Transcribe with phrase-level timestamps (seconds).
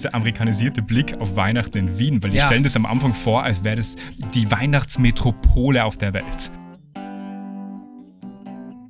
[0.00, 2.46] dieser amerikanisierte Blick auf Weihnachten in Wien, weil die Ja.
[2.46, 3.96] stellen das am Anfang vor, als wäre das
[4.34, 6.50] die Weihnachtsmetropole auf der Welt.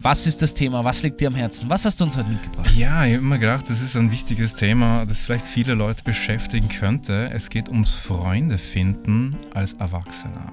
[0.03, 0.83] Was ist das Thema?
[0.83, 1.69] Was liegt dir am Herzen?
[1.69, 2.71] Was hast du uns heute mitgebracht?
[2.75, 6.69] Ja, ich habe immer gedacht, das ist ein wichtiges Thema, das vielleicht viele Leute beschäftigen
[6.69, 7.29] könnte.
[7.35, 10.53] Es geht ums Freunde finden als Erwachsener.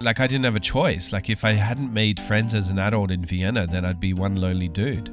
[0.00, 1.10] Like I didn't have a choice.
[1.10, 4.38] Like if I hadn't made friends as an adult in Vienna, then I'd be one
[4.38, 5.10] lonely dude.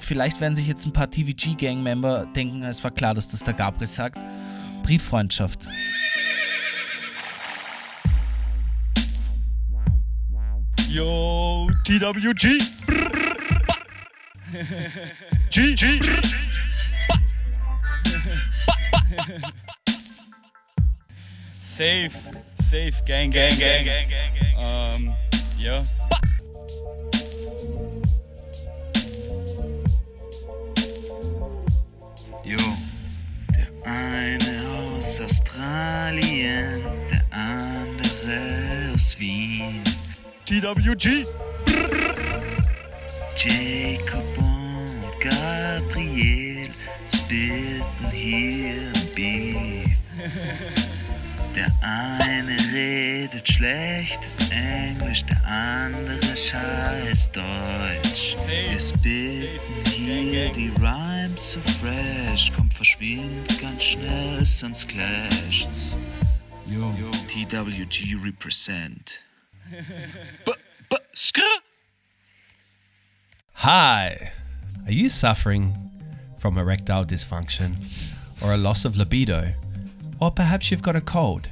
[0.00, 3.86] Vielleicht werden sich jetzt ein paar TVG-Gang-Member denken, es war klar, dass das der Gabriel
[3.86, 4.18] sagt.
[4.82, 5.68] Brieffreundschaft.
[10.88, 12.58] Yo, TWG.
[15.50, 16.00] G, G.
[21.60, 22.10] Safe,
[22.60, 24.56] safe, gang, gang, gang, gang, gang, gang.
[24.58, 25.14] Um,
[25.56, 25.82] ja.
[32.42, 32.56] Jo,
[33.54, 39.82] der eine aus Australien, der andere aus Wien.
[40.46, 41.24] TWG.
[43.36, 46.68] Jacob und Gabriel
[47.14, 48.99] spitten hier.
[51.60, 58.34] Der eine redet schlechtes Englisch, der andere scheiß Deutsch.
[58.46, 65.98] Wir spitten hier die Rhymes so fresh, kommt verschwindet ganz schnell, sonst clasht's.
[66.68, 66.94] Yo,
[67.28, 69.22] TWG represent.
[70.46, 70.52] B,
[70.88, 71.42] b, skr.
[73.56, 74.30] Hi.
[74.86, 75.74] Are you suffering
[76.38, 77.76] from erectile dysfunction
[78.42, 79.52] or a loss of libido?
[80.20, 81.48] Or perhaps you've got a cold?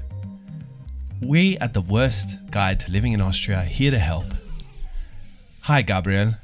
[1.23, 4.27] We at the Worst Guide to Living in Austria are here to help.
[5.63, 6.35] Hi, Gabriel.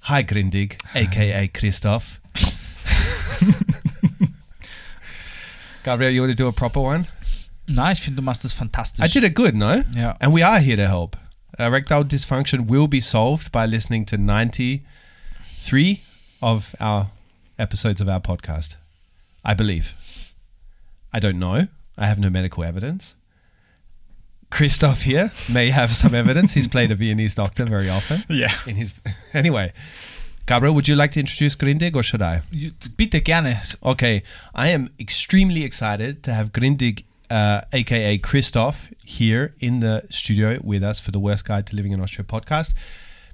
[0.00, 2.18] Hi, Grindig, aka Christoph.
[5.84, 7.06] Gabriel, you want to do a proper one?
[7.68, 9.04] Na, ich finde, du machst das fantastisch.
[9.04, 9.84] I did it good, no?
[9.94, 10.16] Yeah.
[10.20, 11.16] And we are here to help.
[11.58, 16.02] Erectile dysfunction will be solved by listening to 93
[16.42, 17.08] of our
[17.58, 18.76] episodes of our podcast.
[19.44, 19.94] I believe.
[21.12, 21.68] I don't know.
[21.96, 23.14] I have no medical evidence.
[24.50, 26.54] Christoph here may have some evidence.
[26.54, 28.24] He's played a Viennese doctor very often.
[28.28, 28.52] Yeah.
[28.66, 29.00] In his
[29.34, 29.72] anyway,
[30.46, 32.42] Gabriel, would you like to introduce Grindig or should I?
[32.50, 33.56] You, Bitte gerne.
[33.84, 34.22] Okay,
[34.54, 40.82] I am extremely excited to have Grindig, uh, aka Christoph, here in the studio with
[40.82, 42.74] us for the Worst Guide to Living in Austria podcast.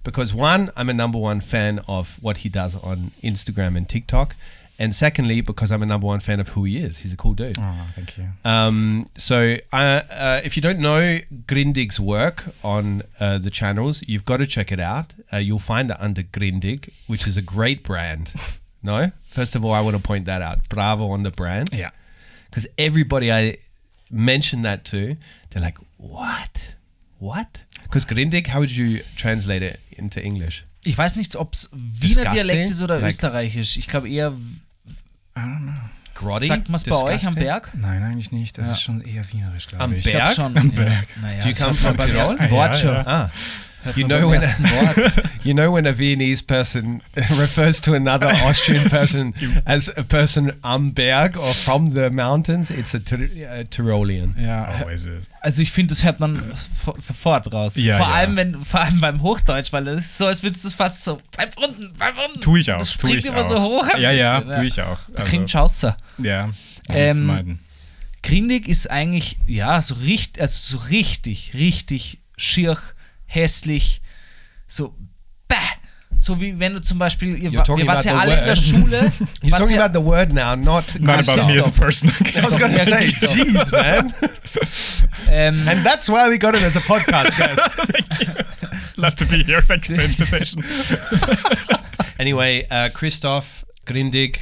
[0.05, 4.37] Because one, I'm a number one fan of what he does on Instagram and TikTok.
[4.79, 6.99] And secondly, because I'm a number one fan of who he is.
[6.99, 7.57] He's a cool dude.
[7.59, 8.29] Oh, thank you.
[8.45, 9.77] Um, so, uh,
[10.11, 14.71] uh, if you don't know Grindig's work on uh, the channels, you've got to check
[14.71, 15.15] it out.
[15.33, 18.33] Uh, you'll find it under Grindig, which is a great brand.
[18.83, 19.13] no?
[19.29, 20.69] First of all, I want to point that out.
[20.69, 21.71] Bravo on the brand.
[21.73, 21.91] Yeah.
[22.51, 23.57] Because everybody I
[24.11, 25.17] mention that to,
[25.51, 26.75] they're like, what?
[27.19, 27.61] What?
[27.85, 30.65] Because Grindig, how would you translate it into English?
[30.85, 32.01] Ich weiß nicht, ob es Wiener
[32.31, 32.33] Disgusting?
[32.35, 33.77] Dialekt ist oder Like- österreichisch.
[33.77, 34.33] Ich glaube eher,
[36.15, 36.47] Grotty?
[36.47, 37.35] sagt man es bei euch am?
[37.35, 37.71] Berg?
[37.75, 38.57] Nein, eigentlich nicht.
[38.59, 40.07] Das ist schon eher wienerisch, glaube Am ich.
[40.07, 40.35] Ich glaube Berg?
[40.37, 40.57] schon.
[40.57, 40.75] Am ja.
[40.75, 41.07] Berg.
[41.21, 42.21] Naja, come hört man from beim Tirol?
[42.21, 42.95] ersten Wort Ja, schon.
[42.95, 43.07] ja.
[43.07, 43.31] Ah.
[43.95, 44.97] You know when Wort.
[45.45, 50.93] you know when a Viennese person refers to another Austrian person as a person am
[50.93, 54.35] Berg or from the mountains, it's a Tyr- uh, Tyrolean.
[54.39, 55.29] Ja, Always is.
[55.41, 57.77] also ich finde, das hört man so- sofort raus.
[57.77, 58.15] Ja, vor ja.
[58.15, 61.05] allem wenn, vor allem beim Hochdeutsch, weil das ist so, als würdest du es fast
[61.05, 62.41] so bleib unten, bleib unten.
[62.41, 62.79] Tu ich auch.
[62.79, 63.49] Das springt ich immer auch.
[63.49, 63.87] so hoch.
[63.99, 64.99] Ja, ja, bisschen, tu ich auch.
[65.15, 65.97] Also, klingt Schauser.
[66.19, 66.49] ja,
[66.89, 67.61] Ähm.
[68.23, 72.77] Grindig ist eigentlich, ja, so richtig, also so richtig, richtig schier,
[73.27, 74.01] hässlich,
[74.67, 74.95] so
[75.49, 75.57] bäh.
[76.19, 78.21] So wie wenn du zum Beispiel, ihr, You're wa- talking wir waren about ja the
[78.21, 78.59] alle in der word.
[78.59, 79.13] Schule.
[79.43, 82.11] You're talking ja- about the word now, not Not about me as a person.
[82.35, 84.13] I was going to say, jeez, man.
[85.31, 88.97] ähm, And that's why we got him as a podcast guest.
[88.97, 89.61] Love to be here.
[89.61, 90.63] Thank you for the invitation.
[92.19, 94.39] Anyway, uh, Christoph Grindig,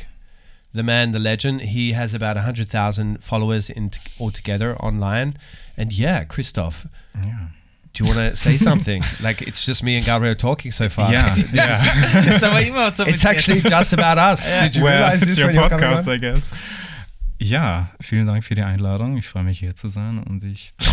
[0.73, 5.37] the man, the legend, he has about 100,000 followers in t- altogether online.
[5.77, 7.49] And yeah, Christoph, Yeah.
[7.95, 9.03] Do you want to say something?
[9.23, 11.13] like, it's just me and Gabriel talking so far.
[11.13, 11.81] Yeah, yeah.
[12.13, 14.45] das ist aber immer It's actually just about us.
[14.63, 16.09] Did you well, realize it's this your when podcast.
[16.09, 16.51] I guess.
[17.41, 19.19] Ja, vielen Dank für die Einladung.
[19.19, 20.89] Ich freue mich hier zu sein und ich And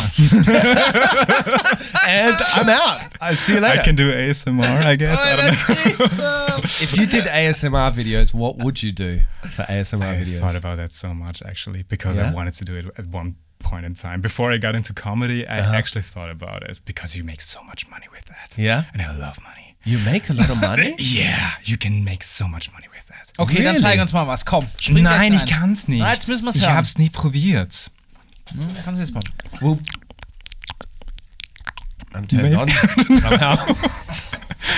[2.55, 3.01] I'm out.
[3.21, 3.79] I'll see you later.
[3.79, 5.23] I can do ASMR, I guess.
[5.23, 6.57] I don't know.
[6.63, 9.21] if you did ASMR videos, what would you do
[9.55, 10.39] for ASMR I videos?
[10.39, 12.31] thought about that so much actually because Yeah?
[12.31, 14.21] I wanted to do it at one point in time.
[14.21, 15.75] Before I got into comedy, I Uh-huh.
[15.77, 18.57] actually thought about it because you make so much money with that.
[18.57, 18.83] yeah?
[18.93, 19.75] And I love money.
[19.83, 20.95] You make a lot of money?
[20.99, 23.31] Yeah, you can make so much money with that.
[23.39, 23.79] Okay, dann Really?
[23.81, 24.43] zeig uns mal was.
[24.45, 25.59] Komm, spring Nein, gleich ich rein.
[25.59, 25.99] kann's nicht.
[26.01, 26.75] Na, jetzt müssen wir's ich hören.
[26.75, 27.89] hab's nie probiert.
[28.53, 29.23] Hm, kannst du jetzt mal.
[32.13, 32.67] I'm turned on
[33.21, 33.55] somehow.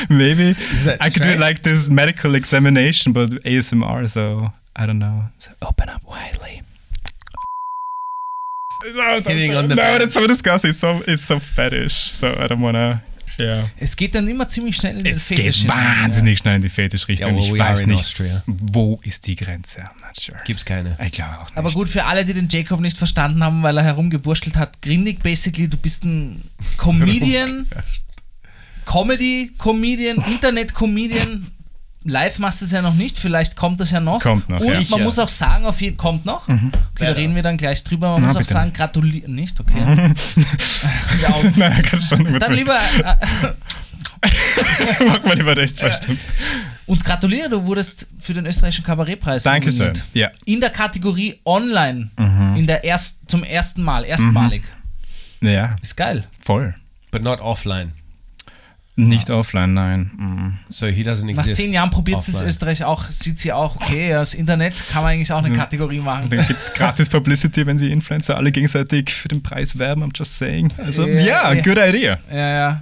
[0.09, 0.53] Maybe
[0.85, 1.39] that I could do strange?
[1.39, 5.24] like this medical examination, but ASMR, so I don't know.
[5.39, 6.62] So open up widely.
[8.95, 10.71] No, Hitting on the no, that's so disgusting.
[10.71, 11.93] It's so it's so fetish.
[11.93, 13.01] So I don't wanna.
[13.39, 13.63] Yeah.
[13.79, 16.69] Es geht dann immer ziemlich schnell in Es Fetisch geht hinein, wahnsinnig schnell in die
[16.69, 17.35] Fetischrichtung.
[17.37, 18.43] Ja, ich weiß nicht, Austria.
[18.45, 19.79] wo ist die Grenze.
[19.81, 20.37] I'm not sure.
[20.45, 20.97] Gibt's keine.
[21.03, 21.57] Ich glaube auch nicht.
[21.57, 25.23] Aber gut, für alle, die den Jacob nicht verstanden haben, weil er herumgewurschtelt hat, Grindig,
[25.23, 26.43] basically, du bist ein
[26.77, 27.65] Comedian,
[28.85, 31.47] Comedy-Comedian, Internet-Comedian.
[32.05, 34.19] Live machst du es ja noch nicht, vielleicht kommt das ja noch.
[34.21, 34.73] Kommt noch, Und ja.
[34.75, 34.97] man Sicher.
[35.00, 36.47] muss auch sagen, auf jeden kommt noch.
[36.47, 36.63] Okay,
[37.00, 38.11] da reden wir dann gleich drüber.
[38.13, 39.35] Man Na, muss auch sagen, gratulieren.
[39.35, 39.79] Nicht, okay.
[41.21, 42.39] ja, und Nein, kannst schon.
[42.39, 42.75] dann lieber.
[42.77, 43.15] Äh,
[45.07, 46.19] Mach mal lieber das zwei Stunden.
[46.85, 49.88] und gratuliere, du wurdest für den österreichischen Kabarettpreis Dankeschön.
[49.88, 50.06] nominiert.
[50.13, 50.29] Ja.
[50.45, 52.09] In der Kategorie Online.
[52.56, 54.63] In der erst, zum ersten Mal, erstmalig.
[55.41, 56.23] Ja, Ist geil.
[56.44, 56.73] voll.
[57.11, 57.91] But not offline.
[58.95, 60.12] Nicht offline, nein.
[60.16, 60.60] Mhm.
[60.69, 61.56] So he doesn't Nach exist.
[61.56, 62.42] zehn Jahren probiert es.
[62.44, 66.30] Österreich auch, sieht sie auch, okay, das Internet kann man eigentlich auch eine Kategorie machen.
[66.30, 70.04] Dann gibt es gratis Publicity, wenn sie Influencer alle gegenseitig für den Preis werben.
[70.04, 70.72] I'm just saying.
[70.78, 71.62] Also, Ja, ja, ja.
[71.62, 72.19] good idea.
[72.30, 72.80] Ja, ja.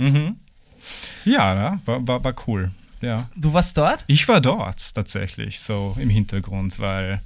[1.24, 2.72] Ja, ja war, war, war cool.
[3.02, 3.30] Ja.
[3.36, 4.04] Du warst dort?
[4.08, 7.22] Ich war dort tatsächlich, so im Hintergrund, weil,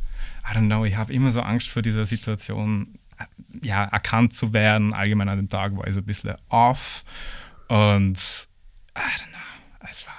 [0.50, 2.88] I don't know, ich habe immer so Angst vor dieser Situation,
[3.18, 4.94] äh, ja, erkannt zu werden.
[4.94, 7.04] Allgemein an dem Tag war ich so ein bisschen off
[7.68, 8.18] und,
[8.95, 10.13] I don't know, es war,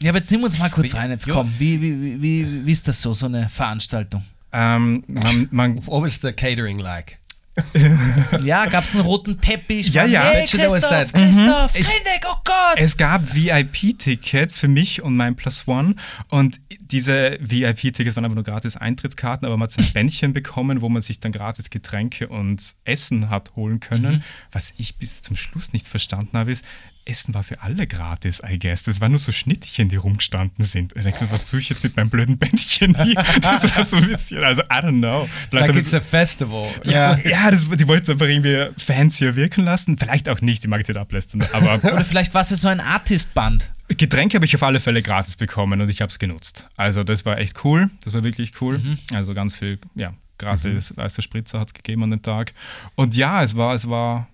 [0.00, 1.34] Ja, aber jetzt nimm uns mal kurz Wie- rein, jetzt Jo.
[1.34, 1.52] komm.
[1.58, 4.24] Wie, wie, wie, wie, wie ist das so, so eine Veranstaltung?
[4.52, 7.18] ähm, man, man, What was the catering like?
[8.42, 9.88] Ja, gab es einen roten Teppich?
[9.92, 10.22] Ja, ja.
[10.22, 12.76] Hey, Christoph, that- Christoph, Es- Grindig, oh Gott!
[12.76, 15.94] Es gab VIP-Tickets für mich und mein Plus One
[16.28, 20.80] und diese VIP-Tickets waren aber nur gratis Eintrittskarten, aber man hat so ein Bändchen bekommen,
[20.80, 24.24] wo man sich dann gratis Getränke und Essen hat holen können.
[24.52, 26.64] Was ich bis zum Schluss nicht verstanden habe, ist,
[27.10, 28.84] Essen war für alle gratis, I guess.
[28.84, 30.94] Das waren nur so Schnittchen, die rumgestanden sind.
[30.94, 33.22] Und ich mir, was tue ich jetzt mit meinem blöden Bändchen hier?
[33.40, 35.28] Das war so ein bisschen, also I don't know.
[35.50, 36.68] Vielleicht Like it's a festival.
[36.84, 39.98] ja, ja das, die wollten es einfach irgendwie fancier wirken lassen.
[39.98, 41.42] Vielleicht auch nicht, die mag ich nicht ablästern.
[41.52, 43.68] Aber Oder vielleicht war es ja so ein Artist-Band.
[43.88, 46.68] Getränke habe ich auf alle Fälle gratis bekommen und ich habe es genutzt.
[46.76, 47.90] Also das war echt cool.
[48.04, 48.80] Das war wirklich cool.
[49.12, 52.52] Also ganz viel, ja, gratis weißer Spritzer hat es gegeben an dem Tag.
[52.94, 54.28] Und ja, es war, es war,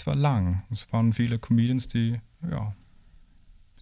[0.00, 0.62] es war lang.
[0.70, 2.18] Es waren viele Comedians, die,
[2.50, 2.74] ja,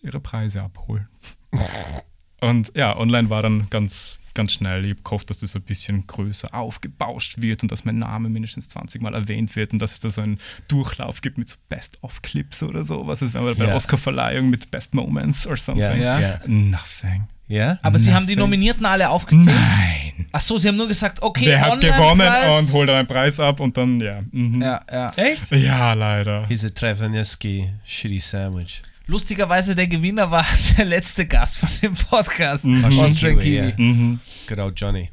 [0.03, 1.06] ihre Preise abholen.
[2.41, 4.85] Und ja, online war dann ganz, ganz schnell.
[4.85, 8.69] Ich habe gehofft, dass das ein bisschen größer aufgebauscht wird und dass mein Name mindestens
[8.69, 10.38] 20 Mal erwähnt wird und dass es da so einen
[10.69, 13.09] Durchlauf gibt mit so Best-of-Clips oder so.
[13.09, 13.75] Was ist, wenn wir bei der.
[13.75, 15.82] Oscar-Verleihung mit Best Moments or something?
[15.82, 16.21] Yeah, Ja.
[16.21, 16.41] yeah.
[16.47, 17.26] Nothing.
[17.50, 17.79] Yeah?
[17.83, 18.37] Aber sie haben die.
[18.37, 19.56] Nominierten alle aufgezählt.
[19.56, 20.27] Nein.
[20.33, 22.29] Ach so, sie haben nur gesagt, okay, Der hat gewonnen
[22.59, 24.21] und holt einen Preis ab und dann, ja.
[24.31, 24.61] Mhm.
[24.61, 25.11] Ja, ja.
[25.17, 25.50] Echt?
[25.53, 26.47] Ja, leider.
[26.49, 28.83] He's a Trevaneski shitty sandwich.
[29.06, 30.45] Lustigerweise, der Gewinner war
[30.77, 32.65] der letzte Gast von dem Podcast.
[32.65, 32.85] Mhm.
[32.85, 33.69] Austrian Kiwi, Kiwi.
[33.69, 33.73] ja.
[33.77, 34.21] Mhm.
[34.47, 35.11] Good old Johnny.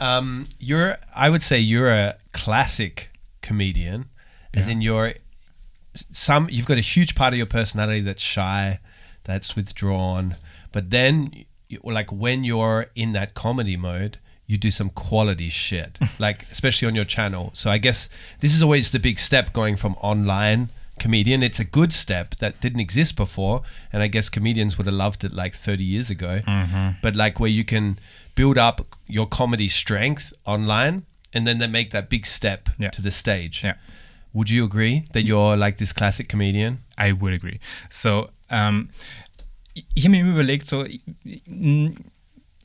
[0.00, 3.10] um, you're, I would say, you're a classic
[3.40, 4.06] comedian,
[4.52, 4.72] as Yeah.
[4.72, 5.14] in you're
[6.12, 6.48] some.
[6.50, 8.80] You've got a huge part of your personality that's shy,
[9.22, 10.34] that's withdrawn,
[10.74, 11.44] but then,
[11.82, 16.94] like when you're in that comedy mode, you do some quality shit, like especially on
[16.94, 17.50] your channel.
[17.54, 18.08] So I guess
[18.40, 21.42] this is always the big step going from online comedian.
[21.42, 23.62] It's a good step that didn't exist before,
[23.92, 26.40] and I guess comedians would have loved it like 30 years ago.
[26.46, 26.88] Mm-hmm.
[27.02, 27.98] But like where you can
[28.34, 32.90] build up your comedy strength online, and then they make that big step Yeah.
[32.90, 33.62] to the stage.
[33.64, 33.72] Ja.
[34.34, 36.78] Would you agree that you're like this classic comedian?
[36.98, 37.60] I would agree.
[37.90, 38.88] So, ähm,
[39.74, 41.02] ich, ich habe mir immer überlegt, so, ich,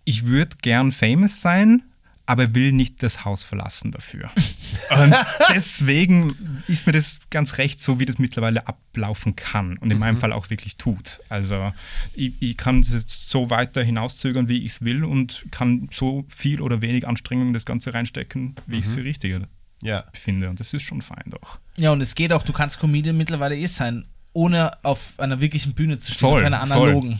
[0.05, 1.83] ich würde gern famous sein,
[2.25, 4.29] aber will nicht das Haus verlassen dafür.
[4.91, 5.15] Und
[5.53, 10.17] deswegen ist mir das ganz recht, so wie das mittlerweile ablaufen kann und in meinem
[10.17, 11.19] Fall auch wirklich tut.
[11.29, 11.73] Also
[12.13, 16.25] ich, ich kann das jetzt so weiter hinauszögern, wie ich es will und kann so
[16.27, 19.41] viel oder wenig Anstrengung in das Ganze reinstecken, wie ich es für richtig
[19.83, 20.05] Yeah.
[20.13, 20.49] finde.
[20.49, 21.59] Und das ist schon fein doch.
[21.77, 25.73] Ja, und es geht auch, du kannst Comedian mittlerweile eh sein, ohne auf einer wirklichen
[25.73, 26.89] Bühne zu stehen, Voll, auf einer voll.
[26.89, 27.19] analogen.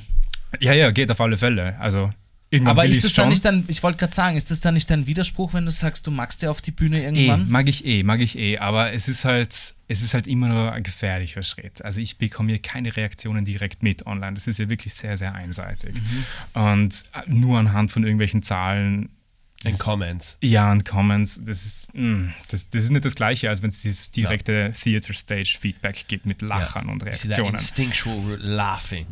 [0.60, 1.78] Ja, ja, geht auf alle Fälle.
[1.80, 2.10] Also
[2.50, 4.92] irgendwann Aber ist das dann nicht dann, ich wollte gerade sagen, ist das dann nicht
[4.92, 7.50] ein Widerspruch, wenn du sagst, du magst ja auf die Bühne Eh, irgendwann?
[7.50, 10.72] mag ich eh, mag ich eh, aber es ist halt, es ist halt immer noch
[10.72, 11.84] ein gefährlicher Schritt.
[11.86, 14.34] Also ich bekomme hier keine Reaktionen direkt mit online.
[14.34, 15.96] Das ist ja wirklich sehr, sehr einseitig.
[15.96, 16.60] Mhm.
[16.62, 19.10] Und äh, nur anhand von irgendwelchen Zahlen.
[19.64, 20.38] Das- comments.
[20.42, 23.82] Ja, und Comments, das ist, mh, das, das ist nicht das Gleiche, als wenn es
[23.82, 27.56] dieses direkte Theater-Stage-Feedback gibt mit Lachern und You see that Reaktionen.
[27.56, 29.08] instinctual laughing.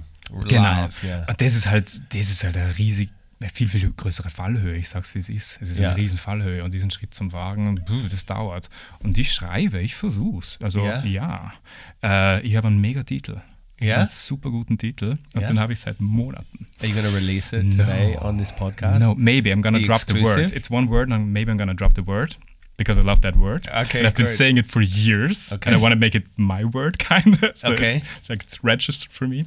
[0.48, 0.64] Genau.
[0.84, 1.26] Live, yeah.
[1.28, 4.76] Und das ist halt, das ist halt ein riesig eine viel, viel größere Fallhöhe.
[4.78, 5.60] Ich sag's, wie es ist.
[5.62, 5.90] Es ist Ja.
[5.90, 8.68] eine riesen Fallhöhe und diesen Schritt zum Wagen, das dauert.
[9.00, 10.58] Und ich schreibe, ich versuch's.
[10.60, 11.04] Also Ja?
[11.04, 11.54] ja,
[12.02, 13.40] Äh, ich habe einen mega Titel.
[13.80, 13.98] Ich Ja?
[13.98, 15.48] Einen super guten Titel und Ja?
[15.48, 16.66] den habe ich seit Monaten.
[16.80, 19.00] Are you going to release it today on this podcast?
[19.00, 20.52] No, maybe I'm gonna The drop the word.
[20.52, 22.36] It's one word, and maybe I'm gonna drop the word
[22.76, 23.68] because I love that word.
[23.68, 25.70] Okay, and I've been saying it for years, Okay.
[25.70, 27.54] and I want to make it my word, kind of.
[27.60, 28.02] So Okay.
[28.22, 29.46] it's, like it's registered for me.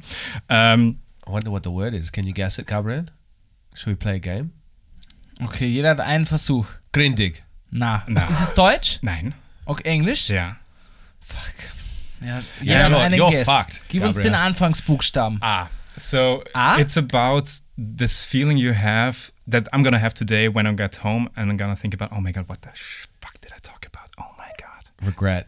[0.49, 2.09] Um, I wonder what the word is.
[2.09, 3.05] Can you guess it, Gabriel?
[3.75, 4.51] Should we play a game?
[5.43, 6.67] Okay, jeder hat einen Versuch.
[6.93, 7.43] Grindig.
[7.69, 8.03] Na.
[8.07, 8.27] Na.
[8.29, 8.99] Ist es Deutsch?
[9.01, 9.33] nein,
[9.65, 10.29] Okay, Englisch?
[10.29, 10.57] ja.
[11.19, 11.55] Fuck.
[12.21, 13.49] Ja, Ja, jeder hat look, einen you're Guess.
[13.49, 14.31] fucked, Gib uns Gabriel.
[14.33, 15.37] den Anfangsbuchstaben.
[15.41, 16.77] Ah, so Ah?
[16.77, 17.43] it's about
[17.77, 21.57] this feeling you have that I'm gonna have today when I get home, and I'm
[21.57, 24.09] gonna think about, oh my god, what the sh- fuck did I talk about?
[24.17, 25.07] Oh my god.
[25.07, 25.47] Regret.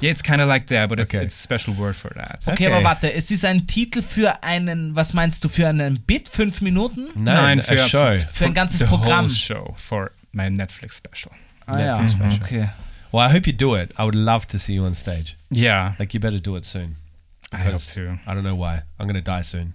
[0.00, 1.24] Yeah, it's kind of like that, but it's, Okay.
[1.24, 2.44] it's a special word for that.
[2.46, 2.66] Okay, Okay.
[2.72, 6.28] aber warte, es ist ein Titel für einen, was meinst du, für einen Bit?
[6.28, 7.08] Fünf Minuten?
[7.16, 8.14] Nein, a show.
[8.32, 9.24] Für ein ganzes the Programm.
[9.26, 11.32] whole show for my Netflix special.
[11.66, 12.42] Ah ja, Netflix special.
[12.44, 12.68] okay.
[13.12, 13.92] Well, I hope you do it.
[13.96, 15.36] I would love to see you on stage.
[15.50, 16.92] Yeah, Like, you better do it soon.
[17.52, 18.18] I hope to.
[18.26, 18.82] I don't know why.
[18.98, 19.72] I'm going to die soon.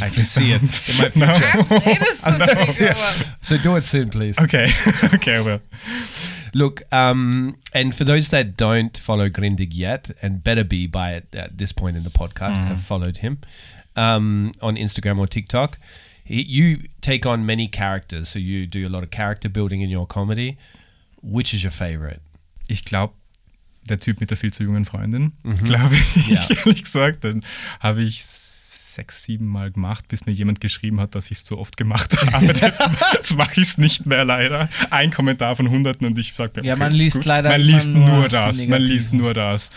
[0.00, 0.62] I can see it
[1.16, 1.34] in my
[2.64, 2.94] future.
[3.42, 4.38] So do it soon, please.
[4.38, 4.68] Okay,
[5.14, 5.60] okay, I will.
[6.54, 11.34] Look, um, and for those that don't follow Grindig yet, and better be by at,
[11.34, 13.38] at this point in the podcast, have followed him
[13.96, 15.78] um, on Instagram or TikTok.
[16.24, 19.90] He, you take on many characters, so you do a lot of character building in
[19.90, 20.58] your comedy.
[21.22, 22.20] Which is your favorite?
[22.70, 23.14] Ich glaube,
[23.88, 25.32] der Typ mit der viel zu jungen Freundin,
[25.64, 26.46] glaube ich, Ja.
[26.64, 27.42] ehrlich gesagt, den
[27.80, 31.56] habe ich sechs, sieben Mal gemacht, bis mir jemand geschrieben hat, dass ich es zu
[31.58, 32.46] oft gemacht habe.
[32.46, 34.68] Jetzt, jetzt mache ich es nicht mehr leider.
[34.90, 37.24] Ein Kommentar von Hunderten und ich sage mir, Ja, okay, man liest gut.
[37.24, 39.70] leider man liest nur nur das, man liest nur das.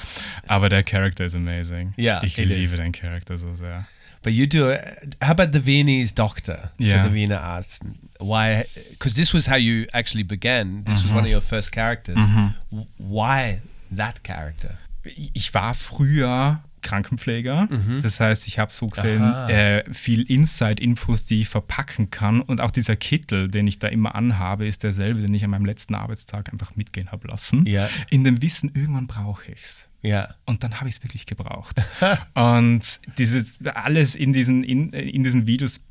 [0.48, 1.94] Aber der Charakter ist amazing.
[1.96, 2.72] Ja, ich liebe is.
[2.72, 3.86] den Charakter so sehr.
[4.24, 5.16] But you do it.
[5.22, 6.72] How about the Viennese doctor?
[6.80, 7.04] Yeah.
[7.04, 7.80] So the Vienna asks
[8.20, 10.86] why, because this was how you actually began.
[10.86, 11.32] This was one of mm-hmm.
[11.32, 12.16] your first characters.
[12.16, 12.48] Mm-hmm.
[12.72, 13.60] W- Why
[13.92, 14.78] that character?
[15.06, 17.70] ich war früher Krankenpfleger.
[18.02, 19.50] Das heißt, ich habe so gesehen Mhm.
[19.50, 22.42] Äh, viel Inside-Infos, die ich verpacken kann.
[22.42, 25.66] Und auch dieser Kittel, den ich da immer anhabe, ist derselbe, den ich an meinem
[25.66, 27.66] letzten Arbeitstag einfach mitgehen habe lassen.
[27.66, 27.90] Ja.
[28.10, 29.90] In dem Wissen, irgendwann brauche ich es.
[30.06, 30.36] Yeah.
[30.46, 31.82] Und dann habe ich es wirklich gebraucht.
[32.34, 35.82] und dieses, alles in diesen, in, in diesen Videos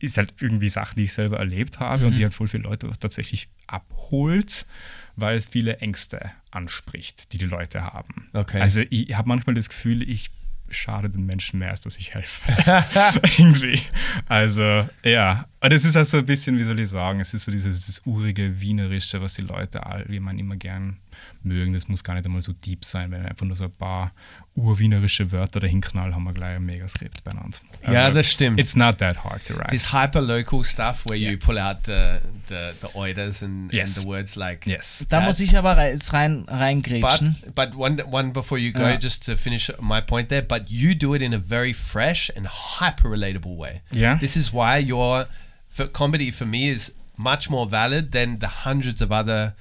[0.00, 2.88] ist halt irgendwie Sachen, die ich selber erlebt habe und die halt voll viele Leute
[2.88, 4.66] auch tatsächlich abholt,
[5.14, 8.26] weil es viele Ängste anspricht, die die Leute haben.
[8.32, 8.60] Okay.
[8.60, 10.30] Also ich habe manchmal das Gefühl, ich
[10.70, 12.52] schade den Menschen mehr, als dass ich helfe.
[13.38, 13.80] Irgendwie.
[14.28, 15.46] Also, ja.
[15.60, 17.80] Und es ist auch so ein bisschen, wie soll ich sagen, es ist so dieses,
[17.80, 20.98] dieses urige Wienerische, was die Leute allgemein immer gern
[21.44, 21.72] mögen.
[21.72, 24.12] Das muss gar nicht einmal so deep sein, wenn einfach nur so ein paar
[24.54, 27.58] urwienerische Wörter dahin knallen, haben wir gleich ein Megaskript beieinander.
[27.90, 28.60] Ja, das stimmt.
[28.60, 29.70] It's not that hard to write.
[29.70, 33.96] This hyper local stuff where you pull out the the, the oiders and, Yes.
[33.96, 35.06] and the words like yes.
[35.08, 37.36] Da That- muss ich aber jetzt rein, reingrätschen.
[37.54, 38.98] But but one one before you go, Yeah.
[38.98, 40.42] just to finish my point there.
[40.42, 43.80] But you do it in a very fresh and hyper relatable way.
[43.92, 44.18] Yeah.
[44.18, 45.26] This is why your
[45.68, 49.54] for comedy for me is much more valid than the hundreds of other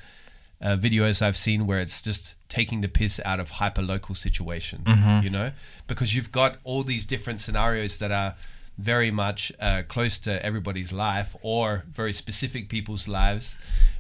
[0.62, 4.88] uh, videos I've seen where it's just taking the piss out of hyper local situations.
[5.24, 5.52] You know,
[5.88, 8.36] because you've got all these different scenarios that are
[8.78, 13.58] very much uh, close to everybody's life or very specific people's lives.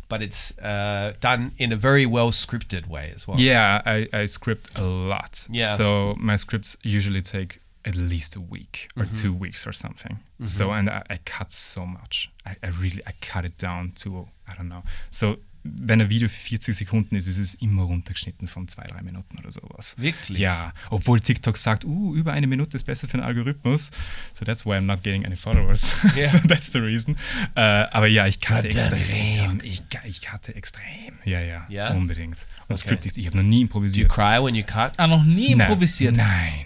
[0.07, 3.39] But it's uh, done in a very well scripted way as well.
[3.39, 5.47] Yeah, I, I script a lot.
[5.51, 5.73] Yeah.
[5.75, 9.13] So my scripts usually take at least a week or Mm-hmm.
[9.21, 10.19] two weeks or something.
[10.45, 12.31] So and I, I cut so much.
[12.45, 14.83] I, I really I cut it down to I don't know.
[15.11, 19.37] So wenn ein Video 40 Sekunden ist, ist es immer runtergeschnitten von zwei, drei Minuten
[19.37, 19.95] oder sowas.
[19.97, 20.37] Wirklich?
[20.39, 23.91] Ja, obwohl TikTok sagt, uh, über eine Minute ist besser für den Algorithmus.
[24.33, 25.93] So that's why I'm not getting any followers.
[26.15, 26.27] Ja.
[26.29, 27.15] so that's the reason.
[27.55, 29.59] Äh, aber ja, ich Verdammt, extrem.
[29.63, 30.83] Ich, ich cutte extrem.
[31.25, 31.91] Ja, ja, Ja?
[31.93, 32.47] unbedingt.
[32.67, 32.95] Und Okay.
[32.97, 34.09] Script, ich habe noch nie Do you improvisiert.
[34.11, 34.93] cry when you cut?
[34.97, 36.15] Ah, noch nie Nein, improvisiert.
[36.15, 36.65] Nein,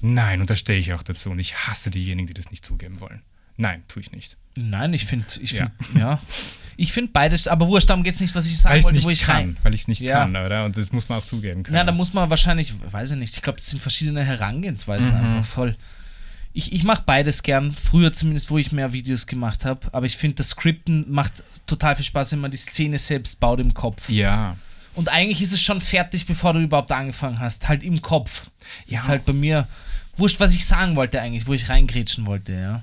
[0.00, 1.30] nein, und da stehe ich auch dazu.
[1.30, 3.22] Und ich hasse diejenigen, die das nicht zugeben wollen.
[3.56, 4.36] Nein, tue ich nicht.
[4.56, 5.70] Nein, ich finde, ich Ja.
[5.80, 6.20] find, ja.
[6.80, 9.10] Ich finde beides, aber wurscht, darum geht es nicht, was ich sagen Weil wollte, wo
[9.10, 9.36] ich kann.
[9.36, 9.56] rein.
[9.64, 10.20] Weil ich es nicht Ja.
[10.20, 10.64] kann, oder?
[10.64, 11.76] Und das muss man auch zugeben können.
[11.76, 15.16] Ja, da muss man wahrscheinlich, weiß ich nicht, ich glaube, das sind verschiedene Herangehensweisen Mhm.
[15.36, 15.76] einfach voll.
[16.54, 20.16] Ich, ich mache beides gern, früher zumindest, wo ich mehr Videos gemacht habe, aber ich
[20.16, 24.08] finde, das Skripten macht total viel Spaß, wenn man die Szene selbst baut im Kopf.
[24.08, 24.56] ja.
[24.94, 28.46] Und eigentlich ist es schon fertig, bevor du überhaupt angefangen hast, halt im Kopf.
[28.86, 28.98] Ja.
[28.98, 29.68] Ist halt bei mir
[30.16, 32.82] wurscht, was ich sagen wollte eigentlich, wo ich reingrätschen wollte, ja.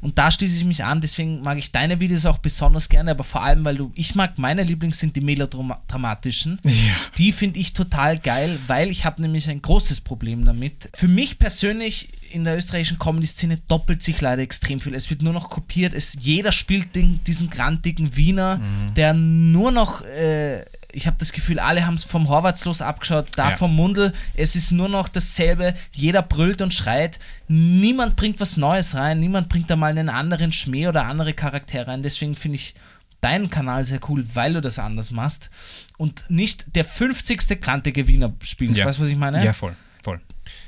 [0.00, 3.24] Und da schließe ich mich an, deswegen mag ich deine Videos auch besonders gerne, aber
[3.24, 6.60] vor allem, weil du, ich mag, meine Lieblings sind die melodramatischen.
[6.68, 6.94] Ja.
[7.16, 10.90] Die finde ich total geil, weil ich habe nämlich ein großes Problem damit.
[10.94, 14.94] Für mich persönlich in der österreichischen Comedy-Szene doppelt sich leider extrem viel.
[14.94, 15.94] Es wird nur noch kopiert.
[15.94, 18.60] Es, jeder spielt den, diesen grantigen Wiener,
[18.96, 23.50] der nur noch, äh, ich habe das Gefühl, alle haben es vom Horvatslos abgeschaut, da
[23.50, 23.56] Ja.
[23.56, 24.12] vom Mundel.
[24.34, 25.74] Es ist nur noch dasselbe.
[25.92, 27.18] Jeder brüllt und schreit.
[27.46, 29.20] Niemand bringt was Neues rein.
[29.20, 32.02] Niemand bringt da mal einen anderen Schmäh oder andere Charaktere rein.
[32.02, 32.74] Deswegen finde ich
[33.20, 35.50] deinen Kanal sehr cool, weil du das anders machst
[35.96, 37.60] und nicht der 50.
[37.60, 38.78] grantige Wiener spielst.
[38.78, 38.86] Ja.
[38.86, 39.44] Weißt du, was ich meine?
[39.44, 40.20] Ja, voll, voll.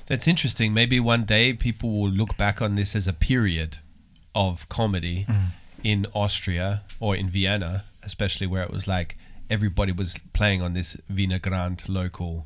[0.06, 0.72] That's interesting.
[0.72, 3.78] Maybe one day people will look back on this as a period
[4.34, 5.26] of comedy
[5.82, 9.14] in Austria or in Vienna, especially where it was like
[9.50, 12.42] everybody was playing on this Wiener Grant local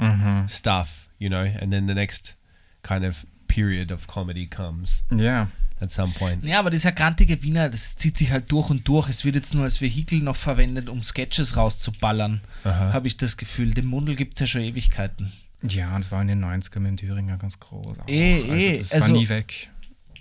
[0.49, 2.37] stuff, you know, and then the next
[2.83, 5.49] kind of period of comedy comes Ja.
[5.81, 6.45] at some point.
[6.45, 9.09] Ja, aber dieser grantige Wiener, das zieht sich halt durch und durch.
[9.09, 13.75] Es wird jetzt nur als Vehikel noch verwendet, um Sketches rauszuballern, habe ich das Gefühl.
[13.75, 15.33] Den Mundel gibt es ja schon Ewigkeiten.
[15.63, 18.01] Ja, und das war in den 90ern mit dem Thüringer ganz groß.
[18.01, 18.09] Auch.
[18.09, 19.69] Eh, also eh, das also- war nie weg.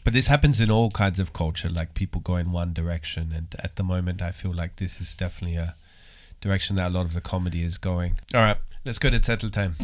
[0.05, 3.31] But this happens in all kinds of culture, like people go in one direction.
[3.31, 5.75] And at the moment, I feel like this is definitely a
[6.43, 8.15] direction that a lot of the comedy is going.
[8.33, 9.75] All right, let's go to Zettel time.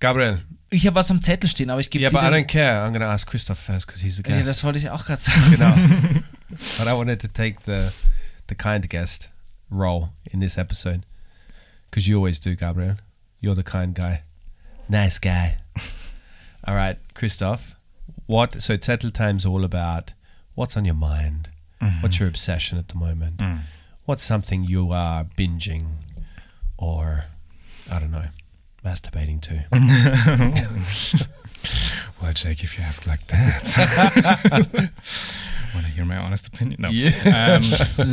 [0.00, 0.38] Gabriel.
[0.70, 2.80] Ich habe was am Zettel stehen, aber ich gebe Yeah, dir but I don't care.
[2.82, 4.48] I'm going to ask Christoph first because he's the Ja, guest.
[4.48, 5.50] das wollte ich auch gerade sagen.
[5.50, 5.74] Genau.
[6.78, 7.92] but I wanted to take the
[8.46, 9.28] the kind guest
[9.70, 11.04] role in this episode
[11.90, 12.96] because you always do, Gabriel.
[13.40, 14.22] You're the kind guy,
[14.88, 15.58] nice guy.
[16.64, 17.74] all right, Christoph.
[18.30, 18.62] What?
[18.62, 20.14] So Zettel Time's all about
[20.54, 21.50] what's on your mind.
[22.00, 23.42] What's your obsession at the moment?
[24.04, 25.86] What's something you are binging,
[26.78, 27.24] or
[27.90, 28.26] I don't know,
[28.84, 29.64] masturbating to?
[32.22, 33.64] Well, Jake, if you ask like that.
[35.74, 36.80] Want to hear my honest opinion?
[36.80, 36.88] No.
[36.88, 37.62] Um,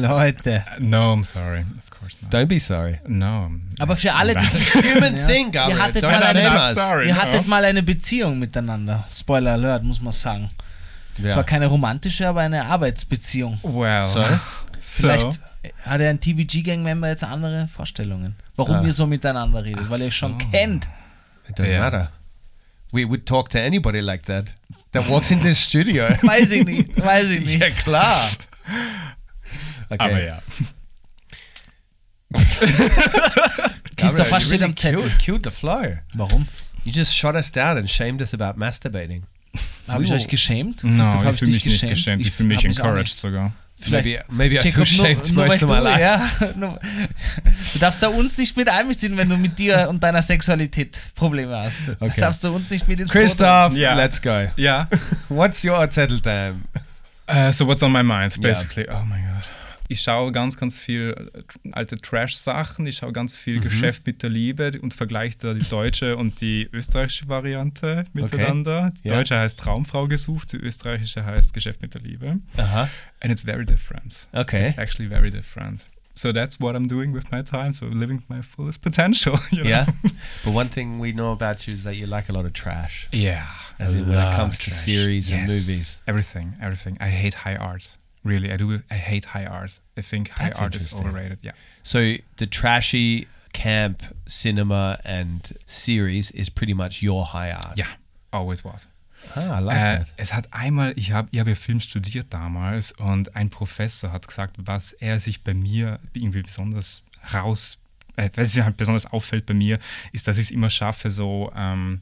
[0.01, 0.79] Leute.
[0.79, 1.65] no, I'm sorry.
[2.07, 2.33] Course not.
[2.33, 2.99] Don't be sorry.
[3.07, 3.51] No.
[3.79, 5.81] Aber für alle, die Human thing, Ihr Gabriel.
[5.81, 7.07] hattet, Don't mal eine, sorry.
[7.07, 7.21] ihr no.
[7.21, 9.03] hattet mal eine Beziehung miteinander.
[9.11, 10.49] Spoiler Alert, muss man sagen.
[11.19, 11.29] Yeah.
[11.29, 13.59] Zwar keine romantische, aber eine Arbeitsbeziehung.
[13.63, 14.05] Well.
[14.05, 14.23] So?
[14.79, 15.07] So.
[15.07, 15.39] Vielleicht
[15.83, 18.35] hat er ein TVG-Gang-Member jetzt andere Vorstellungen.
[18.55, 18.83] Warum Ah.
[18.85, 20.47] ihr so miteinander redet, weil ihr euch schon so.
[20.51, 20.87] kennt.
[21.49, 21.81] It doesn't Yeah.
[21.81, 22.11] matter.
[22.91, 24.53] We would talk to anybody like that
[24.93, 26.05] that walks into the studio.
[26.21, 27.61] Weiß ich nicht, weiß ich nicht.
[27.61, 28.15] ja, klar.
[29.89, 30.03] Okay.
[30.03, 30.39] Aber ja.
[33.97, 35.09] Christoph, was you steht really am Zettel?
[35.19, 35.97] Killed, the flow.
[36.15, 36.47] Warum?
[36.83, 39.23] You just shot us down and shamed us about masturbating.
[39.87, 40.83] Habe ich euch geschämt?
[40.83, 41.89] No, Christoph, ich fühle mich nicht geschämt?
[41.91, 42.21] geschämt.
[42.21, 43.51] Ich Ich fühle mich encouraged sogar.
[43.79, 46.01] Vielleicht maybe maybe I feel shamed nur most du, of my life.
[46.01, 46.79] ja, nur,
[47.73, 51.55] du darfst da uns nicht mit einbeziehen, wenn du mit dir und deiner Sexualität Probleme
[51.55, 51.81] hast.
[51.99, 52.19] Okay.
[52.19, 53.93] Darfst du uns nicht mit ins Christoph, Yeah.
[53.95, 54.47] let's go.
[54.55, 54.87] Ja.
[55.29, 56.63] What's your settle time?
[57.29, 58.87] Uh, so what's on my mind, basically.
[58.89, 59.36] Oh mein Gott.
[59.89, 62.85] Ich schaue ganz, ganz viel äh, alte Trash-Sachen.
[62.87, 63.37] Ich schaue ganz Mhm.
[63.37, 68.91] viel Geschäft mit der Liebe und vergleiche da die deutsche und die österreichische Variante miteinander.
[69.03, 69.15] Die Ja.
[69.15, 72.39] deutsche heißt Traumfrau gesucht, die österreichische heißt Geschäft mit der Liebe.
[72.57, 72.87] Uh-huh.
[73.21, 74.15] And it's very different.
[74.33, 74.67] Okay.
[74.67, 75.85] It's actually very different.
[76.15, 77.73] So that's what I'm doing with my time.
[77.73, 79.39] So living my fullest potential.
[79.51, 79.69] You know?
[79.69, 79.85] Yeah.
[80.43, 83.07] but one thing we know about you is that you like a lot of trash.
[83.13, 83.45] Yeah.
[83.77, 85.49] As in when it comes to series and Yes.
[85.49, 86.01] movies.
[86.07, 86.97] Everything, everything.
[86.99, 87.96] I hate high art.
[88.27, 88.81] Really, I do.
[88.91, 89.79] I hate high art.
[89.97, 91.39] I think high That's art is overrated.
[91.41, 91.53] Yeah.
[91.83, 91.99] So
[92.37, 97.77] the trashy camp cinema and series is pretty much your high art.
[97.77, 97.87] Yeah.
[98.31, 98.87] Always was.
[99.35, 100.07] Ah, I like Äh, that.
[100.17, 104.27] es hat einmal, ich habe ich hab ja Film studiert damals und ein Professor hat
[104.27, 107.01] gesagt, was er sich bei mir irgendwie besonders
[107.33, 107.77] raus,
[108.15, 109.79] äh, was sich halt besonders auffällt bei mir,
[110.11, 112.01] ist, dass ich es immer schaffe, so ähm,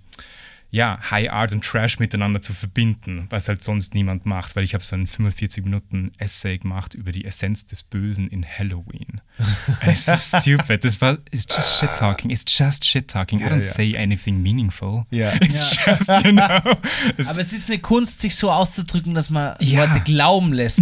[0.71, 4.73] ja, High Art und Trash miteinander zu verbinden, was halt sonst niemand macht, weil ich
[4.73, 9.21] habe so einen 45 Minuten Essay gemacht über die Essenz des Bösen in Halloween.
[9.87, 10.83] It's so stupid.
[10.83, 12.29] Das war, it's just shit talking.
[12.29, 13.39] It's just shit talking.
[13.39, 13.61] I don't ja.
[13.61, 15.05] say anything meaningful.
[15.11, 15.33] Ja.
[15.41, 16.77] It's just, you know.
[17.17, 19.85] It's Aber es ist eine Kunst, sich so auszudrücken, dass man Ja.
[19.85, 20.81] Leute glauben lässt.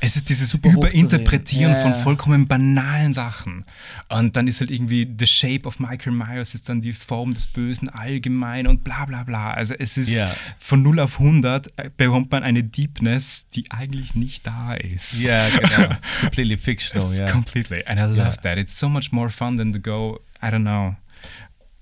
[0.00, 0.70] Es ist dieses Super.
[0.70, 1.98] Überinterpretieren Ja, von ja.
[1.98, 3.64] vollkommen banalen Sachen.
[4.08, 7.46] Und dann ist halt irgendwie The Shape of Michael Myers ist dann die Form des
[7.46, 9.50] Bösen allgemein und bla bla bla.
[9.50, 10.34] Also es ist Ja.
[10.58, 15.20] von 0 auf 100 äh, bekommt man eine Deepness, die eigentlich nicht da ist.
[15.22, 15.90] Yeah, genau.
[15.94, 17.30] It's completely fictional, yeah.
[17.30, 17.82] Completely.
[17.86, 18.58] And I love that.
[18.58, 20.96] It's so much more fun than to go, I don't know,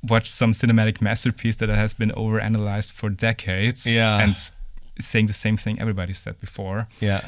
[0.02, 4.22] watch some cinematic masterpiece that has been overanalyzed for decades Yeah.
[4.22, 4.34] and
[5.00, 6.86] saying the same thing everybody said before.
[7.00, 7.20] Yeah.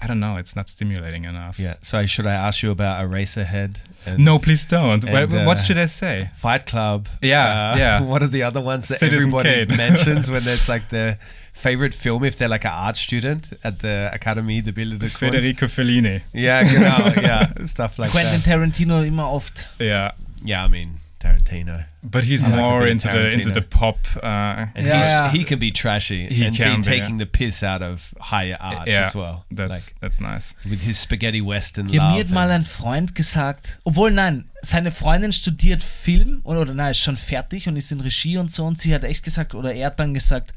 [0.00, 0.36] I don't know.
[0.36, 1.58] It's not stimulating enough.
[1.58, 1.74] Yeah.
[1.82, 3.76] So should I ask you about a Eraserhead?
[4.06, 5.04] And No, please don't.
[5.04, 6.30] What- And, what uh, should I say?
[6.34, 7.08] Fight Club.
[7.22, 8.00] Yeah, yeah.
[8.10, 9.76] What are the other ones that Citizen everybody Kane.
[9.84, 11.18] mentions when there's like their
[11.52, 15.18] favorite film if they're like an art student at the Academy de Bildende Kunst?
[15.18, 16.22] Federico Fellini.
[16.32, 18.20] Yeah, genau, yeah, stuff like that.
[18.20, 18.74] Quentin that.
[18.74, 19.66] Tarantino immer oft.
[19.78, 20.12] Yeah,
[20.44, 21.84] Yeah, I mean Tarantino.
[22.02, 23.54] but he's I like more of into the into Tarantino.
[23.54, 23.98] the pop.
[24.22, 25.30] Uh, And Yeah, he's, yeah.
[25.32, 28.56] he can be trashy He and can be be, taking the piss out of higher
[28.60, 29.44] art yeah, as well.
[29.50, 30.54] that's that's nice.
[30.64, 32.14] like with his spaghetti western Ja, love.
[32.18, 36.92] mir hat mal ein Freund gesagt, obwohl nein, seine Freundin studiert Film oder, oder nein,
[36.92, 39.72] ist schon fertig und ist in Regie und so und sie hat echt gesagt, oder
[39.74, 40.54] er hat dann gesagt,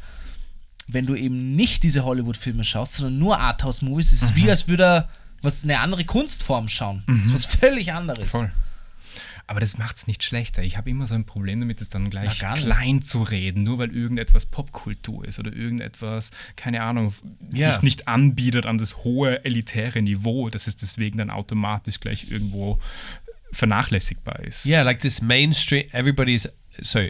[0.88, 4.84] wenn du eben nicht diese Hollywood-Filme schaust, sondern nur Arthouse-Movies, ist es wie als würde
[4.84, 5.10] er
[5.42, 7.04] was, eine andere Kunstform schauen.
[7.08, 8.30] Das ist was völlig anderes.
[8.30, 8.52] Voll.
[9.52, 10.64] Aber das macht es nicht schlechter.
[10.64, 13.80] Ich habe immer so ein Problem damit, es dann gleich Na, klein zu reden, nur
[13.80, 17.14] weil irgendetwas Popkultur ist oder irgendetwas, keine Ahnung,
[17.52, 17.74] Ja.
[17.74, 22.80] sich nicht anbietet an das hohe elitäre Niveau, dass es deswegen dann automatisch gleich irgendwo
[23.52, 24.66] vernachlässigbar ist.
[24.66, 25.84] Yeah, like this mainstream.
[25.92, 26.48] Everybody's
[26.80, 27.02] so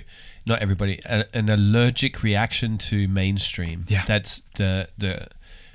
[0.45, 0.99] not everybody.
[1.05, 3.85] A, an allergic reaction to mainstream.
[3.87, 4.03] Yeah.
[4.07, 5.27] that's the the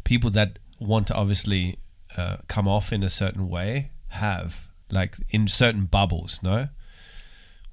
[0.03, 1.79] people that want to obviously
[2.17, 6.69] uh, come off in a certain way have like in certain bubbles, no,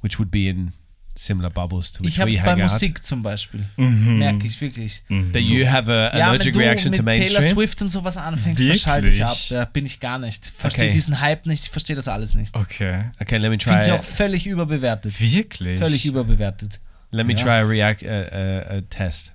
[0.01, 0.71] which would be in
[1.15, 2.71] similar bubbles to which Ich habe we es bei hang out.
[2.71, 3.65] Musik zum Beispiel.
[3.77, 5.03] Merke ich wirklich.
[5.31, 7.53] That you have a Ja, wenn allergic du reaction mit to Taylor mainstream.
[7.53, 9.29] Swift und sowas anfängst, da schalte ich ab.
[9.29, 9.49] Wirklich?
[9.49, 10.47] Da bin ich gar nicht.
[10.47, 10.93] Verstehe Okay.
[10.93, 12.55] diesen Hype nicht, ich verstehe das alles nicht.
[12.55, 13.11] Okay.
[13.19, 13.85] Okay, let me Ich finde try.
[13.85, 15.19] sie auch völlig überbewertet.
[15.21, 15.77] Wirklich?
[15.77, 16.79] Völlig überbewertet.
[17.11, 17.43] Let me Ja.
[17.43, 19.33] try a react a, a, a test,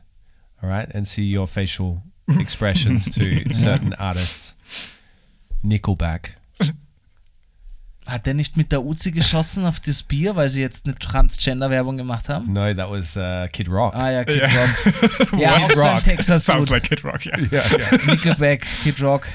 [0.60, 2.02] all right, and see your facial
[2.40, 4.56] expressions to certain artists.
[5.62, 6.37] Nickelback.
[8.08, 11.98] Hat der nicht mit der Uzi geschossen auf das Bier, weil sie jetzt eine Transgender-Werbung
[11.98, 12.50] gemacht haben?
[12.54, 13.94] No, that was uh, Kid Rock.
[13.94, 14.48] Ah ja, Kid Ja.
[14.48, 15.32] Rock.
[15.38, 16.02] Ja, auch so ein.
[16.02, 16.74] Texas Sounds Dude.
[16.76, 17.36] like Kid Rock, yeah.
[18.06, 19.28] Nickelback, Kid Rock.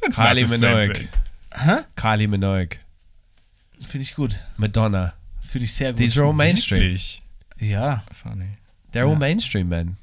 [0.00, 1.08] That's Kylie Minogue.
[1.54, 1.84] Hä?
[1.94, 2.78] Kylie Minogue.
[3.82, 4.36] Finde ich gut.
[4.56, 5.14] Madonna.
[5.40, 5.98] Finde ich sehr gut.
[5.98, 6.80] These are all mainstream.
[6.82, 7.22] Wirklich?
[7.60, 8.02] ja.
[8.12, 8.58] Funny.
[8.92, 9.96] They're all mainstream, man.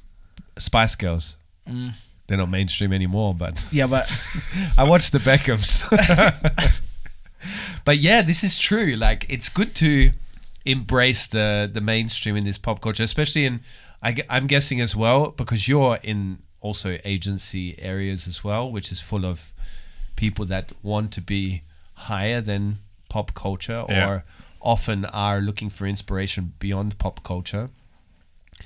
[0.58, 1.36] Spice Girls.
[1.68, 1.92] Mm.
[2.26, 4.04] They're not mainstream anymore, but Ja, aber
[4.78, 5.86] I watched the Beckhams.
[7.84, 8.94] But yeah, this is true.
[8.96, 10.12] Like, it's good to
[10.64, 13.60] embrace the the mainstream in this pop culture, especially in.
[14.04, 18.98] I, am guessing as well because you're in also agency areas as well, which is
[19.00, 19.52] full of
[20.16, 21.62] people that want to be
[21.94, 24.20] higher than pop culture or Yeah.
[24.60, 27.68] often are looking for inspiration beyond pop culture.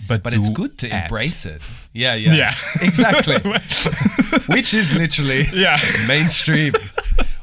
[0.09, 1.05] But, But it's good to ads.
[1.13, 1.63] embrace it.
[1.93, 2.55] Yeah, yeah, Yeah.
[2.83, 3.37] exactly.
[4.55, 5.79] Which is literally Yeah.
[6.09, 6.73] mainstream.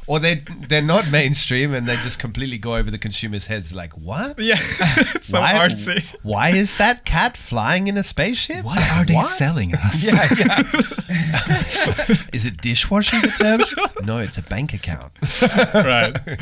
[0.06, 3.92] Or they they're not mainstream and they just completely go over the consumer's heads like
[3.94, 4.38] what?
[4.38, 6.04] Yeah, it's so why, artsy.
[6.22, 8.64] why is that cat flying in a spaceship?
[8.64, 9.24] What are they What?
[9.26, 10.04] selling us?
[10.04, 10.58] Yeah, yeah.
[12.32, 13.70] is it dishwashing detergent?
[14.04, 15.12] no, it's a bank account.
[15.74, 16.16] right.
[16.26, 16.36] Yeah,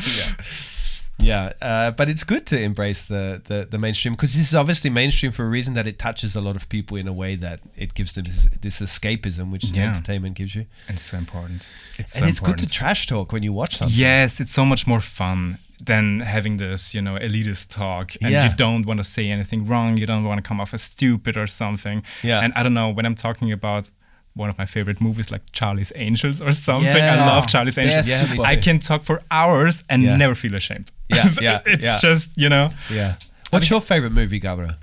[1.61, 5.31] uh, but it's good to embrace the the, the mainstream because this is obviously mainstream
[5.31, 7.93] for a reason that it touches a lot of people in a way that it
[7.93, 9.87] gives them this, this escapism, which Yeah.
[9.89, 10.65] entertainment gives you.
[10.87, 11.69] And it's so important.
[11.97, 13.97] It's so and it's good to trash talk when you watch something.
[13.97, 18.13] Yes, it's so much more fun than having this, you know, elitist talk.
[18.21, 18.49] And Yeah.
[18.49, 19.97] you don't want to say anything wrong.
[19.97, 22.03] You don't want to come off as stupid or something.
[22.21, 22.39] Yeah.
[22.43, 23.89] And I don't know, when I'm talking about
[24.35, 27.25] one of my favorite movies like Charlie's Angels or something, I Yeah.
[27.27, 28.07] love Charlie's Angels.
[28.07, 28.25] Yeah.
[28.43, 30.17] I can talk for hours and Yeah.
[30.17, 30.91] never feel ashamed.
[31.09, 31.99] Yeah, yeah, it's yeah.
[31.99, 33.15] just, you know, Yeah.
[33.51, 34.75] What's your favorite movie, Gabriel?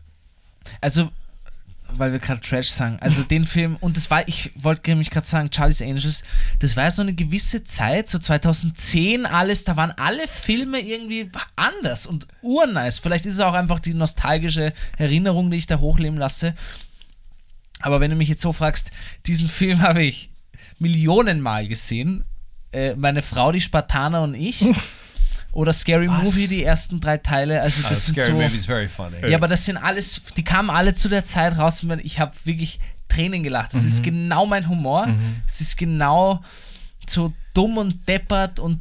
[0.80, 1.10] Also,
[1.92, 5.26] weil wir gerade Trash sagen, also den Film, und das war, ich wollte nämlich gerade
[5.26, 6.22] sagen, Charlie's Angels,
[6.60, 12.06] das war so eine gewisse Zeit, so 2010 alles, da waren alle Filme irgendwie anders
[12.06, 13.00] und urnice.
[13.00, 16.54] Vielleicht ist es auch einfach die nostalgische Erinnerung, die ich da hochleben lasse.
[17.80, 18.90] Aber wenn du mich jetzt so fragst,
[19.26, 20.30] diesen Film habe ich
[20.78, 22.24] Millionenmal gesehen.
[22.72, 24.64] Äh, meine Frau, die Spartaner und ich.
[25.52, 26.22] Oder Scary Was?
[26.22, 27.60] Movie, die ersten drei Teile.
[27.60, 28.38] Also das Uh, sind scary so.
[28.38, 29.16] movie is very funny.
[29.28, 31.82] Ja, aber das sind alles, die kamen alle zu der Zeit raus.
[31.82, 33.74] und Ich habe wirklich Tränen gelacht.
[33.74, 35.08] Das ist genau mein Humor.
[35.46, 36.40] Es ist genau
[37.08, 38.80] so dumm und deppert und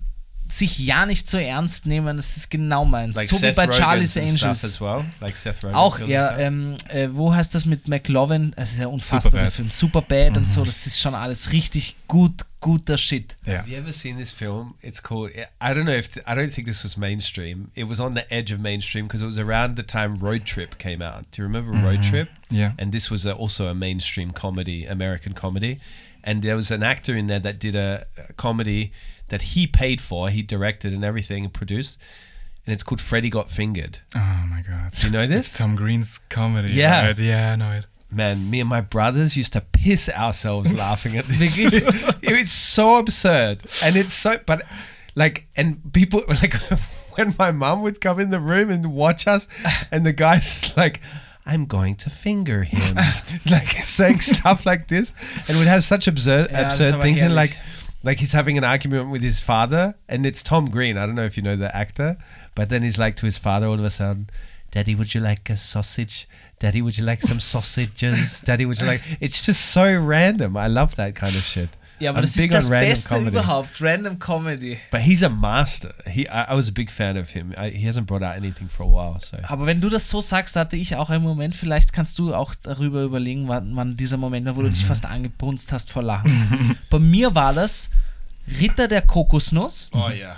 [0.52, 2.18] sich ja nicht so ernst nehmen.
[2.18, 3.16] Das ist genau meins.
[3.16, 4.64] Like so wie Seth bei Rogen Charlie's Angels.
[4.64, 5.06] as well.
[5.22, 5.76] Like Seth Rogen.
[5.76, 8.54] Auch, ja, ähm, äh, wo heißt das mit McLovin?
[8.56, 9.56] Das ist ja unfassbar, der Superbad.
[9.56, 9.72] Film.
[9.72, 13.38] Superbad und so, das ist schon alles richtig gut, guter Shit.
[13.48, 13.60] yeah.
[13.60, 14.74] Have you ever seen this film?
[14.82, 15.32] It's called.
[15.36, 17.72] I don't know if I don't think this was mainstream.
[17.76, 20.78] It was on the edge of mainstream because it was around the time Road Trip
[20.78, 21.26] came out.
[21.32, 22.30] Do you remember Road Trip?
[22.50, 22.72] Yeah.
[22.78, 25.80] And this was a, also a mainstream comedy, American comedy.
[26.24, 28.92] And there was an actor in there that did a, a comedy
[29.30, 30.30] that he paid for.
[30.30, 32.00] He directed and everything and produced.
[32.66, 34.00] And it's called Freddy Got Fingered.
[34.16, 34.92] Oh my God.
[34.92, 35.48] Do you know this?
[35.50, 36.74] It's Tom Green's comedy.
[36.74, 37.08] Yeah.
[37.08, 37.18] Right?
[37.18, 37.86] Yeah, I know it.
[38.12, 41.58] man, me and my brothers used to piss ourselves laughing at this.
[42.22, 44.62] It's so absurd, and it's so, but
[45.16, 46.54] like, and people like
[47.18, 49.48] when my mom would come in the room and watch us,
[49.92, 51.02] and the guy's like.
[51.46, 52.96] I'm going to finger him,
[53.50, 55.14] like saying stuff like this,
[55.50, 57.58] and we'd have such absurd, ist absurd things, and like,
[58.04, 60.98] like he's having an argument with his father, and it's Tom Green.
[60.98, 62.18] I don't know if you know the actor,
[62.56, 64.30] but then he's like to his father all of a sudden,
[64.72, 66.28] Daddy, would you like a sausage?
[66.60, 68.42] Daddy, would you like some sausages?
[68.42, 69.02] Daddy, would you like?
[69.20, 70.56] It's just so random.
[70.56, 71.70] I love that kind of shit.
[72.00, 73.28] Ja, aber I'm das big ist on das random Beste comedy.
[73.30, 73.82] überhaupt.
[73.82, 74.78] Random Comedy.
[74.92, 75.94] But he's a master.
[76.06, 77.54] He, I, I was a big fan of him.
[77.58, 79.20] I, he hasn't brought out anything for a while.
[79.20, 82.34] So Aber wenn du das so sagst, hatte ich auch einen Moment, vielleicht kannst du
[82.34, 86.04] auch darüber überlegen, wann, wann dieser Moment war, wo du dich fast angebrunst hast vor
[86.04, 86.78] Lachen.
[86.90, 87.90] Bei mir war das
[88.60, 90.38] Ritter der Kokosnuss, oh yeah,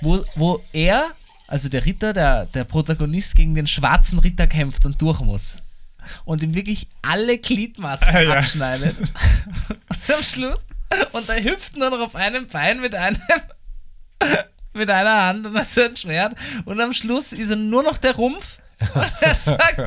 [0.00, 1.06] wo, wo er,
[1.48, 5.62] also der Ritter, der, der Protagonist, gegen den schwarzen Ritter kämpft und durch muss.
[6.24, 8.34] Und ihm wirklich alle Gliedmaßen Ah, ja.
[8.34, 8.96] abschneidet.
[8.98, 10.64] und am Schluss,
[11.12, 13.20] und er hüpft nur noch auf einem Bein mit einem
[14.72, 17.96] mit einer Hand und hat so ein Schwert und am Schluss ist er nur noch
[17.96, 18.58] der Rumpf
[19.22, 19.80] er sagt,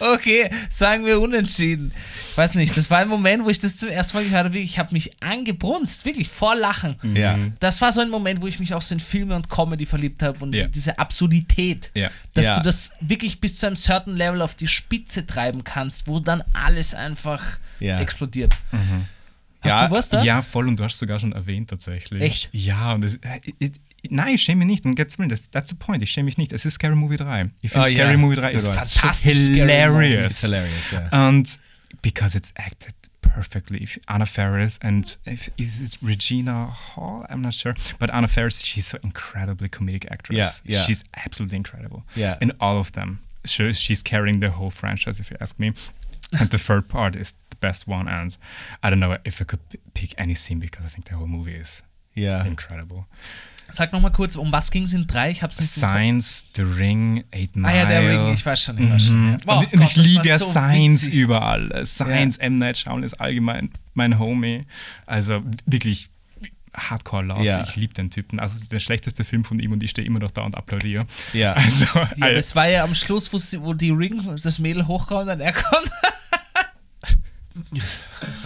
[0.00, 1.92] okay, sagen wir unentschieden.
[2.32, 4.58] Ich weiß nicht, das war ein Moment, wo ich das zum ersten Mal gehört habe,
[4.58, 6.96] ich habe mich angebrunst, wirklich vor Lachen.
[7.14, 7.38] yeah.
[7.60, 10.20] Das war so ein Moment, wo ich mich auch so in Filme und Comedy verliebt
[10.22, 10.66] habe und Ja.
[10.66, 12.10] diese Absurdität, Ja.
[12.34, 12.56] dass Ja.
[12.56, 16.42] du das wirklich bis zu einem certain Level auf die Spitze treiben kannst, wo dann
[16.52, 17.40] alles einfach
[17.78, 18.00] Ja.
[18.00, 18.54] explodiert.
[19.60, 20.22] Hast Ja, du was da?
[20.24, 22.20] Ja, voll und du hast es sogar schon erwähnt tatsächlich.
[22.20, 22.48] Echt?
[22.52, 23.70] Ja, und das, äh,
[24.10, 24.84] nein, ich schäme mich nicht.
[24.86, 26.02] Um Gottes Willen, das, that's the point.
[26.02, 26.52] Ich schäme mich nicht.
[26.52, 27.50] Es ist Scary Movie 3.
[27.62, 28.16] Ich finde Oh, Scary yeah.
[28.18, 28.66] Movie 3 Good ist.
[28.66, 30.32] Fantastisch hilarious.
[30.32, 31.08] It's hilarious, yeah.
[31.12, 31.58] And
[32.02, 33.88] because it's acted perfectly.
[34.08, 37.24] Anna Faris and if, is it Regina Hall?
[37.30, 37.74] I'm not sure.
[37.98, 40.62] But Anna Faris, she's so incredibly comedic actress.
[40.64, 40.84] Yeah, yeah.
[40.84, 42.04] She's absolutely incredible.
[42.14, 42.36] Yeah.
[42.40, 43.20] In all of them.
[43.46, 45.72] She's carrying the whole franchise, if you ask me.
[46.40, 48.08] And the third part is the best one.
[48.08, 48.36] And
[48.82, 49.60] I don't know if I could
[49.94, 51.82] pick any scene because I think the whole movie is
[52.14, 52.44] Yeah.
[52.46, 53.06] incredible.
[53.70, 55.30] Sag nochmal kurz, um was ging es in drei?
[55.30, 55.70] Ich hab's nicht.
[55.70, 57.68] Science, The Ring, Eight Mile.
[57.72, 59.26] Ah ja, der Ring, ich weiß schon, ich weiß schon.
[59.26, 59.32] Ja.
[59.32, 59.38] Mhm.
[59.46, 61.14] Oh und, und Gott, ich liebe ja so Science witzig.
[61.20, 61.86] überall.
[61.86, 62.56] Science, M.
[62.56, 64.64] Night Shyamalan ist allgemein mein Homie.
[65.06, 66.08] Also wirklich
[66.76, 67.44] Hardcore Love.
[67.44, 67.62] Ja.
[67.62, 68.38] Ich liebe den Typen.
[68.40, 71.06] Also der schlechteste Film von ihm und ich stehe immer noch da und applaudiere.
[71.32, 71.52] Ja.
[71.56, 74.86] Also, Ja, äh, das war ja am Schluss, wo, sie, wo die Ring, das Mädel
[74.86, 75.90] hochkommt und er kommt,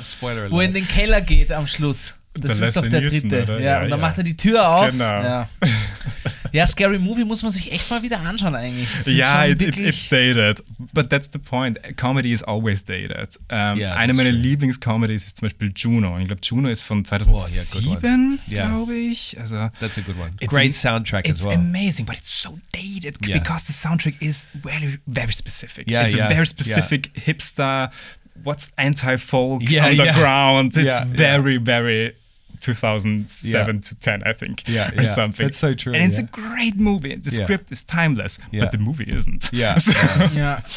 [0.04, 2.14] Spoiler wo er in den Keller geht am Schluss.
[2.40, 3.42] Das ist doch der Nielsen, dritte.
[3.44, 3.60] oder?
[3.60, 4.06] Ja, Ja, und dann ja.
[4.06, 4.90] macht er die Tür auf.
[4.90, 5.04] Genau.
[5.04, 5.48] Ja.
[6.52, 8.88] ja, Scary Movie muss man sich echt mal wieder anschauen eigentlich.
[9.06, 10.62] Ja, it, it, it's dated.
[10.92, 11.78] But that's the point.
[11.96, 13.38] Comedy is always dated.
[13.48, 14.30] Ähm, Ja, eine meiner.
[14.32, 16.18] Lieblingscomedies ist zum Beispiel Juno.
[16.18, 18.38] Ich glaube, Juno ist von Oh, yeah, 2007, good one.
[18.50, 18.68] Yeah.
[18.68, 19.36] glaube ich.
[19.40, 20.30] Also, That's a good one.
[20.40, 21.54] It's Great soundtrack it's as well.
[21.56, 23.38] amazing, but it's so dated Yeah.
[23.38, 25.90] because the soundtrack is very, very specific.
[25.90, 27.90] Yeah, it's yeah, a very specific hipster,
[28.44, 30.02] what's anti-folk Yeah, yeah.
[30.04, 30.68] underground.
[30.76, 31.16] It's Yeah, yeah.
[31.16, 32.14] very, very
[32.60, 33.80] 2007 Yeah.
[33.80, 35.14] to 10, I think, Yeah, or yeah.
[35.14, 35.46] something.
[35.46, 37.14] That's so true, And it's a great movie.
[37.16, 39.50] The script is timeless, but the movie isn't.
[39.52, 39.92] Yeah, So-
[40.32, 40.60] yeah.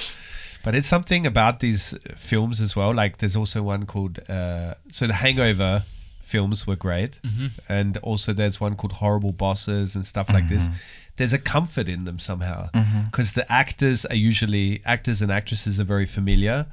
[0.64, 2.94] But it's something about these films as well.
[2.94, 5.84] Like there's also one called uh, so the Hangover
[6.22, 7.48] films were great, mm-hmm.
[7.68, 10.66] and also there's one called Horrible Bosses and stuff like this.
[10.66, 10.76] Mm-hmm.
[11.16, 13.06] There's a comfort in them somehow mm-hmm.
[13.06, 16.68] because the actors are usually actors and actresses are very familiar,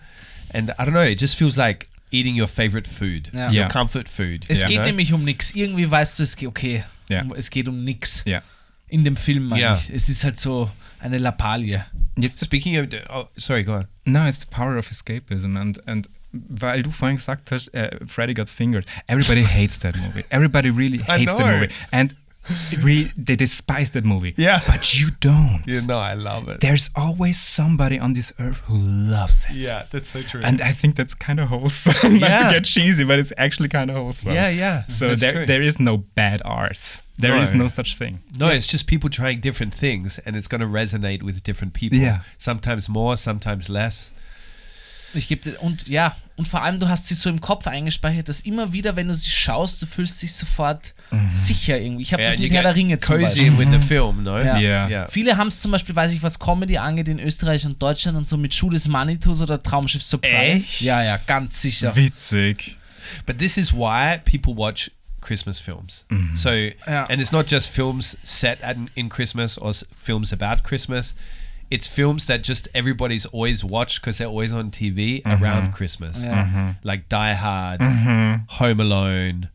[0.51, 1.01] and I don't know.
[1.01, 3.47] It just feels like eating your favorite food, Ja.
[3.47, 3.69] your Yeah.
[3.69, 4.45] comfort food.
[4.49, 5.55] Es geht nämlich um nichts.
[5.55, 6.85] Irgendwie weißt du, es geht okay.
[7.37, 8.25] Es geht um nichts.
[8.89, 9.91] In dem Film, meine ich.
[9.91, 11.85] Es ist halt so eine Lappalie.
[12.17, 13.87] Jetzt Speaking of, oh, sorry, go on.
[14.05, 15.57] No, it's the power of escapism.
[15.57, 18.85] And, and weil du vorhin gesagt hast, uh, Freddy got fingered.
[19.07, 20.25] Everybody hates that movie.
[20.31, 21.59] Everybody really hates that know.
[21.59, 21.69] movie.
[21.91, 22.15] And
[22.83, 24.35] really, they despise that movie.
[24.37, 24.61] Yeah.
[24.67, 25.63] But you don't.
[25.67, 26.61] You know, I love it.
[26.61, 29.57] There's always somebody on this earth who loves it.
[29.57, 30.41] Yeah, that's so true.
[30.45, 32.19] And I think that's kind of wholesome.
[32.21, 34.33] Not to get cheesy, but it's actually kind of wholesome.
[34.33, 34.87] yeah, yeah.
[34.87, 35.47] So that's there, true.
[35.47, 37.01] there is no bad art.
[37.21, 37.43] There No.
[37.43, 38.21] is no such thing.
[38.39, 41.99] No, it's just people trying different things, and it's going to resonate with different people.
[41.99, 42.21] Yeah.
[42.39, 44.13] Sometimes more, sometimes less.
[45.15, 48.29] Ich gebe dir, und ja, und vor allem, du hast sie so im Kopf eingespeichert,
[48.29, 50.95] dass immer wieder, wenn du sie schaust, du fühlst dich sofort
[51.31, 52.03] sicher irgendwie.
[52.03, 53.59] Ich habe das and mit Herr der Ringe zum cozy Beispiel.
[53.59, 54.39] with the film, no?
[54.39, 54.59] Ja.
[54.59, 54.89] Yeah.
[54.89, 55.09] Yeah.
[55.09, 58.29] Viele haben es zum Beispiel, weiß ich, was Comedy angeht, in Österreich und Deutschland und
[58.29, 60.35] so mit Schuh des Manitus oder Traumschiff Surprise.
[60.69, 60.81] Echt?
[60.83, 61.97] Ja, ja, ganz sicher.
[61.97, 62.77] Witzig.
[63.25, 64.91] But this is why people watch
[65.23, 66.05] Christmas films.
[66.35, 67.07] So, Yeah.
[67.09, 71.15] and it's not just films set at, in Christmas or films about Christmas.
[71.71, 75.73] It's films that just everybody's always watched because they're always on TV around mm-hmm.
[75.73, 76.25] Christmas.
[76.25, 76.75] Yeah.
[76.83, 78.45] Like Die Hard, mm-hmm.
[78.49, 79.49] Home Alone,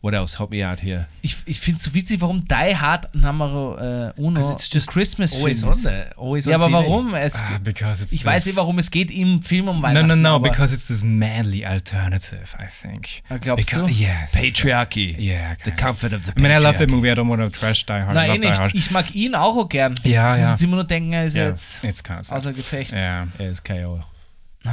[0.00, 0.38] What else?
[0.38, 1.08] Help me out here.
[1.22, 5.34] Ich, ich finde es so witzig, warum Die Hard Numero äh, Uno it's just Christmas
[5.34, 5.82] Always Film on ist.
[5.84, 6.10] there.
[6.16, 6.88] Always Ja, on aber TV.
[6.90, 7.14] warum?
[7.16, 10.06] Es, Ah, because it's ich weiß eh, warum es geht im Film um No, Weihnachten.
[10.06, 13.08] no, no, aber because it's this manly alternative, I think.
[13.28, 14.00] Ah, glaubst because, du?
[14.00, 14.28] Yeah.
[14.32, 15.16] Patriarchy.
[15.18, 15.56] Yeah.
[15.64, 16.90] The comfort of the I mean, I love the patriarchy.
[16.92, 17.10] movie.
[17.10, 18.14] I don't want to trash Die Hard.
[18.14, 18.60] Nein, eh nicht.
[18.60, 18.74] Hard.
[18.76, 19.96] Ich mag ihn auch, gern.
[20.04, 20.52] Ja, Ich muss ja.
[20.52, 21.48] jetzt immer nur denken, er ist Ja.
[21.48, 22.36] jetzt It's kind of sad.
[22.36, 22.92] außer Gefecht.
[22.92, 23.26] Yeah.
[23.40, 24.00] Yeah, it's KO.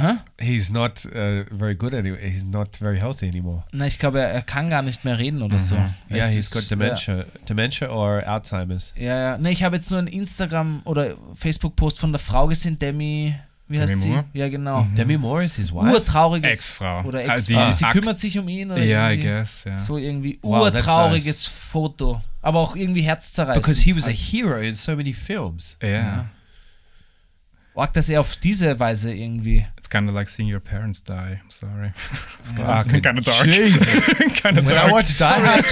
[0.00, 0.16] Hä?
[0.38, 2.20] He's not uh, very good anymore.
[2.22, 3.64] He's not very healthy anymore.
[3.72, 5.74] Na, ich glaube, er, er kann gar nicht mehr reden oder so.
[5.76, 8.92] Yeah, Es he's ist- got dementia, dementia or Alzheimer's.
[8.96, 9.38] Ja, ja.
[9.38, 13.34] Ne, ich habe jetzt nur einen Instagram- oder Facebook-Post von der Frau gesehen, Demi.
[13.68, 14.08] Wie Demi heißt sie?
[14.10, 14.24] Moore?
[14.32, 14.86] Ja, genau.
[14.96, 15.92] Demi Moore is his wife.
[15.92, 16.52] Urtrauriges.
[16.52, 17.02] Ex-Frau.
[17.02, 17.70] Oder Ah, Ex-Frau.
[17.72, 18.70] sie Akt- kümmert sich um ihn.
[18.70, 19.64] Oder Yeah, I guess.
[19.66, 19.78] Yeah.
[19.78, 22.20] So irgendwie Wow, urtrauriges Foto.
[22.42, 23.64] Aber auch irgendwie herzzerreißend.
[23.64, 24.16] because he was a Halt.
[24.18, 25.76] hero in so many films.
[25.82, 26.26] Yeah.
[27.76, 29.66] Arg, dass er auf diese Weise irgendwie.
[29.78, 31.40] It's kind of like seeing your parents die.
[31.46, 31.92] I'm sorry.
[32.40, 33.46] it's Ah, kind of dark.
[34.42, 34.90] Kind of When I dark.
[34.92, 35.64] watch Die Hard,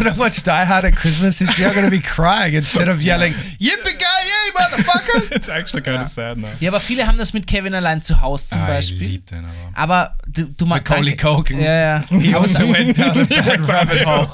[0.00, 3.02] when I watch Die Hard at Christmas this year, I'm to be crying instead of
[3.02, 6.48] yelling, "Yippee ki motherfucker!" it's actually kind of sad now.
[6.60, 9.08] Ja, aber viele haben das mit Kevin allein zu Hause zum Ah, ich Beispiel.
[9.08, 9.72] lieb den aber.
[9.74, 10.88] Aber du, du magst.
[10.88, 11.60] Macaulay Culkin.
[11.60, 12.00] Ja, ja.
[12.08, 14.28] He also went down a bad rabbit hole.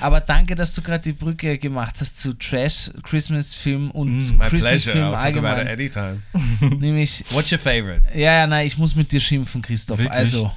[0.00, 4.48] Aber danke, dass du gerade die Brücke gemacht hast zu Trash, Christmas-Film und pleasure.
[4.50, 5.68] Christmas-Film allgemein.
[5.68, 6.22] anytime.
[6.60, 8.02] Nämlich, What's your favorite?
[8.14, 9.98] ja, ja, nein, ich muss mit dir schimpfen, Christoph.
[9.98, 10.12] Wirklich?
[10.16, 10.50] Also,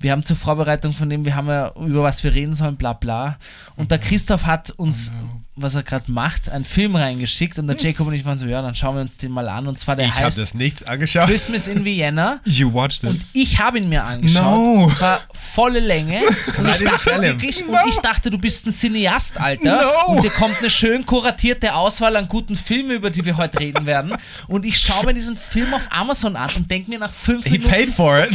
[0.00, 2.92] wir haben zur Vorbereitung von dem, wir haben ja über was wir reden sollen, bla
[2.92, 3.38] bla.
[3.76, 5.12] Und der Christoph hat uns,
[5.58, 8.60] was er gerade macht, einen Film reingeschickt und der Jacob und ich waren so, ja,
[8.60, 9.66] dann schauen wir uns den mal an.
[9.66, 11.26] Und zwar der Ich habe heißt das nicht angeschaut.
[11.26, 12.40] Christmas in Vienna.
[12.44, 13.10] You watched it.
[13.10, 14.42] Und ich habe ihn mir angeschaut.
[14.44, 14.84] No.
[14.84, 15.20] Und zwar
[15.54, 16.20] volle Länge.
[16.58, 19.80] Und ich dachte wirklich, und ich dachte, du bist ein Cineast, Alter.
[20.06, 20.12] No.
[20.16, 23.86] Und dir kommt eine schön kuratierte Auswahl an guten Filmen, über die wir heute reden
[23.86, 24.14] werden.
[24.48, 27.52] Und ich schaue mir diesen Film auf Amazon an und denke mir nach fünf He
[27.52, 27.70] Minuten.
[27.70, 28.30] paid for it.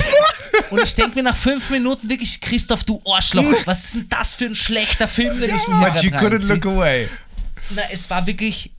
[0.71, 4.35] Und ich denke mir nach fünf Minuten wirklich, Christoph, du Arschloch, was ist denn das
[4.35, 6.71] für ein schlechter Film, den ich mir hier But you gerade couldn't look reinziehe?
[6.75, 7.09] away.
[7.75, 8.71] Na, es war wirklich.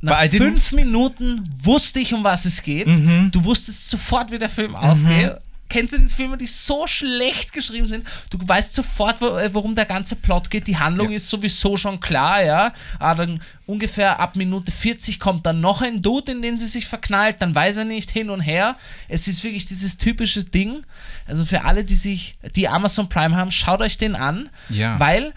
[0.00, 2.86] Nach But I didn't- fünf Minuten wusste ich, um was es geht.
[2.86, 3.30] Mhm.
[3.32, 5.36] Du wusstest sofort, wie der Film ausgeht.
[5.68, 8.06] Kennst du diese Filme, die so schlecht geschrieben sind?
[8.30, 10.68] Du weißt sofort, wo, äh, worum der ganze Plot geht.
[10.68, 12.72] Die Handlung ist sowieso schon klar, ja.
[13.00, 16.86] Aber dann ungefähr ab Minute 40 kommt dann noch ein Dude, in den sie sich
[16.86, 17.36] verknallt.
[17.40, 18.76] Dann weiß er nicht hin und her.
[19.08, 20.82] Es ist wirklich dieses typische Ding.
[21.26, 24.50] Also für alle, die sich, die Amazon Prime haben, schaut euch den an.
[24.70, 25.00] Ja.
[25.00, 25.32] Weil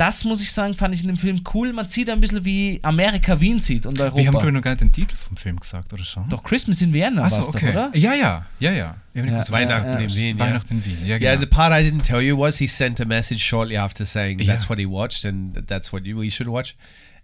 [0.00, 1.74] das muss ich sagen, fand ich in dem Film cool.
[1.74, 4.16] Man sieht ein bisschen wie Amerika Wien sieht und Europa.
[4.16, 6.26] Wir haben vorhin noch gar nicht den Titel vom Film gesagt, oder schon?
[6.30, 7.66] doch Christmas in Vienna Achso, war's okay.
[7.66, 7.90] doch, oder?
[7.94, 8.96] Ja, ja, ja, ja.
[9.12, 9.98] Ja, Weihnachten ja.
[9.98, 10.38] in Wien.
[10.38, 11.06] Weihnachten in Wien.
[11.06, 11.30] Ja, genau.
[11.30, 14.38] Yeah, the part I didn't tell you was he sent a message shortly after saying
[14.46, 16.76] that's what he watched and that's what you, we should watch.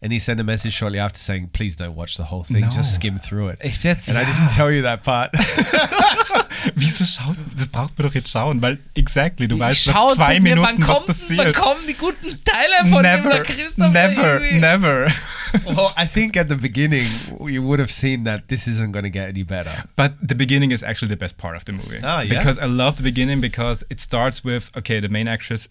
[0.02, 2.68] And he sent a message shortly after saying, please don't watch the whole thing, No.
[2.70, 3.58] just skim through it.
[3.60, 4.08] Echt jetzt?
[4.08, 5.32] And I didn't tell you that part.
[6.74, 10.40] Wieso schaut, das braucht man doch jetzt schauen, weil exactly, du weißt Schau nach zwei
[10.40, 11.38] mir, Minuten, wann was kommt, passiert.
[11.46, 14.60] Wann kommen die guten Teile von dem never, Christoph never, irgendwie?
[14.60, 15.06] never.
[15.64, 17.06] well, I think at the beginning
[17.46, 19.84] you would have seen that this isn't going to get any better.
[19.96, 22.00] But the beginning is actually the best part of the movie.
[22.02, 22.38] Ah, yeah?
[22.38, 25.70] Because I love the beginning because it starts with okay, the main actress it,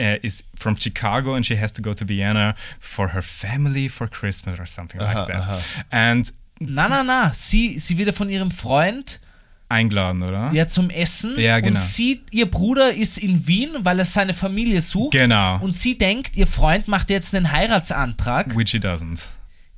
[0.00, 4.08] uh, is from Chicago and she has to go to Vienna for her family for
[4.08, 5.46] Christmas or something Aha, like that.
[5.46, 5.58] aha.
[5.90, 7.30] And Na, na, na.
[7.34, 9.20] Sie, sie wird ja von ihrem Freund
[9.68, 10.50] eingeladen, oder?
[10.52, 11.38] ja zum Essen.
[11.38, 11.78] Ja, genau.
[11.78, 15.12] Und sie, ihr Bruder ist in Wien, weil er seine Familie sucht.
[15.12, 15.58] Genau.
[15.60, 18.56] Und sie denkt, ihr Freund macht jetzt einen Heiratsantrag.
[18.56, 19.28] Which he doesn't.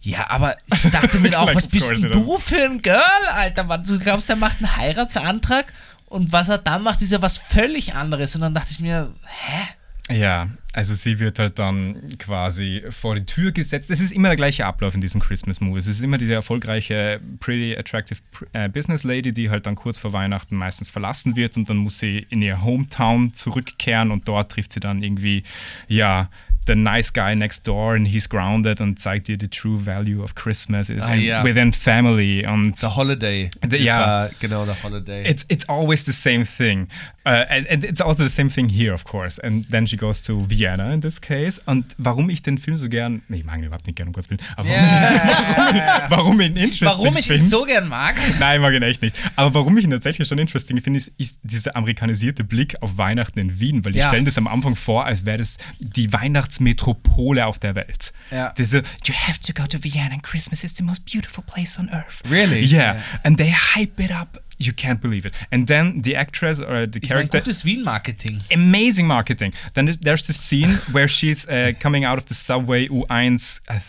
[0.01, 3.01] Ja, aber ich dachte mir auch, Like, was bist denn du für ein Girl,
[3.35, 3.65] Alter?
[3.65, 3.85] Mann?
[3.85, 5.73] Du glaubst, er macht einen Heiratsantrag
[6.07, 8.35] und was er dann macht, ist ja was völlig anderes.
[8.35, 9.63] Und dann dachte ich mir, hä?
[10.11, 13.91] Ja, also sie wird halt dann quasi vor die Tür gesetzt.
[13.91, 15.87] Es ist immer der gleiche Ablauf in diesen Christmas Movies.
[15.87, 18.19] Es ist immer die erfolgreiche, pretty attractive
[18.53, 21.99] äh, Business Lady, die halt dann kurz vor Weihnachten meistens verlassen wird und dann muss
[21.99, 25.43] sie in ihr Hometown zurückkehren und dort trifft sie dann irgendwie,
[25.89, 26.29] ja,
[26.67, 30.35] the nice guy next door and he's grounded und zeigt ihr the true value of
[30.35, 31.43] Christmas is Ah, ja.
[31.43, 33.51] within family und The holiday.
[33.69, 33.99] The- yeah.
[33.99, 35.23] war genau, the holiday.
[35.29, 36.87] it's it's always the same thing,
[37.27, 39.39] uh, and, and it's also the same thing here, of course.
[39.39, 41.61] And then she goes to Vienna in this case.
[41.67, 44.13] Und warum ich den Film so gern, nee, ich mag ihn überhaupt nicht gern, um
[44.13, 48.17] Gottes Willen, aber warum, warum ich ihn interesting Warum ich ihn find- so gern mag?
[48.39, 49.15] Nein, ich mag ihn echt nicht.
[49.37, 53.39] Aber warum ich ihn tatsächlich schon interesting finde, ist, ist dieser amerikanisierte Blick auf Weihnachten
[53.39, 54.09] in Wien, weil die Ja.
[54.09, 58.13] stellen das am Anfang vor, als wäre das die Weihnachtsmetropole auf der Welt.
[58.31, 58.53] Ja.
[58.59, 61.89] So, you have to go to Vienna and Christmas is the most beautiful place on
[61.91, 62.23] earth.
[62.31, 62.61] Really?
[62.65, 62.97] Yeah.
[63.25, 65.35] And they hype it up you can't believe it.
[65.51, 68.41] And then the actress or the Ich character gutes Wien-Marketing.
[68.53, 69.53] amazing marketing.
[69.75, 73.81] Then there's this scene where she's uh, coming out of the subway U1 uh,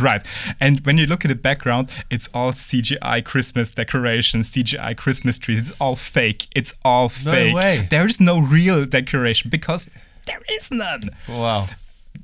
[0.00, 0.22] right.
[0.60, 5.60] And when you look at the background, it's all CGI Christmas decorations, CGI Christmas trees.
[5.60, 6.48] It's all fake.
[6.54, 7.54] It's all No fake.
[7.54, 7.86] way.
[7.90, 9.90] There is no real decoration because
[10.26, 11.10] there is none.
[11.28, 11.66] Wow.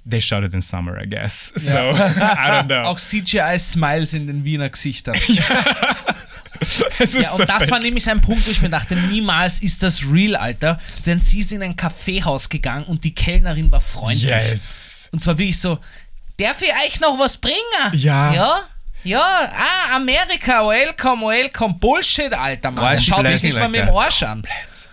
[0.07, 1.53] They shot it in summer, I guess.
[1.57, 2.85] So I don't know.
[2.85, 5.14] Auch CGI-Smiles in den Wiener Gesichtern.
[5.14, 5.39] es
[6.99, 7.71] ist Ja, so und das fake.
[7.71, 10.81] war nämlich ein Punkt, wo ich mir dachte, niemals ist das real, Alter.
[11.07, 14.25] Denn sie ist in ein Kaffeehaus gegangen und die Kellnerin war freundlich.
[14.31, 15.09] Yes.
[15.13, 15.79] Und zwar wirklich so,
[16.39, 17.57] darf ich euch noch was bringen?
[17.93, 18.33] Ja.
[18.35, 18.59] Ja?
[19.05, 21.75] Ja, ah, Amerika, welcome, welcome.
[21.81, 22.97] Bullshit, Alter, Mann.
[22.97, 23.91] Mich flashing jetzt mal mit dem?
[23.91, 24.43] Arsch an.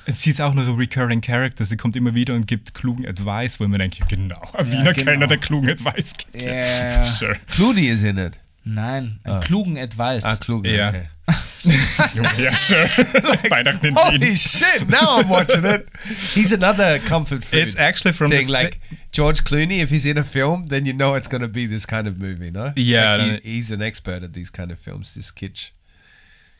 [0.05, 1.65] Sie ist auch noch ein recurring Character.
[1.65, 4.71] Sie kommt immer wieder und gibt klugen Advice, wo ich mir denke, genau, ein Ja,
[4.71, 5.05] Wiener genau.
[5.11, 6.43] Kellner, der klugen Advice gibt.
[6.43, 7.03] Ja.
[7.05, 7.35] Sure.
[7.51, 8.37] Clooney is in it.
[8.65, 10.25] Nein, einen klugen Advice.
[10.25, 10.75] Ah, Kluge.
[10.75, 10.89] Ja.
[10.89, 11.05] Okay.
[12.13, 12.83] Junge, ja, sure.
[13.49, 14.35] Weihnachten in Holy Wien.
[14.35, 14.87] shit!
[14.89, 15.87] Now I'm watching it.
[16.35, 18.45] He's another comfort food It's actually from thing.
[18.45, 18.79] the Like
[19.11, 21.85] George Clooney, if he's in a film, then you know it's going to be this
[21.87, 22.73] kind of movie, no?
[22.75, 25.71] Yeah, Like he, he's an expert at these kind of films, this kitsch,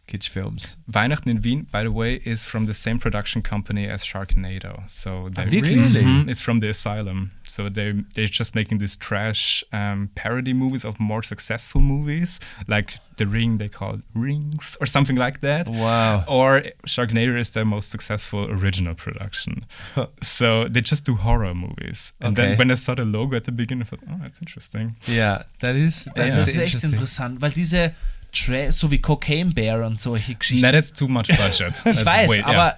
[0.08, 0.78] kitsch films.
[0.88, 4.84] Weihnachten in Wien, by the way, is from the same production company as Sharknado.
[4.88, 5.94] So they wirklich?
[5.94, 7.32] Mhm, It's from the Asylum.
[7.48, 12.98] So they they're just making these trash um, parody movies of more successful movies, like
[13.18, 13.60] The Ring.
[13.60, 15.70] They call it Rings or something like that.
[15.70, 16.26] Wow.
[16.28, 19.66] Or Sharknado is their most successful original production.
[20.22, 22.12] so they just do horror movies.
[22.20, 22.50] And Okay.
[22.50, 24.96] then when I saw the logo at the beginning, I thought, oh, that's interesting.
[25.08, 27.94] Yeah, that is that das is ist echt interessant, weil diese
[28.36, 30.64] Tra so wie Cocaine Bear und solche Geschichten.
[30.64, 31.70] That is too much budget.
[31.78, 32.48] ich That's weiß, way- yeah.
[32.48, 32.78] aber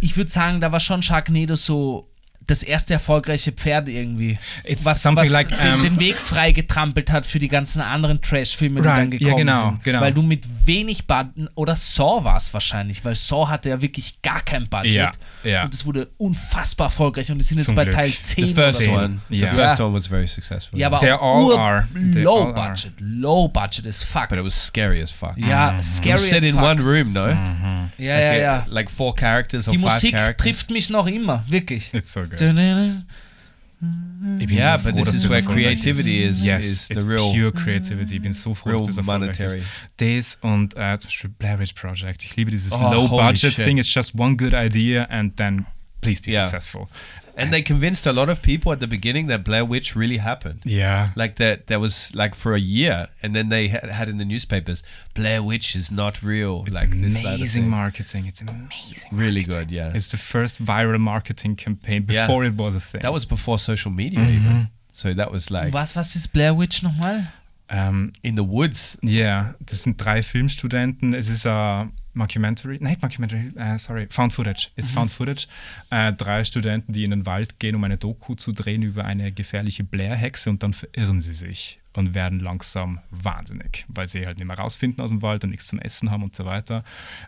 [0.00, 2.08] ich würde sagen, da war schon Sharknado so
[2.46, 4.38] das erste erfolgreiche Pferd irgendwie.
[4.64, 8.20] It's was was like, den, um, den Weg frei getrampelt hat für die ganzen anderen
[8.20, 9.84] Trash-Filme, die Right, dann ja, gekommen genau, sind.
[9.84, 10.00] genau.
[10.00, 14.20] Weil du mit wenig Budget, oder Saw war es wahrscheinlich, weil Saw hatte ja wirklich
[14.22, 14.92] gar kein Budget.
[14.92, 15.12] Ja,
[15.44, 15.64] ja.
[15.64, 17.96] Und es wurde unfassbar erfolgreich und die sind jetzt Zum bei Glück.
[17.96, 18.96] Teil The 10 The first oder so.
[18.98, 19.50] one, Yeah.
[19.50, 20.78] the first one was very successful.
[20.78, 21.88] Ja, aber They all are.
[22.12, 22.70] They low all are.
[22.70, 24.28] budget, low budget as fuck.
[24.28, 25.36] but it was scary as fuck.
[25.36, 26.62] ja, It scary was set as in fuck.
[26.64, 27.26] one room, no?
[27.26, 27.88] Mm-hmm.
[27.98, 28.64] ja, ja, Like, ja.
[28.68, 30.44] uh, Like four characters or Die five Musik characters.
[30.44, 31.92] trifft mich noch immer, wirklich.
[31.94, 32.35] It's so good.
[32.40, 33.02] Ja,
[34.40, 37.32] Ich bin Yeah, so but this is where creativity is- Yes, is the it's real-
[37.32, 38.16] pure creativity.
[38.16, 39.58] Ich bin so froh, dass das erfolgreich monetary.
[39.58, 39.66] ist.
[39.98, 42.24] Das und äh, zum Beispiel Blair Witch Project.
[42.24, 43.64] Ich liebe dieses Oh, Low-Budget shit.
[43.64, 43.76] thing.
[43.78, 45.66] It's just one good idea and then
[46.00, 46.44] please be Yeah.
[46.44, 46.88] successful.
[47.38, 50.60] And they convinced a lot of people at the beginning that Blair Witch really happened.
[50.64, 51.10] Yeah.
[51.16, 54.24] Like that, that was like for a year, and then they had, had in the
[54.24, 54.82] newspapers,
[55.14, 56.64] Blair Witch is not real.
[56.66, 58.24] It's like this side of amazing marketing.
[58.26, 59.10] It's amazing.
[59.12, 59.58] Really marketing.
[59.58, 59.92] good, yeah.
[59.94, 62.24] It's the first viral marketing campaign Yeah.
[62.26, 63.02] before it was a thing.
[63.02, 64.36] That was before social media, Mm-hmm.
[64.46, 64.68] even.
[64.90, 67.28] So that was like Was, was ist Blair Witch nochmal?
[67.68, 68.98] Ähm, in the woods.
[69.02, 71.14] Ja, das sind drei Filmstudenten.
[71.14, 74.70] Es ist ein Mockumentary, nein, Mockumentary, äh, sorry, Found Footage.
[74.76, 75.46] It's Found Footage.
[75.90, 79.32] Äh, drei Studenten, die in den Wald gehen, um eine Doku zu drehen über eine
[79.32, 84.46] gefährliche Blair-Hexe und dann verirren sie sich und werden langsam wahnsinnig, weil sie halt nicht
[84.46, 86.84] mehr rausfinden aus dem Wald und nichts zum Essen haben und so weiter.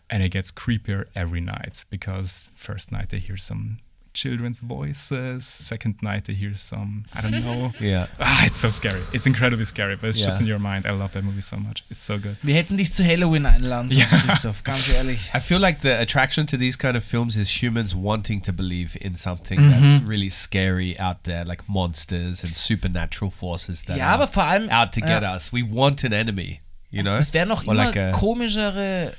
[0.08, 3.76] And it gets creepier every night because first night they hear some
[4.20, 7.72] children's voices, second night they hear some, I don't know.
[7.80, 8.06] Yeah.
[8.18, 9.02] Ah, it's so scary.
[9.12, 10.44] It's incredibly scary, but it's just Yeah.
[10.44, 10.86] in your mind.
[10.86, 11.84] I love that movie so much.
[11.90, 12.36] It's so good.
[12.42, 14.06] Wir hätten dich zu Halloween einladen sollen.
[14.26, 15.30] Christoph, ganz ehrlich.
[15.34, 18.96] I feel like the attraction to these kind of films is humans wanting to believe
[19.00, 19.70] in something Mm-hmm.
[19.70, 24.68] that's really scary out there, like monsters and supernatural forces that Ja, are allem.
[24.70, 25.52] out to get ja, us.
[25.52, 26.58] We want an enemy,
[26.90, 27.16] you know?
[27.16, 29.14] Es werden noch Or immer like a- komischere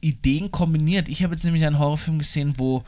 [0.00, 1.08] Ideen kombiniert.
[1.08, 2.84] Ich habe jetzt nämlich einen Horrorfilm gesehen, wo,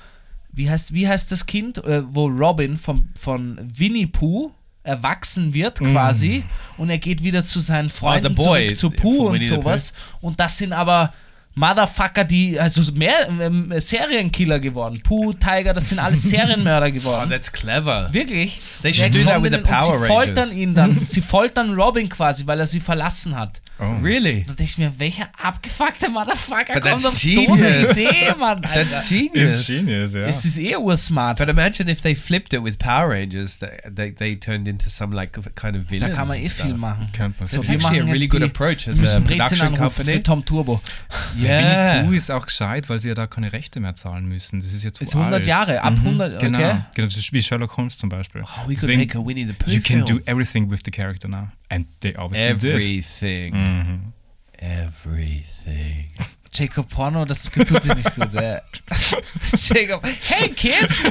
[0.53, 5.78] wie heißt, wie heißt das Kind, äh, wo Robin vom, von Winnie Pooh erwachsen wird
[5.78, 6.42] quasi
[6.78, 8.40] und er geht wieder zu seinen Freunden Mm.
[8.40, 11.12] Ah, Boy zurück zu Pooh und sowas und das sind aber
[11.55, 15.01] Motherfucker, die, also mehr ähm, Serienkiller geworden.
[15.03, 17.28] Pooh, Tiger, das sind alles Serienmörder Oh, geworden.
[17.30, 18.09] that's clever.
[18.12, 18.61] Wirklich?
[18.82, 20.55] They Ja, should do that with the den- und Power Sie foltern Rangers.
[20.55, 21.05] ihn dann.
[21.07, 23.61] sie foltern Robin quasi, weil er sie verlassen hat.
[23.82, 23.96] Oh.
[24.03, 24.44] Really?
[24.46, 27.96] Da denke ich mir, welcher abgefuckte Motherfucker But kommt that's auf so eine genius.
[27.96, 28.68] Idee, Mann, Alter.
[28.84, 29.53] That's genius.
[29.61, 30.26] It's genius, yeah.
[30.28, 31.38] Es ist eh ursmart.
[31.38, 35.14] But imagine if they flipped it with Power Rangers, they, they, they turned into some
[35.16, 36.14] like kind of Da villains.
[36.16, 37.09] kann man eh viel machen.
[37.16, 37.57] So, so.
[37.57, 40.12] That's actually a machen really good approach as a production company.
[40.12, 40.80] für Tom Turbo.
[41.47, 41.95] Yeah.
[41.99, 44.61] Winnie Pooh ist auch gescheit, weil sie ja da keine Rechte mehr zahlen müssen.
[44.61, 45.47] Das ist jetzt zu Ist 100 alt.
[45.47, 46.80] Jahre, ab 100, Genau, okay.
[46.95, 48.43] genau, das ist wie Sherlock Holmes zum Beispiel.
[48.43, 50.91] Oh, we could Deswegen, make a Winnie the Pooh you can do everything with the
[50.91, 51.49] character now.
[51.68, 52.74] And they obviously did.
[52.84, 53.55] Everything.
[53.55, 54.12] Mhm.
[54.59, 56.11] Everything.
[56.53, 58.34] Jacob Porno, das tut sich nicht gut.
[58.34, 58.61] äh.
[59.57, 61.05] Jacob, hey kids,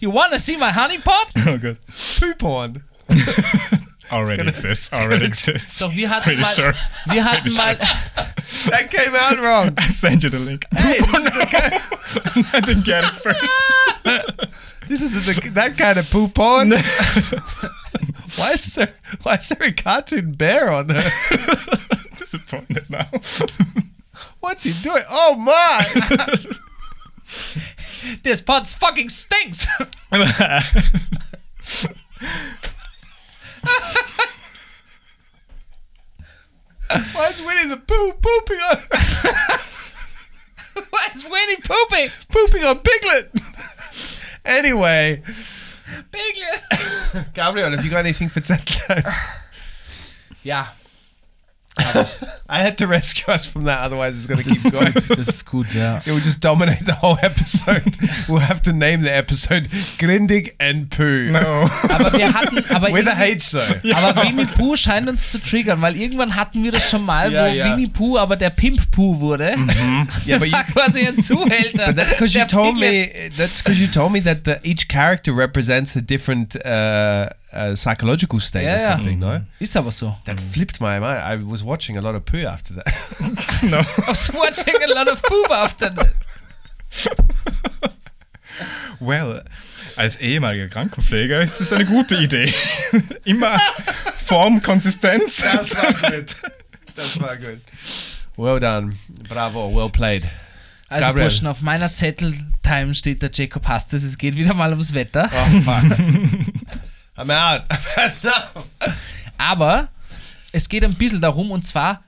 [0.00, 1.28] you wanna see my honeypot?
[1.46, 1.78] Oh Gott.
[2.38, 2.72] Poo
[4.12, 4.92] Already exists.
[4.92, 5.78] Already exists.
[5.78, 6.74] Doch, wir hatten Pretty mal, sure.
[7.06, 7.76] wir hatten Pretty mal,
[8.70, 9.74] That came out wrong.
[9.76, 10.64] I sent you the link.
[10.72, 10.98] Hey,
[12.52, 13.42] I didn't get it first.
[14.86, 16.70] this is a, that kind of poop on.
[18.36, 21.02] why is there why is there a cartoon bear on there?
[22.16, 23.08] Disappointed now.
[24.40, 25.02] What's he doing?
[25.10, 25.84] Oh my!
[28.22, 29.66] this pod fucking stinks.
[37.12, 38.82] Why is Winnie the Pooh pooping on
[40.90, 42.08] Why is Winnie pooping?
[42.30, 43.30] pooping on Piglet?
[44.44, 45.22] anyway,
[46.12, 46.62] Piglet.
[47.34, 49.02] Gabriel, have you got anything for Saturday?
[50.44, 50.66] Ja,
[51.78, 54.92] I had to rescue us from that, otherwise it's going to keep going.
[55.16, 55.98] das ist gut, ja.
[55.98, 57.82] It will just dominate the whole episode.
[58.28, 59.68] we'll have to name the episode
[59.98, 61.30] Grindig and Poo.
[61.30, 61.68] No.
[61.90, 63.94] Aber wir hatten, aber, With a H irgendwie- H though.
[63.94, 67.44] aber Winnie Pooh scheint uns zu triggern, weil irgendwann hatten wir das schon mal, Ja,
[67.46, 67.72] wo ja.
[67.72, 69.54] Winnie Pooh aber der Pimp Pooh wurde.
[70.26, 71.86] Yeah, but you War quasi ein Zuhälter.
[71.86, 73.14] But that's because you told Piglet.
[73.14, 73.30] me.
[73.36, 78.40] That's because you told me that the, each character represents a different uh, uh, psychological
[78.40, 78.92] state Yeah, or yeah.
[78.96, 79.18] something.
[79.18, 80.16] No, Ist aber so.
[80.24, 81.20] that flipped my mind.
[81.22, 82.86] I was watching a lot of poo after that.
[83.62, 83.78] no.
[83.78, 86.12] I was watching a lot of Poop after that.
[89.00, 89.42] Well,
[89.96, 92.52] als ehemaliger Krankenpfleger ist das eine gute Idee.
[93.24, 93.58] Immer
[94.18, 95.36] Form, Konsistenz.
[95.42, 96.36] That's not good.
[96.94, 97.60] That's not good.
[98.36, 98.96] Well done,
[99.28, 100.24] bravo, well played.
[100.88, 101.26] Also Gabriel.
[101.28, 105.28] Burschen, auf meiner Zettel-Time steht der Jacob Hastes, es geht wieder mal ums Wetter.
[105.32, 105.98] Oh fuck.
[107.16, 107.62] I'm out.
[109.38, 109.88] Aber
[110.52, 112.02] es geht ein bisschen darum, und zwar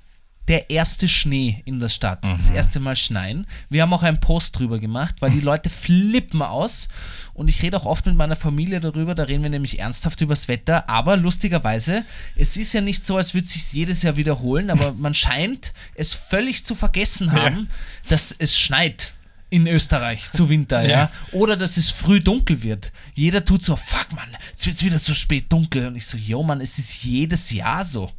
[0.48, 2.24] der erste Schnee in der Stadt.
[2.24, 3.46] Das erste Mal schneien.
[3.68, 6.88] Wir haben auch einen Post drüber gemacht, weil die Leute flippen aus.
[7.34, 10.48] Und ich rede auch oft mit meiner Familie darüber, da reden wir nämlich ernsthaft übers
[10.48, 10.88] Wetter.
[10.88, 12.04] Aber lustigerweise,
[12.34, 15.74] es ist ja nicht so, als würde es sich jedes Jahr wiederholen, aber man scheint
[15.94, 17.68] es völlig zu vergessen haben,
[18.09, 19.12] dass es schneit
[19.51, 20.88] in Österreich zu Winter, ja.
[20.88, 21.11] Ja.
[21.32, 22.92] Oder dass es früh dunkel wird.
[23.14, 25.86] Jeder tut so, fuck man, jetzt wird es wieder so spät dunkel.
[25.86, 28.12] Und ich so, yo man, es ist jedes Jahr so.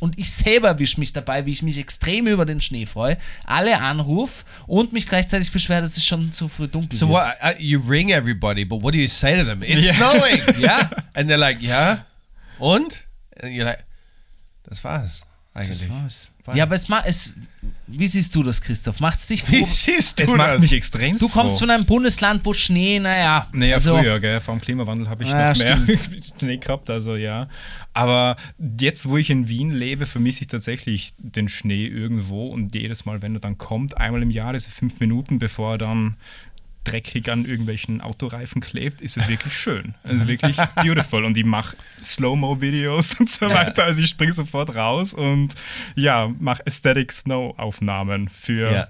[0.00, 3.16] Und ich selber erwische mich dabei, wie ich mich extrem über den Schnee freue,
[3.46, 7.18] alle anruf und mich gleichzeitig beschwere, dass es schon zu früh dunkel So wird.
[7.24, 7.34] what?
[7.42, 9.62] Uh, you ring everybody, but what do you say to them?
[9.62, 9.94] It's Yeah.
[9.94, 10.42] snowing.
[10.60, 12.04] Ja, And they're like, yeah.
[12.58, 13.06] Und?
[13.40, 13.84] And you're like,
[14.64, 15.22] das war's.
[15.54, 15.88] Eigentlich.
[15.88, 16.30] war's.
[16.56, 17.32] Ja, aber es macht es.
[17.90, 19.00] Wie siehst du das, Christoph?
[19.00, 19.52] Macht's dich froh?
[19.52, 20.60] Wie siehst du Es macht das?
[20.60, 21.60] mich extrem Du kommst froh.
[21.60, 23.48] von einem Bundesland, wo Schnee, naja.
[23.52, 24.40] Naja, also, früher, gell?
[24.40, 25.78] Vor dem Klimawandel habe ich Ja, noch mehr
[26.38, 27.48] Schnee gehabt, also ja.
[27.94, 28.36] Aber
[28.78, 33.22] jetzt, wo ich in Wien lebe, vermisse ich tatsächlich den Schnee irgendwo und jedes Mal,
[33.22, 36.16] wenn er dann kommt, einmal im Jahr, diese fünf Minuten, bevor er dann
[36.90, 39.94] dreckig an irgendwelchen Autoreifen klebt, ist es wirklich schön.
[40.04, 41.24] Also wirklich beautiful.
[41.24, 43.84] Und ich mache Slow-Mo-Videos und so weiter.
[43.84, 45.54] Also ich springe sofort raus und
[45.94, 48.88] ja, mache Aesthetic Snow-Aufnahmen für, Ja.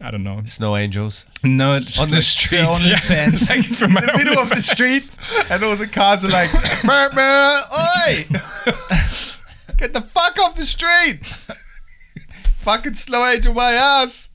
[0.00, 0.40] I don't know.
[0.46, 1.26] Snow angels.
[1.42, 2.60] No, On the street.
[2.60, 3.48] Für OnlyFans.
[3.48, 5.10] Like für meine middle of the street,
[5.50, 6.52] and all the cars are like,
[6.84, 7.64] "Mer, mer,
[8.06, 8.24] oi!
[9.76, 11.18] Get the fuck off the street!
[12.60, 14.30] Fucking slow angel my ass!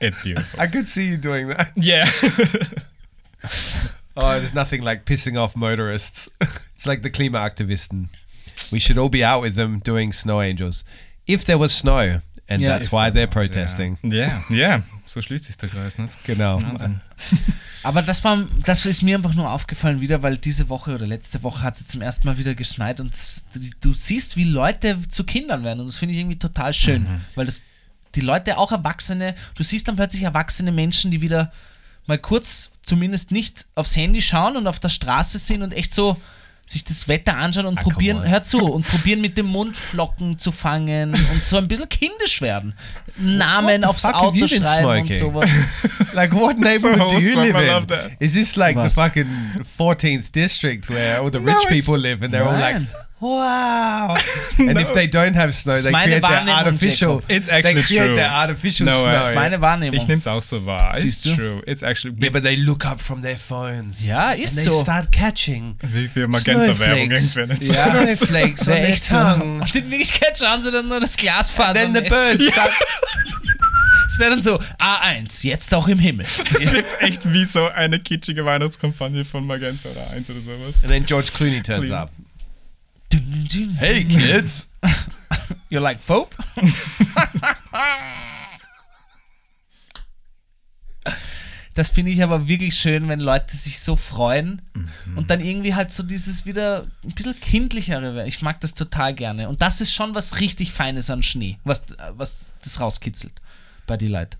[0.00, 0.58] It's beautiful.
[0.60, 1.70] I could see you doing that.
[1.76, 2.08] Yeah.
[4.16, 6.28] Oh, there's nothing like pissing off motorists.
[6.74, 8.08] it's like the Klimaaktivisten.
[8.70, 10.84] We should all be out with them doing snow angels.
[11.26, 12.70] If there was snow, and Yeah.
[12.70, 13.98] that's why they're was, protesting.
[14.02, 16.16] Ja, ja, so schließt sich der Kreis, nicht?
[16.24, 16.60] Genau.
[16.60, 17.00] Wahnsinn.
[17.82, 21.42] Aber das war, das ist mir einfach nur aufgefallen wieder, weil diese Woche oder letzte
[21.42, 23.14] Woche hat es zum ersten Mal wieder geschneit und
[23.54, 27.06] du, du siehst, wie Leute zu Kindern werden und das finde ich irgendwie total schön,
[27.36, 27.62] weil das
[28.14, 31.52] die Leute auch Erwachsene, du siehst dann plötzlich erwachsene Menschen, die wieder
[32.06, 36.16] mal kurz zumindest nicht aufs Handy schauen und auf der Straße sind und echt so
[36.66, 40.38] sich das Wetter anschauen und Ah, probieren, hör zu, und probieren mit dem Mund Flocken
[40.38, 42.74] zu fangen und so ein bisschen kindisch werden.
[43.16, 45.50] Namen aufs Auto schreiben und sowas.
[46.14, 48.16] Like, what neighborhood do you live in?
[48.20, 48.94] Is this like Was?
[48.94, 49.28] the fucking
[49.78, 52.88] 14th district where all the rich it's- people live and they're all like, Nein.
[53.20, 54.14] Wow.
[54.58, 57.14] and if they don't have snow, Ist they create their artificial.
[57.20, 57.30] Jacob.
[57.30, 58.16] It's They actually create true.
[58.16, 59.12] their artificial No, snow.
[59.12, 59.94] das ist Meine Wahrnehmung.
[60.00, 60.94] Ich nehme es auch so wahr.
[60.96, 61.42] Siehst It's du?
[61.42, 61.62] true.
[61.66, 62.14] It's actually.
[62.20, 64.04] Yeah, but they look up from their phones.
[64.04, 64.80] Ja, and ist they so.
[64.82, 67.36] start catching wie viel Magenta-Werbung nicht.
[67.36, 68.16] Yeah.
[68.16, 69.16] Snowflakes on echt so.
[69.18, 71.74] Und in Wirklichkeit schauen sie dann nur das Glasfaser.
[71.74, 72.70] Then the birds start.
[74.12, 76.26] Es wäre dann so, A1, jetzt auch im Himmel.
[76.52, 80.82] Das wird echt wie so eine kitschige Weihnachtskampagne von Magenta oder 1 oder sowas.
[80.82, 81.94] And then George Clooney turns Please.
[81.96, 82.10] up.
[83.78, 84.66] Hey, kids.
[85.70, 86.34] You like Pope?
[91.74, 95.16] Das finde ich aber wirklich schön, wenn Leute sich so freuen Mhm.
[95.18, 98.14] und dann irgendwie halt so dieses wieder ein bisschen kindlichere.
[98.16, 98.26] werden.
[98.28, 99.48] Ich mag das total gerne.
[99.48, 101.84] Und das ist schon was richtig Feines an Schnee, was,
[102.16, 103.32] was das rauskitzelt
[103.86, 104.36] bei die Leute.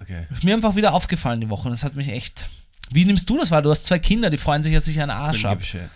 [0.00, 0.26] Okay.
[0.30, 2.48] Ist mir einfach wieder aufgefallen die Woche und das hat mich echt.
[2.90, 3.62] Wie nimmst du das wahr?
[3.62, 5.88] Du hast zwei Kinder, die freuen sich, dass ich einen Arsch Couldn't habe.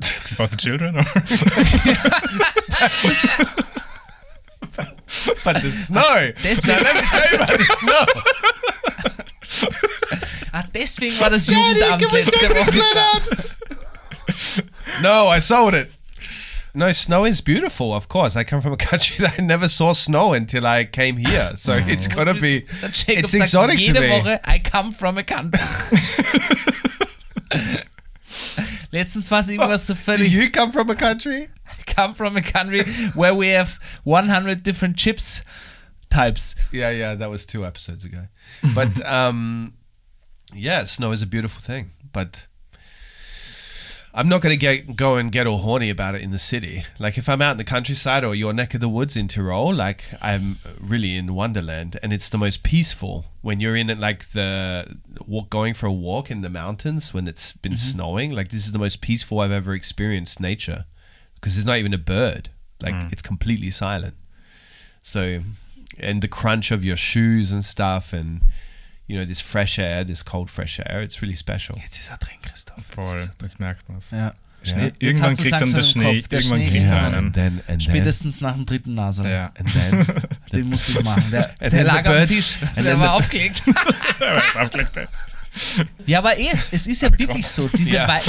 [0.00, 0.32] give a shit.
[0.32, 0.96] About the children?
[0.96, 1.04] or-
[5.44, 6.32] But the snow.
[6.42, 8.04] Deswegen, Let me tell you about the snow.
[10.52, 12.82] ah, deswegen war das Jugendamt letzte Woche.
[15.02, 15.90] No, I sold it.
[16.74, 18.36] No, snow is beautiful, of course.
[18.36, 21.52] I come from a country that I never saw snow until I came here.
[21.56, 22.60] So it's gotta be.
[22.82, 24.08] Der Jacob It's sagt exotic to me.
[24.10, 25.60] Woche, I come from a country.
[28.90, 31.48] Letztens war es irgendwas so Do you come from a country?
[31.66, 32.82] I come from a country
[33.14, 35.42] where we have 100 different chips
[36.08, 36.54] types.
[36.72, 38.28] Yeah, yeah, that was two episodes ago.
[38.74, 39.74] But um,
[40.54, 41.90] yeah, snow is a beautiful thing.
[42.12, 42.46] But
[44.18, 46.84] I'm not going to get go and get all horny about it in the city.
[46.98, 49.72] Like if I'm out in the countryside or your neck of the woods in Tyrol,
[49.72, 54.30] like I'm really in Wonderland, and it's the most peaceful when you're in it, like
[54.30, 57.90] the walk, going for a walk in the mountains when it's been mm-hmm.
[57.92, 58.32] snowing.
[58.32, 60.86] Like this is the most peaceful I've ever experienced nature
[61.36, 62.50] because there's not even a bird.
[62.82, 63.12] Like mm.
[63.12, 64.14] it's completely silent.
[65.00, 65.42] So,
[65.96, 68.40] and the crunch of your shoes and stuff, and
[69.08, 71.02] you know this fresh air, this cold fresh air.
[71.02, 71.76] It's really special.
[71.82, 72.84] Jetzt ist er drin, Christoph.
[72.94, 74.12] Voll, jetzt merkt man es.
[74.12, 74.32] Ja.
[74.62, 76.28] Schnee, Jetzt irgendwann kriegt dann der Schnee, Kopf.
[76.28, 76.96] Der irgendwann Schnee kriegt ja.
[76.96, 77.32] er einen.
[77.32, 79.28] then, and then, Spätestens nach dem dritten Nase.
[79.28, 79.52] Ja.
[79.56, 80.06] and then,
[80.52, 81.30] Den musst du machen.
[81.30, 82.58] Der, And der lag the am Tisch.
[82.76, 83.62] and Der war aufgelegt.
[84.56, 84.90] Aufgelegt.
[86.06, 87.68] Ja, aber eh, es, es ist ja wirklich so.
[87.68, 88.08] Diese, Ja.
[88.08, 88.20] Wei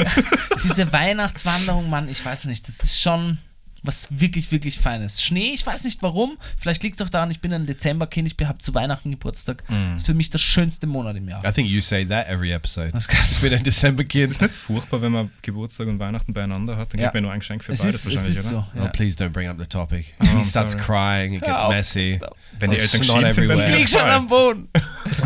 [0.63, 3.37] diese Weihnachtswanderung, Mann, ich weiß nicht, das ist schon
[3.83, 5.21] was wirklich, wirklich Feines.
[5.23, 6.37] Schnee, ich weiß nicht warum.
[6.57, 9.63] Vielleicht liegt es auch daran, ich bin ein Dezemberkind, ich habe zu Weihnachten Geburtstag.
[9.67, 11.43] Das ist für mich der schönste Monat im Jahr.
[11.45, 12.91] I think you say that every episode.
[12.91, 16.33] Das kann It's been a December Ist es nicht furchtbar, wenn man Geburtstag und Weihnachten
[16.33, 16.93] beieinander hat?
[16.93, 17.07] Dann Ja.
[17.07, 18.67] gibt man nur ein Geschenk für es beides ist, es wahrscheinlich, ist oder?
[18.73, 18.79] so.
[18.79, 18.87] Oh, Ja.
[18.89, 20.05] please don't bring up the topic.
[20.21, 20.85] Oh, he starts sorry.
[20.85, 21.33] crying.
[21.33, 22.19] It gets auf, messy.
[22.59, 23.71] Wenn die Oh, Eltern geschieden sind, dann everywhere.
[23.73, 24.67] Ich lieg schon am Boden.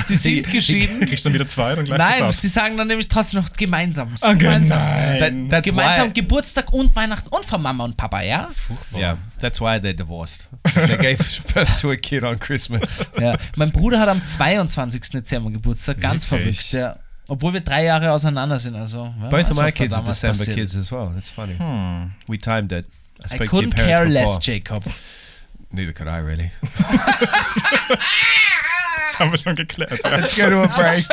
[0.06, 1.00] Sie sind geschieden.
[1.06, 4.16] Kriegst du dann wieder zwei, dann gleich Nein, sie sagen dann nämlich trotzdem noch gemeinsam.
[4.18, 4.78] So Ah, gemeinsam.
[4.80, 5.50] nein.
[5.50, 6.14] That, Gemeinsam.
[6.14, 8.43] Geburtstag und Weihnachten und von Mama und Papa, ja?
[8.96, 10.48] Yeah, that's why they're divorced.
[10.76, 11.20] they gave
[11.54, 13.12] birth to a kid on Christmas.
[13.20, 13.36] ja.
[13.56, 15.02] Mein Bruder hat am 22.
[15.12, 16.70] Dezember Geburtstag, ganz Wirklich?
[16.70, 16.74] verrückt.
[16.74, 17.00] Ja.
[17.28, 18.76] Obwohl wir drei Jahre auseinander sind.
[18.76, 20.80] Also, Both of my da kids are December passiert kids ist.
[20.88, 21.10] as well.
[21.14, 21.56] That's funny.
[22.28, 22.86] We timed it.
[23.22, 24.42] I I spoke to your couldn't care parents less, before.
[24.42, 24.84] Jacob.
[25.72, 26.52] Neither could I really.
[29.06, 30.00] Das haben wir schon geklärt.
[30.04, 30.16] Ja.
[30.18, 31.06] Let's go to a break.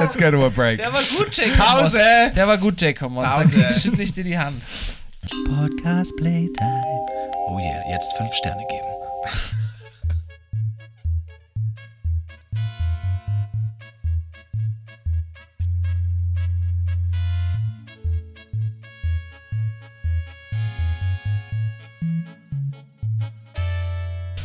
[0.00, 0.78] Let's go to a break.
[0.78, 1.58] Der war gut, Jacob.
[1.58, 2.32] Pause.
[2.34, 3.10] Der war gut, Jacob.
[3.12, 3.24] Moss.
[3.24, 3.48] Da Pause.
[3.54, 4.60] kriegst- schüttle ich dir die Hand.
[5.30, 7.06] Podcast Playtime.
[7.48, 8.88] Oh yeah, jetzt fünf Sterne geben.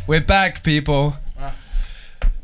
[0.07, 1.15] We're back, people.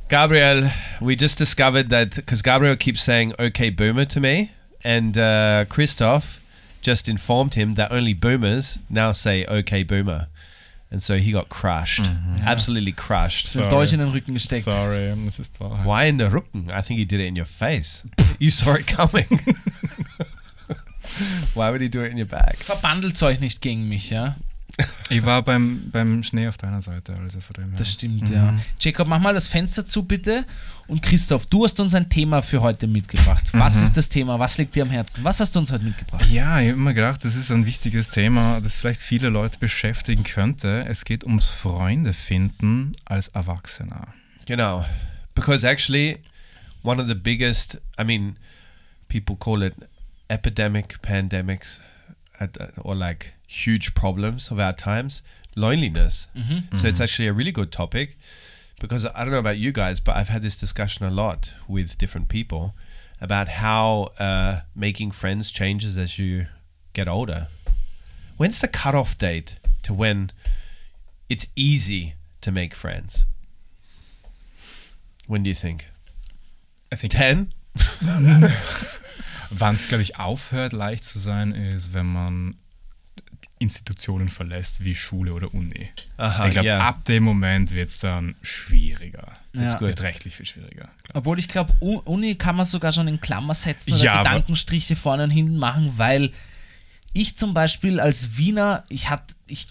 [0.07, 0.69] Gabriel,
[1.01, 4.51] we just discovered that because Gabriel keeps saying "Okay, boomer" to me,
[4.83, 6.44] and uh, Christoph
[6.85, 10.27] just informed him that only boomers now say "Okay, boomer,"
[10.91, 12.37] and so he got crushed, mm-hmm.
[12.45, 13.47] absolutely crushed.
[13.47, 13.67] Sorry.
[13.67, 14.63] Dolch in den Rücken gesteckt.
[14.63, 15.85] Sorry, das ist Wahrheit.
[15.85, 16.69] Why in the Rücken?
[16.69, 18.03] I think he did it in your face.
[18.39, 19.25] you saw it coming.
[21.55, 22.57] Why would he do it in your back?
[22.57, 24.35] Verbandelt euch nicht gegen mich, ja?
[25.09, 27.77] Ich war beim, beim Schnee auf deiner Seite, also von dem her.
[27.77, 28.53] Das stimmt, ja.
[28.79, 30.45] Jacob, mach mal das Fenster zu, bitte.
[30.87, 33.49] Und Christoph, du hast uns ein Thema für heute mitgebracht.
[33.53, 34.37] Was ist das Thema?
[34.39, 35.23] Was liegt dir am Herzen?
[35.23, 36.25] Was hast du uns heute mitgebracht?
[36.29, 40.23] Ja, ich habe immer gedacht, das ist ein wichtiges Thema, das vielleicht viele Leute beschäftigen
[40.23, 40.85] könnte.
[40.85, 44.07] Es geht ums Freunde finden als Erwachsener.
[44.47, 44.85] You know,
[45.33, 46.17] because actually,
[46.83, 48.37] one of the biggest, I mean,
[49.07, 49.73] people call it
[50.27, 51.79] epidemic, pandemics,
[52.39, 55.21] at- or like huge problems of our times
[55.55, 56.27] loneliness.
[56.75, 58.17] So it's actually a really good topic
[58.79, 61.97] because I don't know about you guys, but I've had this discussion a lot with
[61.97, 62.73] different people
[63.21, 66.47] about how uh, making friends changes as you
[66.93, 67.47] get older.
[68.37, 70.31] When's the cutoff date to when
[71.29, 73.25] it's easy to make friends?
[75.27, 75.85] When do you think?
[76.91, 77.53] I think 10?
[79.49, 82.55] Wann es, glaube ich, aufhört, leicht zu sein, ist, wenn man
[83.57, 85.89] Institutionen verlässt, wie Schule oder Uni.
[86.17, 86.79] Aha, ich glaube, ja.
[86.79, 89.31] ab dem Moment wird es dann schwieriger.
[89.53, 89.73] Ja.
[89.77, 89.89] good.
[89.89, 90.89] Beträchtlich viel schwieriger.
[91.13, 95.23] Obwohl ich glaube, Uni kann man sogar schon in Klammer setzen oder Ja, Gedankenstriche vorne
[95.23, 96.31] und hinten machen, weil
[97.13, 99.67] ich zum Beispiel als Wiener, ich hat, ich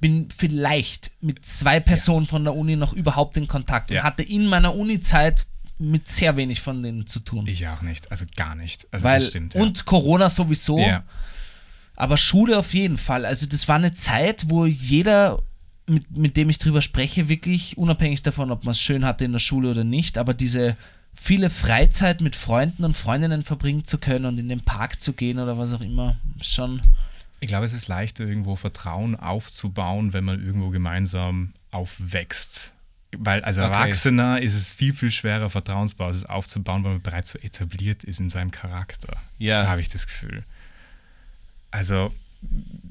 [0.00, 4.02] bin vielleicht mit zwei Personen von der Uni noch überhaupt in Kontakt und Ja.
[4.04, 5.46] hatte in meiner Uni-Zeit
[5.78, 7.46] mit sehr wenig von denen zu tun.
[7.46, 8.86] Ich auch nicht, also gar nicht.
[8.90, 9.54] Also Weil, das stimmt.
[9.54, 9.62] Ja.
[9.62, 10.78] Und Corona sowieso.
[10.78, 11.04] ja.
[11.96, 13.24] Aber Schule auf jeden Fall.
[13.24, 15.42] Also das war eine Zeit, wo jeder,
[15.86, 19.32] mit, mit dem ich drüber spreche, wirklich, unabhängig davon, ob man es schön hatte in
[19.32, 20.76] der Schule oder nicht, aber diese
[21.14, 25.38] viele Freizeit mit Freunden und Freundinnen verbringen zu können und in den Park zu gehen
[25.38, 26.82] oder was auch immer, schon.
[27.40, 32.74] Ich glaube, es ist leichter, irgendwo Vertrauen aufzubauen, wenn man irgendwo gemeinsam aufwächst.
[33.18, 33.66] Weil als Okay.
[33.66, 38.28] Erwachsener ist es viel, viel schwerer, Vertrauensbasis aufzubauen, weil man bereits so etabliert ist in
[38.28, 39.16] seinem Charakter.
[39.38, 39.62] Ja.
[39.64, 40.44] Da habe ich das Gefühl.
[41.70, 42.10] Also,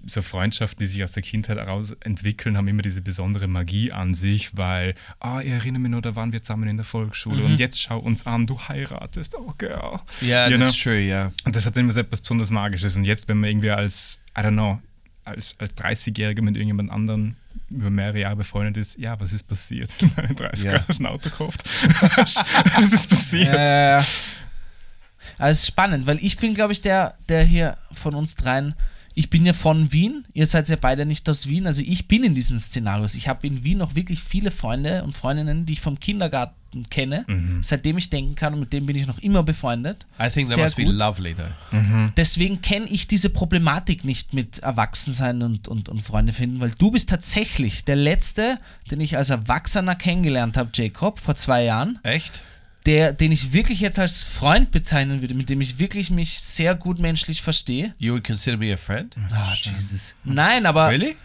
[0.05, 4.13] so Freundschaften, die sich aus der Kindheit heraus entwickeln, haben immer diese besondere Magie an
[4.13, 7.57] sich, weil, ah, ich erinnere mich noch, da waren wir zusammen in der Volksschule und
[7.59, 9.99] jetzt schau uns an, du heiratest, oh girl.
[10.21, 10.91] Yeah, You that's know?
[10.91, 10.99] true.
[10.99, 11.31] Yeah.
[11.45, 12.97] Und das hat immer so etwas besonders Magisches.
[12.97, 14.79] Und jetzt, wenn man irgendwie als, I don't know,
[15.25, 17.35] als, als 30-Jähriger mit irgendjemand anderen
[17.69, 19.89] über mehrere Jahre befreundet ist, ja, was ist passiert?
[20.15, 20.85] Deine 30er Ja.
[20.87, 21.63] hast ein Auto gekauft.
[22.15, 23.53] was ist passiert?
[23.53, 24.01] Äh,
[25.37, 28.75] also es ist spannend, weil ich bin, glaube ich, der, der hier von uns dreien,
[29.15, 32.23] ich bin ja von Wien, ihr seid ja beide nicht aus Wien, also ich bin
[32.23, 33.15] in diesen Szenarios.
[33.15, 36.53] Ich habe in Wien noch wirklich viele Freunde und Freundinnen, die ich vom Kindergarten
[36.83, 37.63] kenne, Mhm.
[37.63, 40.05] seitdem ich denken kann und mit denen bin ich noch immer befreundet.
[40.19, 40.93] I think that Sehr must be gut.
[40.95, 42.09] lovely, though.
[42.17, 46.91] Deswegen kenne ich diese Problematik nicht mit Erwachsensein und, und, und Freunde finden, weil du
[46.91, 48.59] bist tatsächlich der Letzte,
[48.91, 52.41] den ich als Erwachsener kennengelernt habe, Jacob, vor zwei Jahren Echt?
[52.85, 56.75] der, den ich wirklich jetzt als Freund bezeichnen würde, mit dem ich wirklich mich sehr
[56.75, 57.93] gut menschlich verstehe.
[57.97, 59.15] You would consider me a friend?
[59.31, 60.13] Ah, Jesus.
[60.23, 61.15] Nein, aber Really?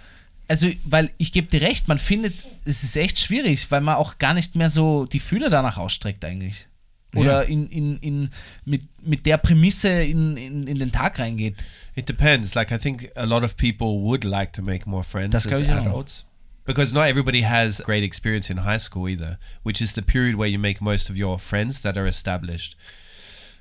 [0.51, 2.35] Also, weil ich gebe dir recht, man findet,
[2.65, 6.25] es ist echt schwierig, weil man auch gar nicht mehr so die Fühler danach ausstreckt
[6.25, 6.67] eigentlich.
[7.15, 8.31] Oder in, in, in,
[8.65, 11.55] mit, mit der Prämisse in, in, in den Tag reingeht.
[11.95, 12.55] It depends.
[12.57, 15.61] Like I think a lot of people would like to make more friends Das as
[15.61, 15.87] ich auch.
[15.87, 16.25] adults.
[16.67, 20.49] Because not everybody has great experience in high school either, which is the period where
[20.49, 22.77] you make most of your friends that are established.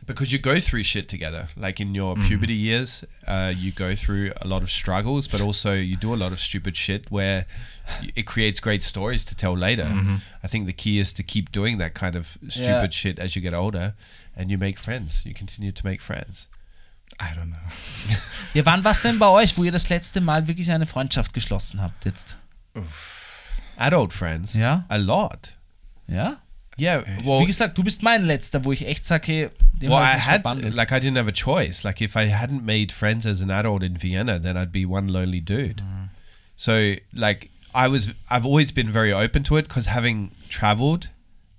[0.06, 1.50] Because you go through shit together.
[1.56, 5.74] Like in your puberty years, uh, you go through a lot of struggles, but also
[5.74, 7.46] you do a lot of stupid shit where
[8.16, 9.86] it creates great stories to tell later.
[10.44, 12.90] I think the key is to keep doing that kind of stupid Yeah.
[12.90, 13.94] shit as you get older
[14.36, 15.26] and you make friends.
[15.26, 16.48] You continue to make friends.
[17.20, 17.70] I don't know.
[18.56, 21.34] Ja, wann war es denn bei euch, wo ihr das letzte Mal wirklich eine Freundschaft
[21.34, 22.36] geschlossen habt jetzt?
[23.78, 24.54] Adult friends?
[24.54, 24.86] Ja.
[24.90, 25.54] A lot.
[26.08, 26.38] Ja?
[26.80, 29.50] Yeah, äh, Wie well, gesagt, du bist mein letzter, wo ich echt sage, hey,
[29.82, 30.74] den well, I had verbandelt.
[30.74, 31.84] like I didn't have a choice.
[31.84, 35.08] Like if I hadn't made friends as an adult in Vienna, then I'd be one
[35.08, 35.78] lonely dude.
[35.78, 36.10] Mm.
[36.56, 41.10] So like I was, I've always been very open to it because having traveled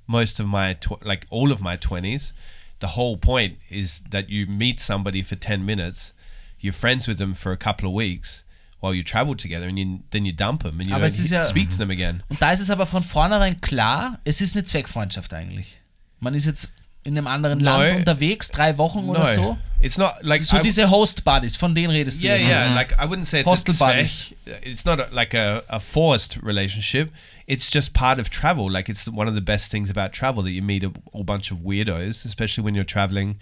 [0.06, 2.32] most of my tw- like all of my twenties,
[2.80, 6.12] the whole point is that you meet somebody for ten minutes,
[6.58, 8.42] you're friends with them for a couple of weeks
[8.80, 11.44] while you travel together, and you, then you dump them and you Aber don't ja-
[11.44, 12.22] speak to them again.
[12.28, 15.78] Und da ist es aber von vornherein klar, es ist eine Zweckfreundschaft eigentlich.
[16.20, 16.70] Man ist jetzt
[17.02, 17.64] in einem anderen No.
[17.78, 19.56] Land unterwegs, drei Wochen oder so.
[19.80, 22.26] it's not like so I- diese Host Buddies, von denen redest du.
[22.26, 22.46] Yeah, jetzt.
[22.46, 22.74] yeah.
[22.74, 24.34] Like I wouldn't say it's Hostel a buddies.
[24.62, 27.10] It's not a, like a, a forced relationship.
[27.46, 28.70] It's just part of travel.
[28.70, 31.50] Like it's one of the best things about travel that you meet a whole bunch
[31.50, 33.38] of weirdos, especially when you're traveling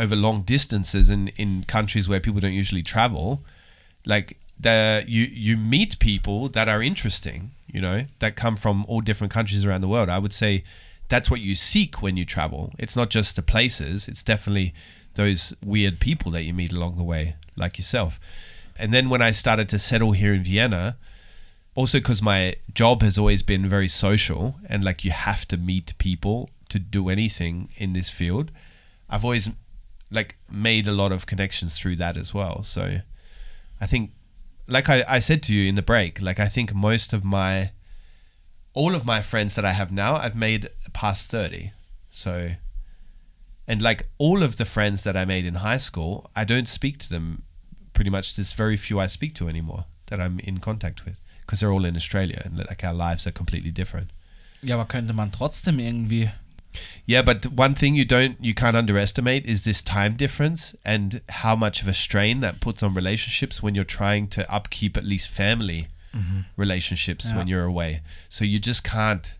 [0.00, 3.44] over long distances in in countries where people don't usually travel.
[4.04, 7.50] Like the you you meet people that are interesting.
[7.66, 10.08] You know that come from all different countries around the world.
[10.08, 10.64] I would say
[11.08, 12.72] that's what you seek when you travel.
[12.78, 14.08] It's not just the places.
[14.08, 14.72] It's definitely
[15.14, 18.18] those weird people that you meet along the way, like yourself.
[18.78, 20.96] And then when I started to settle here in Vienna,
[21.74, 25.96] also because my job has always been very social and like you have to meet
[25.98, 28.50] people to do anything in this field,
[29.10, 29.50] I've always
[30.10, 32.62] like made a lot of connections through that as well.
[32.62, 33.00] So
[33.80, 34.12] I think,
[34.66, 37.70] like I, I said to you in the break, like I think most of my,
[38.74, 41.72] all of my friends that I have now, I've made past 30.
[42.10, 42.52] So,
[43.66, 46.98] and like all of the friends that I made in high school, I don't speak
[46.98, 47.42] to them
[47.94, 48.36] pretty much.
[48.36, 51.84] There's very few I speak to anymore that I'm in contact with because they're all
[51.84, 54.10] in Australia and like our lives are completely different.
[54.62, 56.30] Ja, aber könnte man trotzdem irgendwie.
[57.06, 61.56] Yeah, but one thing you don't you can't underestimate is this time difference and how
[61.56, 65.28] much of a strain that puts on relationships when you're trying to upkeep at least
[65.28, 66.40] family mm-hmm.
[66.56, 67.36] relationships Yeah.
[67.36, 68.02] when you're away.
[68.28, 69.34] So you just can't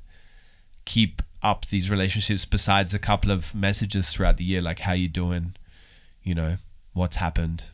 [0.85, 5.09] keep up these relationships besides a couple of messages throughout the year like how you
[5.09, 5.55] doing,
[6.23, 6.57] you know,
[6.95, 7.67] what's happened.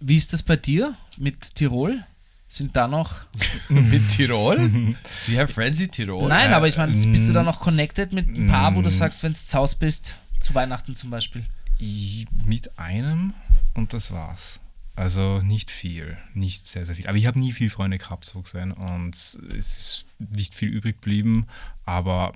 [0.00, 2.04] Wie ist das bei dir mit Tirol?
[2.52, 3.24] Sind da noch.
[3.70, 4.58] Mit Tirol?
[5.26, 6.28] Do you have friends in Tirol?
[6.28, 8.82] Nein, äh, aber ich meine, bist du da mm, noch connected mit ein paar, wo
[8.82, 11.46] du sagst, wenn du zu Hause bist, zu Weihnachten zum Beispiel?
[11.78, 13.32] Ich- Mit einem
[13.72, 14.60] und das war's.
[14.94, 17.06] Also nicht viel, nicht sehr, sehr viel.
[17.06, 18.72] Aber ich habe nie viel Freunde gehabt, so gesehen.
[18.72, 21.46] Und es ist nicht viel übrig geblieben.
[21.86, 22.32] Aber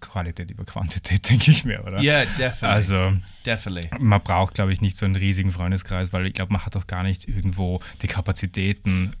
[0.00, 2.00] Qualität über Quantität, denke ich mir, oder?
[2.00, 2.68] Yeah, definitely.
[2.68, 3.12] Also,
[3.44, 3.88] definitely.
[4.00, 6.86] man braucht, glaube ich, nicht so einen riesigen Freundeskreis, weil ich glaube, man hat auch
[6.86, 9.12] gar nicht irgendwo die Kapazitäten,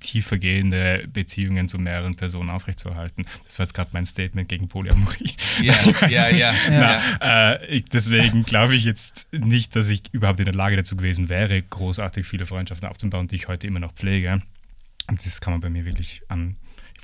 [0.00, 3.24] tiefergehende Beziehungen zu mehreren Personen aufrechtzuerhalten.
[3.46, 5.34] Das war jetzt gerade mein Statement gegen Polyamorie.
[5.62, 10.40] Ja, Ich weiß ja, ja, Äh, ich, deswegen glaube ich jetzt nicht, dass ich überhaupt
[10.40, 13.92] in der Lage dazu gewesen wäre, großartig viele Freundschaften aufzubauen, die ich heute immer noch
[13.92, 14.40] pflege.
[15.08, 16.56] Und das kann man bei mir wirklich an,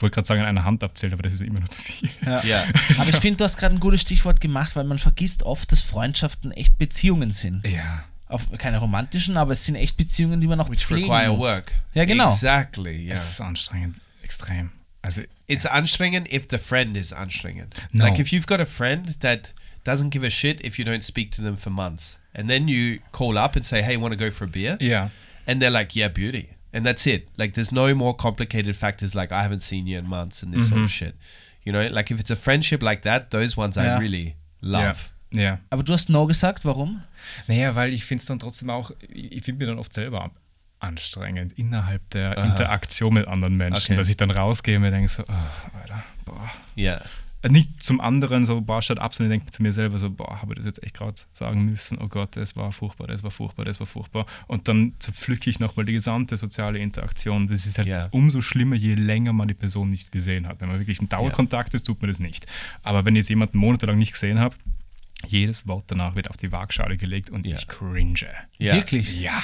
[0.02, 2.10] wollte gerade sagen, an einer Hand abzählen, aber das ist immer noch zu viel.
[2.24, 2.42] Ja.
[2.44, 2.64] Yeah.
[2.98, 5.80] Aber ich finde, du hast gerade ein gutes Stichwort gemacht, weil man vergisst oft, dass
[5.80, 7.66] Freundschaften echt Beziehungen sind.
[7.66, 8.04] Ja.
[8.28, 11.40] Auf, keine romantischen, aber es sind echt Beziehungen, die man noch Which pflegen require muss.
[11.40, 11.72] work.
[11.94, 12.32] Ja, genau.
[12.32, 13.04] Exactly.
[13.04, 13.14] Yeah.
[13.14, 14.70] Es ist anstrengend, extrem.
[15.02, 17.74] Also, It's anstrengend if the friend is anstrengend.
[17.90, 18.04] No.
[18.04, 19.52] Like if you've got a friend that
[19.84, 23.00] doesn't give a shit if you don't speak to them for months, and then you
[23.10, 25.10] call up and say, "Hey, want to go for a beer?" ja.
[25.46, 27.28] and they're like, "Yeah, beauty," and that's it.
[27.36, 30.68] Like there's no more complicated factors like I haven't seen you in months and this
[30.68, 31.14] sort of shit.
[31.64, 33.96] You know, like if it's a friendship like that, those ones Yeah.
[33.96, 35.10] I really love.
[35.30, 35.42] Ja.
[35.42, 35.58] ja.
[35.70, 37.02] Aber du hast No gesagt, warum?
[37.46, 40.30] Naja, weil ich finde es dann trotzdem auch, ich finde mir dann oft selber
[40.80, 43.96] anstrengend innerhalb der Interaktion mit anderen Menschen, Okay.
[43.96, 46.50] dass ich dann rausgehe und mir denke so, oh, Alter, boah.
[46.76, 47.02] Yeah.
[47.48, 50.40] Nicht zum anderen so, boah, statt ab, sondern ich denke zu mir selber so, boah,
[50.42, 53.32] habe ich das jetzt echt gerade sagen müssen, oh Gott, das war furchtbar, das war
[53.32, 54.26] furchtbar, das war furchtbar.
[54.46, 57.48] Und dann zerpflücke ich nochmal die gesamte soziale Interaktion.
[57.48, 58.08] Das ist halt Ja.
[58.12, 60.60] umso schlimmer, je länger man die Person nicht gesehen hat.
[60.60, 62.46] Wenn man wirklich in Dauerkontakt ist, tut man das nicht.
[62.84, 64.54] Aber wenn ich jetzt jemanden monatelang nicht gesehen habe,
[65.26, 67.56] jedes Wort danach wird auf die Waagschale gelegt und Ja.
[67.56, 68.14] ich cringe.
[68.60, 68.74] Yeah.
[68.76, 69.20] Wirklich?
[69.20, 69.40] Ja.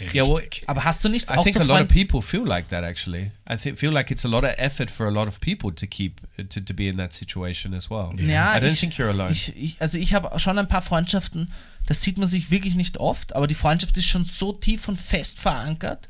[0.00, 0.68] Yeah, well, richtig.
[0.68, 2.82] Aber hast du nicht I auch think so a lot of people feel like that
[2.84, 3.30] actually.
[3.48, 5.86] I think feel like it's a lot of effort for a lot of people to
[5.86, 8.10] keep to, to be in that situation as well.
[8.16, 9.30] Ja, I don't ich, think you're alone.
[9.32, 11.50] Ich, ich, also ich habe schon ein paar Freundschaften,
[11.86, 14.98] das sieht man sich wirklich nicht oft, aber die Freundschaft ist schon so tief und
[15.00, 16.08] fest verankert,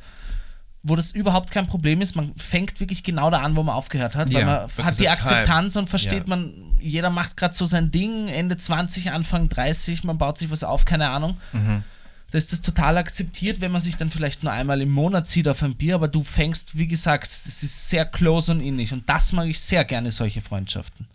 [0.85, 2.17] wo das überhaupt kein Problem ist.
[2.17, 5.07] Man fängt wirklich genau da an, wo man aufgehört hat, weil Ja, man hat die
[5.09, 5.11] of time.
[5.11, 6.37] Akzeptanz und versteht, Ja.
[6.37, 10.65] man, jeder macht gerade so sein Ding, Ende 20, Anfang 30, man baut sich was
[10.65, 11.37] auf, keine Ahnung.
[11.53, 11.85] Mhm.
[12.33, 15.47] Da ist das total akzeptiert, wenn man sich dann vielleicht nur einmal im Monat sieht
[15.47, 19.07] auf ein Bier, aber du fängst, wie gesagt, das ist sehr close und innig und
[19.07, 21.07] das mag ich sehr gerne, solche Freundschaften.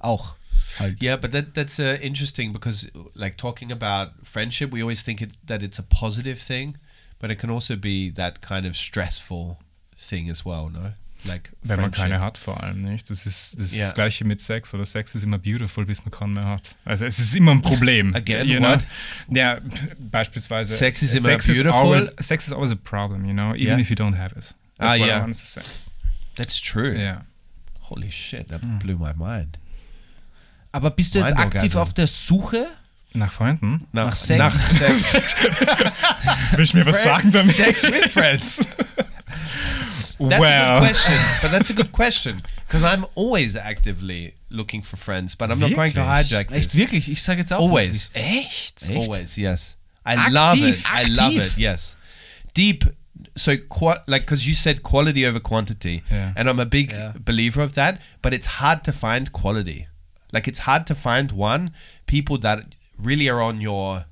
[0.00, 0.34] Auch.
[0.80, 1.00] Halt.
[1.00, 5.38] Yeah, but that that's uh, interesting because like talking about friendship, we always think it,
[5.46, 6.76] that it's a positive thing,
[7.20, 9.58] but it can also be that kind of stressful
[9.96, 10.94] thing as well, no?
[11.26, 12.02] Like Wenn man friendship.
[12.02, 13.08] keine hat, vor allem nicht.
[13.10, 13.84] Das ist das, ist Ja.
[13.84, 16.76] das Gleiche mit Sex, oder Sex ist immer beautiful, bis man keinen mehr hat.
[16.84, 18.14] Also es ist immer ein Problem.
[18.16, 18.70] Again, you know?
[18.72, 18.86] what?
[19.30, 19.58] Ja,
[19.98, 20.76] beispielsweise.
[20.76, 21.68] Sex is immer Sex beautiful?
[21.70, 21.74] Is
[22.08, 23.78] always, sex is always a problem, you know, even Yeah.
[23.78, 24.44] if you don't have it.
[24.44, 25.18] That's Ah, what yeah.
[25.18, 25.62] I wanted to say.
[26.36, 26.98] That's true.
[27.00, 27.22] Ja.
[27.88, 29.58] Holy shit, that blew my mind.
[30.72, 32.66] Aber bist du jetzt Mind aktiv auf der Suche?
[33.12, 33.86] Nach Freunden?
[33.92, 34.38] Nach, Nach Sex.
[34.38, 35.36] nach Sex.
[36.56, 37.54] Willst du mir was sagen damit?
[37.54, 38.66] Sex with friends.
[40.28, 41.18] That's a good question.
[41.42, 45.74] But that's a good question because I'm always actively looking for friends, but I'm not
[45.74, 46.30] going to Wirklich?
[46.30, 46.74] hijack Echt this.
[46.74, 47.08] wirklich?
[47.08, 48.10] Ich sage jetzt auch Always.
[48.14, 48.84] echt?
[48.94, 49.76] Always, yes.
[50.06, 50.82] I Aktiv, love it.
[50.86, 51.56] I love it.
[51.58, 51.96] Yes.
[52.54, 52.84] Deep.
[53.36, 56.32] So, qua- like, because you said quality over quantity, Yeah.
[56.36, 57.12] and I'm a big Yeah.
[57.18, 58.00] believer of that.
[58.22, 59.88] But it's hard to find quality.
[60.32, 61.72] Like, it's hard to find one
[62.06, 64.04] people that really are on your.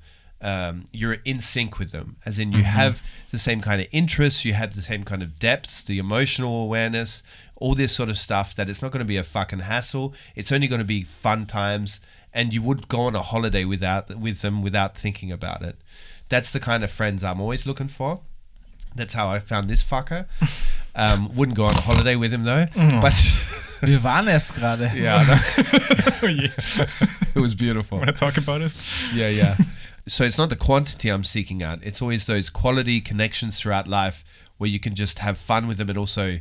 [0.43, 4.43] Um, you're in sync with them, as in you have the same kind of interests,
[4.43, 7.23] you have the same kind of depths, the emotional awareness,
[7.55, 8.53] all this sort of stuff.
[8.53, 10.13] That it's not going to be a fucking hassle.
[10.35, 12.01] It's only going to be fun times,
[12.33, 15.77] and you would go on a holiday without with them without thinking about it.
[16.27, 18.19] That's the kind of friends I'm always looking for.
[18.95, 20.25] That's how I found this fucker.
[20.95, 22.67] Um, wouldn't go on a holiday with him though,
[23.01, 23.13] but
[23.83, 24.91] Wir waren erst gerade.
[24.95, 25.39] yeah, know.
[26.21, 26.49] Oh, yeah.
[27.35, 27.97] it was beautiful.
[27.97, 28.71] Want to talk about it?
[29.13, 29.55] Yeah, yeah.
[30.07, 31.79] So it's not the quantity I'm seeking out.
[31.81, 34.23] It's always those quality connections throughout life
[34.57, 36.39] where you can just have fun with them and also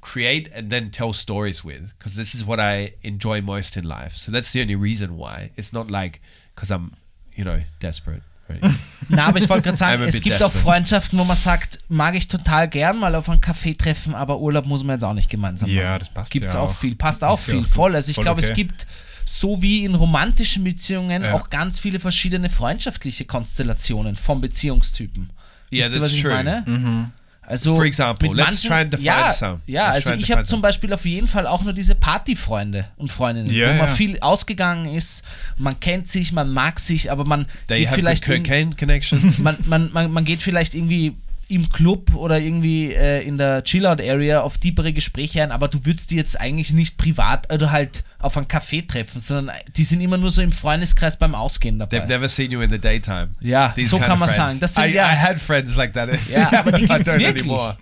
[0.00, 1.92] create and then tell stories with.
[1.98, 4.16] Because this is what I enjoy most in life.
[4.16, 5.50] So that's the only reason why.
[5.56, 6.20] It's not like
[6.54, 6.94] because I'm,
[7.34, 8.22] you know, desperate.
[8.48, 8.64] Right?
[9.10, 10.64] Na, aber ich wollte gerade sagen, es gibt auch desperate.
[10.64, 14.64] Freundschaften, wo man sagt, mag ich total gern mal auf einen Café treffen, aber Urlaub
[14.64, 15.78] muss man jetzt auch nicht gemeinsam machen.
[15.78, 16.74] Ja, das passt Gibt's ja auch auch.
[16.74, 17.94] viel, passt auch Ist ja viel, auch voll.
[17.94, 18.64] Also ich glaube, es okay.
[18.64, 18.86] gibt
[19.28, 21.34] so wie in romantischen Beziehungen Ja.
[21.34, 25.30] auch ganz viele verschiedene freundschaftliche Konstellationen vom Beziehungstypen.
[25.70, 26.32] Yeah, Wisst ihr, that's was ich true.
[26.32, 27.10] meine?
[27.42, 29.60] Also For example, mit let's try and define ja, some.
[29.66, 30.60] Ja, Let's also try ich habe zum.
[30.60, 33.94] Beispiel auf jeden Fall auch nur diese Partyfreunde und Freundinnen, Ja, wo man ja.
[33.94, 35.24] viel ausgegangen ist,
[35.56, 39.38] man kennt sich, man mag sich, aber man They geht vielleicht connections.
[39.38, 41.16] man, man, man, man geht vielleicht irgendwie
[41.48, 46.10] im Club oder irgendwie äh, in der Chillout-Area auf tiefere Gespräche ein, aber du würdest
[46.10, 50.18] die jetzt eigentlich nicht privat oder halt auf einen Café treffen, sondern die sind immer
[50.18, 51.98] nur so im Freundeskreis beim Ausgehen dabei.
[51.98, 53.30] They've never seen you in the daytime.
[53.40, 54.36] Ja, These so kann man friends.
[54.36, 54.60] sagen.
[54.60, 56.10] Das sind I, ja- I had friends like that.
[56.30, 57.46] Ja, aber die gibt's wirklich.
[57.46, 57.74] Yeah.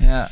[0.00, 0.30] ja.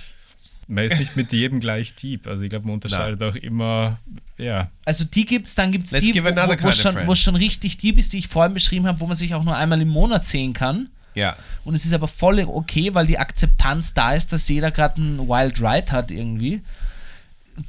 [0.68, 2.26] Man ist nicht mit jedem gleich deep.
[2.26, 3.98] Also ich glaube, man unterscheidet auch immer,
[4.38, 7.98] ja, Also die gibt's, dann gibt's Let's die, wo, of schon, wo schon richtig deep
[7.98, 10.52] ist, die ich vorhin beschrieben habe, wo man sich auch nur einmal im Monat sehen
[10.52, 10.88] kann.
[11.16, 11.36] Yeah.
[11.64, 15.28] Und es ist aber voll okay, weil die Akzeptanz da ist, dass jeder gerade einen
[15.28, 16.62] Wild Ride hat irgendwie.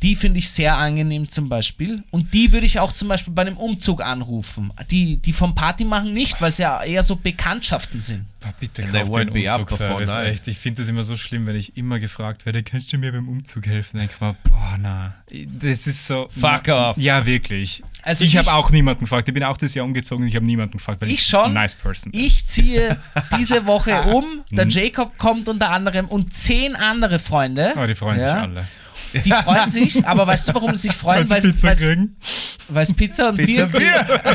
[0.02, 2.04] Die finde ich sehr angenehm zum Beispiel.
[2.10, 4.72] Und die würde ich auch zum Beispiel bei einem Umzug anrufen.
[4.92, 8.26] Die, die vom Party machen nicht, weil es ja eher so Bekanntschaften sind.
[8.40, 10.16] Boah, bitte einen before Umzugsservice.
[10.16, 13.12] Echt, ich finde das immer so schlimm, wenn ich immer gefragt werde, kannst du mir
[13.12, 13.98] beim Umzug helfen?
[13.98, 15.14] Dann denke ich mir, boah, na,
[15.60, 16.28] das ist so...
[16.30, 16.98] Fuck na, off.
[16.98, 17.84] Ja, wirklich.
[18.04, 19.28] Also ich habe auch niemanden gefragt.
[19.28, 21.46] Ich bin auch das Jahr umgezogen und ich habe niemanden gefragt, weil ich, Ich schon.
[21.46, 22.22] ein nice person bin.
[22.22, 22.98] Ich ziehe
[23.38, 24.44] diese Woche um.
[24.50, 24.56] Mhm.
[24.56, 27.72] Der Jacob kommt unter anderem und zehn andere Freunde.
[27.76, 28.42] Aber die freuen sich Ja.
[28.42, 28.66] alle.
[29.14, 31.30] Die freuen sich, aber weißt du, warum sie sich freuen?
[31.30, 32.16] Weil sie Pizza weil's- kriegen.
[32.70, 34.22] Weil es Pizza und Pizza Bier beer.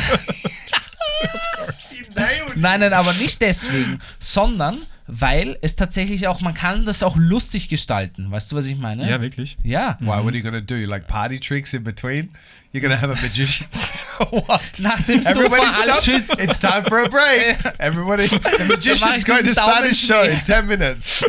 [2.55, 4.77] Nein, nein, aber nicht deswegen, sondern
[5.07, 8.29] weil es tatsächlich auch, man kann das auch lustig gestalten.
[8.31, 9.09] Weißt du, was ich meine?
[9.09, 9.57] Ja, wirklich.
[9.63, 9.97] Ja.
[9.99, 10.07] Why?
[10.07, 10.75] What are you gonna do?
[10.75, 12.29] Like party tricks in between?
[12.73, 13.67] You're gonna have a magician?
[14.29, 14.61] what?
[14.79, 16.03] Nach dem Sofa Everybody alles stop.
[16.03, 16.39] schützt.
[16.39, 17.57] It's time for a break.
[17.79, 20.67] Everybody, the magician's going to start his show in Daumenschläger.
[20.67, 21.25] 10 minutes.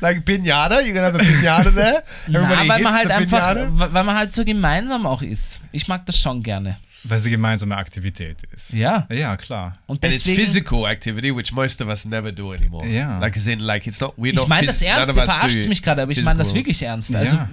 [0.00, 2.02] Like pinata, you're gonna have a pinata there.
[2.28, 3.92] Everybody Na, weil man halt the einfach, pinata.
[3.92, 5.60] weil man halt so gemeinsam auch ist.
[5.72, 6.76] Ich mag das schon gerne.
[7.04, 8.74] Weil es eine gemeinsame Aktivität ist.
[8.74, 9.08] Ja.
[9.10, 9.76] Ja, klar.
[9.86, 12.86] Und And it's deswegen, physical activity, which most of us never do anymore.
[12.86, 13.18] Yeah.
[13.18, 14.14] Like as in, like it's not.
[14.16, 14.48] We're ich not.
[14.48, 17.12] meine phys- das ernst, du verarscht mich gerade, aber ich meine das wirklich ernst.
[17.16, 17.48] Also Ja.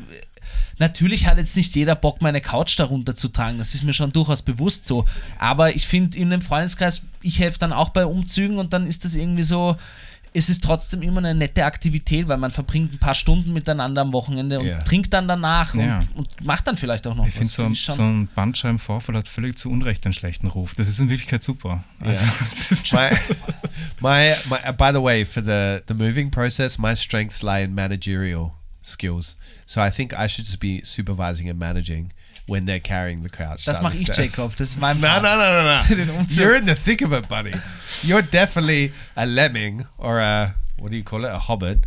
[0.78, 4.12] natürlich hat jetzt nicht jeder Bock, meine Couch darunter zu tragen, das ist mir schon
[4.14, 5.06] durchaus bewusst so.
[5.40, 9.04] Aber ich finde in dem Freundeskreis, ich helfe dann auch bei Umzügen und dann ist
[9.04, 9.76] das irgendwie so,
[10.34, 14.14] es ist trotzdem immer eine nette Aktivität, weil man verbringt ein paar Stunden miteinander am
[14.14, 14.80] Wochenende und Ja.
[14.84, 16.00] trinkt dann danach Ja.
[16.00, 17.54] und, und macht dann vielleicht auch noch Ich finde, was.
[17.56, 20.76] so, Find ich schon- so ein Bandscheibenvorfall hat völlig zu Unrecht einen schlechten Ruf.
[20.76, 21.84] Das ist in Wirklichkeit super.
[22.00, 23.10] Also, das ist my,
[24.02, 27.74] my, my, uh, by the way, for the, the moving process, my strengths lie in
[27.74, 28.52] managerial
[28.84, 29.38] skills.
[29.66, 32.12] So I think I should just be supervising and managing
[32.50, 33.64] when they're carrying the couch.
[33.66, 34.08] das mache ich.
[34.08, 34.56] Jacob.
[34.58, 35.24] Das ist mein No, Part.
[35.24, 36.20] no, no, no, no.
[36.20, 36.38] Umzug.
[36.38, 37.54] You're in the thick of it, buddy.
[38.04, 41.80] You're definitely a lemming or a, what do you call it, a hobbit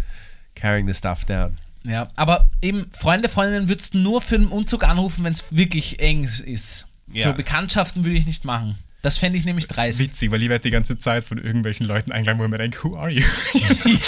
[0.55, 1.57] carrying the stuff down.
[1.85, 5.99] Ja, aber eben Freunde, Freundinnen würdest du nur für den Umzug anrufen, wenn es wirklich
[5.99, 6.87] eng ist.
[7.13, 7.29] Ja.
[7.31, 8.79] So Bekanntschaften würde ich nicht machen.
[9.03, 9.99] Das fände ich nämlich dreist.
[9.99, 12.85] witzig, weil ich werde die ganze Zeit von irgendwelchen Leuten eingeladen, wo ich mir denke,
[12.85, 13.25] who are you?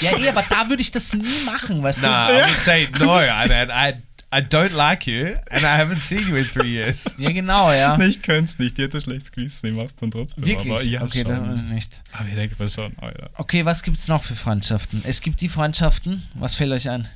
[0.00, 2.34] Ja, eh, aber da würde ich das nie machen, weißt Nah, du?
[2.38, 3.94] I would say no, I, I,
[4.34, 7.04] I don't like you and I haven't seen you in three years.
[7.18, 7.98] Ja, genau, ja.
[8.00, 10.46] ich könnte es nicht, ich hätte ein schlechtes Gewissen, ich mach's dann trotzdem.
[10.46, 10.72] Wirklich?
[10.72, 11.32] Aber ja, okay, schon.
[11.34, 12.00] dann nicht.
[12.12, 13.30] aber ich denke mal schon, Alter.
[13.34, 15.02] Okay, was gibt es noch für Freundschaften?
[15.06, 16.22] Es gibt die Freundschaften.
[16.34, 17.06] Was fällt euch ein?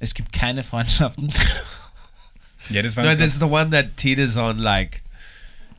[0.00, 1.32] Es gibt keine Freundschaften.
[2.70, 5.02] Ja, das war No, there's the one that teeters on like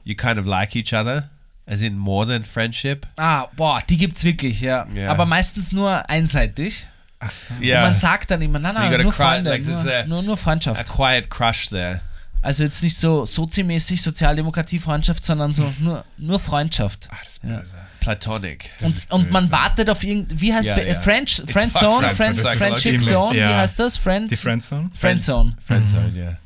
[0.06, 1.30] you kind of like each other,
[1.66, 3.06] as in more than friendship.
[3.18, 4.88] Ah, boah, die gibt's wirklich, ja.
[4.94, 5.10] Ja.
[5.10, 6.88] Aber meistens nur einseitig.
[7.26, 7.54] Ach so.
[7.54, 10.34] Und man sagt dann immer, nein, nein, nur cry, Freunde, like nur, a- nur, nur
[10.34, 10.90] A Freundschaft.
[10.90, 12.02] quiet crush there.
[12.42, 17.08] Also jetzt nicht so sozimäßig Sozialdemokratie-Freundschaft, sondern so nur, nur Freundschaft.
[17.12, 17.58] Ah, das ist Ja.
[17.60, 17.78] böse.
[18.02, 18.70] Platonic.
[18.80, 21.00] Das Und, ist und man wartet auf irgend, wie heißt Ja, be- ja.
[21.00, 23.50] French, It's Friend Zone, Friend- Friend, Friend- Friendship Friend- Zone, ja.
[23.50, 23.96] wie heißt das?
[23.96, 24.92] Friend, Die Friendzone?
[24.94, 25.56] Friendzone.
[25.66, 26.38] Friendzone, yeah.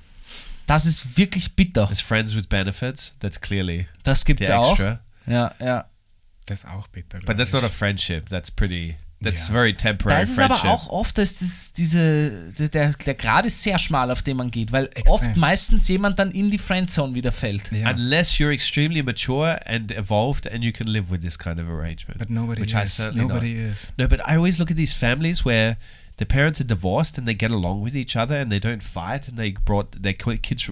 [0.68, 1.86] Das ist wirklich bitter.
[1.88, 3.16] There's friends with benefits.
[3.20, 4.72] That's clearly Das gibt's the auch.
[4.72, 5.00] extra.
[5.26, 5.86] Ja, ja.
[6.46, 7.20] Das ist auch bitter.
[7.26, 7.78] But that's glaub not a ich.
[7.78, 8.30] friendship.
[8.30, 8.98] That's pretty.
[9.20, 9.54] That's Ja.
[9.54, 10.64] very Da temporary ist es friendship.
[10.66, 14.52] aber auch oft, dass das, diese, der, der Grad ist sehr schmal, auf den man
[14.52, 15.08] geht, weil Extrem.
[15.14, 17.72] oft meistens jemand dann in die Friendzone wieder fällt.
[17.72, 17.90] Ja.
[17.90, 22.20] Unless you're extremely mature and evolved and you can live with this kind of arrangement.
[22.20, 22.96] But nobody which I is.
[22.96, 23.72] certainly Nobody not.
[23.74, 23.90] is.
[23.98, 25.78] No, but I always look at these families where
[26.18, 29.28] the parents are divorced and they get along with each other and they don't fight
[29.28, 30.70] and they brought their kids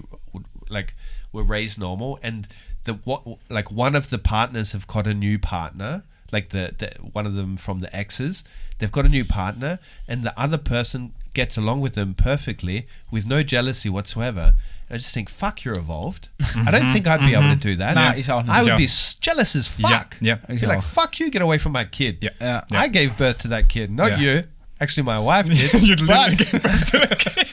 [0.68, 0.92] like
[1.32, 2.46] were raised normal and
[2.84, 6.02] the what like one of the partners have got a new partner
[6.36, 8.34] like the, the one of them from the exes
[8.78, 9.72] they've got a new partner
[10.10, 11.00] and the other person
[11.34, 12.78] gets along with them perfectly
[13.10, 14.46] with no jealousy whatsoever
[14.90, 16.92] I just think fuck you're evolved I don't mm-hmm.
[16.94, 17.70] think I'd be able to mm-hmm.
[17.70, 18.54] do that Nah, ich auch nicht.
[18.58, 18.88] I would be
[19.26, 20.38] jealous as fuck Ja, ja.
[20.48, 22.30] Ich You're like fuck you get away from my kid Ja.
[22.40, 22.62] Ja.
[22.70, 22.84] Ja.
[22.84, 24.20] I gave birth to that kid, not Yeah.
[24.20, 24.42] you.
[24.78, 25.72] Actually, my wife did.
[25.88, 27.48] You'd literally give birth to a kid.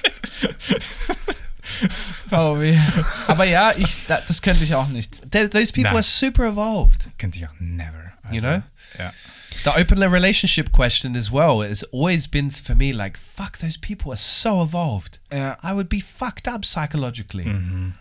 [2.31, 2.77] Oh, weh.
[3.27, 5.21] Aber ja, ich, da, das könnte ich auch nicht.
[5.31, 5.97] th- those people Nah.
[5.97, 7.09] are super evolved.
[7.19, 8.13] Könnte ich auch never.
[8.23, 8.63] Also, You know?
[8.97, 9.13] Ja.
[9.63, 14.11] The open relationship question as well has always been for me like, fuck, those people
[14.11, 15.19] are so evolved.
[15.31, 15.57] Ja.
[15.63, 17.45] I would be fucked up psychologically.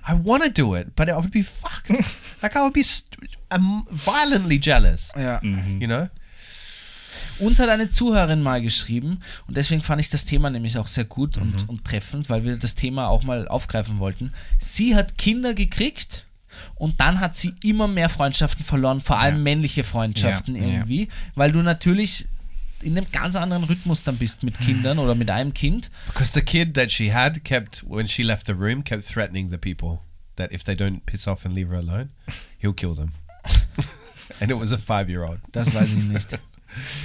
[0.06, 1.90] I want to do it, but I would be fucked.
[2.42, 3.16] like I would be st-
[3.50, 5.10] um, violently jealous.
[5.16, 5.40] Ja.
[5.42, 6.08] You know?
[7.38, 11.04] Uns hat eine Zuhörerin mal geschrieben und deswegen fand ich das Thema nämlich auch sehr
[11.04, 14.32] gut und, und treffend, weil wir das Thema auch mal aufgreifen wollten.
[14.58, 16.26] Sie hat Kinder gekriegt
[16.74, 19.42] und dann hat sie immer mehr Freundschaften verloren, vor allem Ja.
[19.42, 22.26] männliche Freundschaften Ja, irgendwie, weil du natürlich
[22.82, 25.90] in einem ganz anderen Rhythmus dann bist mit Kindern oder mit einem Kind.
[26.06, 29.56] Because the kid that she had kept, when she left the room, kept threatening the
[29.58, 30.00] people
[30.36, 32.10] that if they don't piss off and leave her alone,
[32.60, 33.12] he'll kill them.
[34.40, 35.38] and it was a five year old.
[35.52, 36.38] Das weiß ich nicht.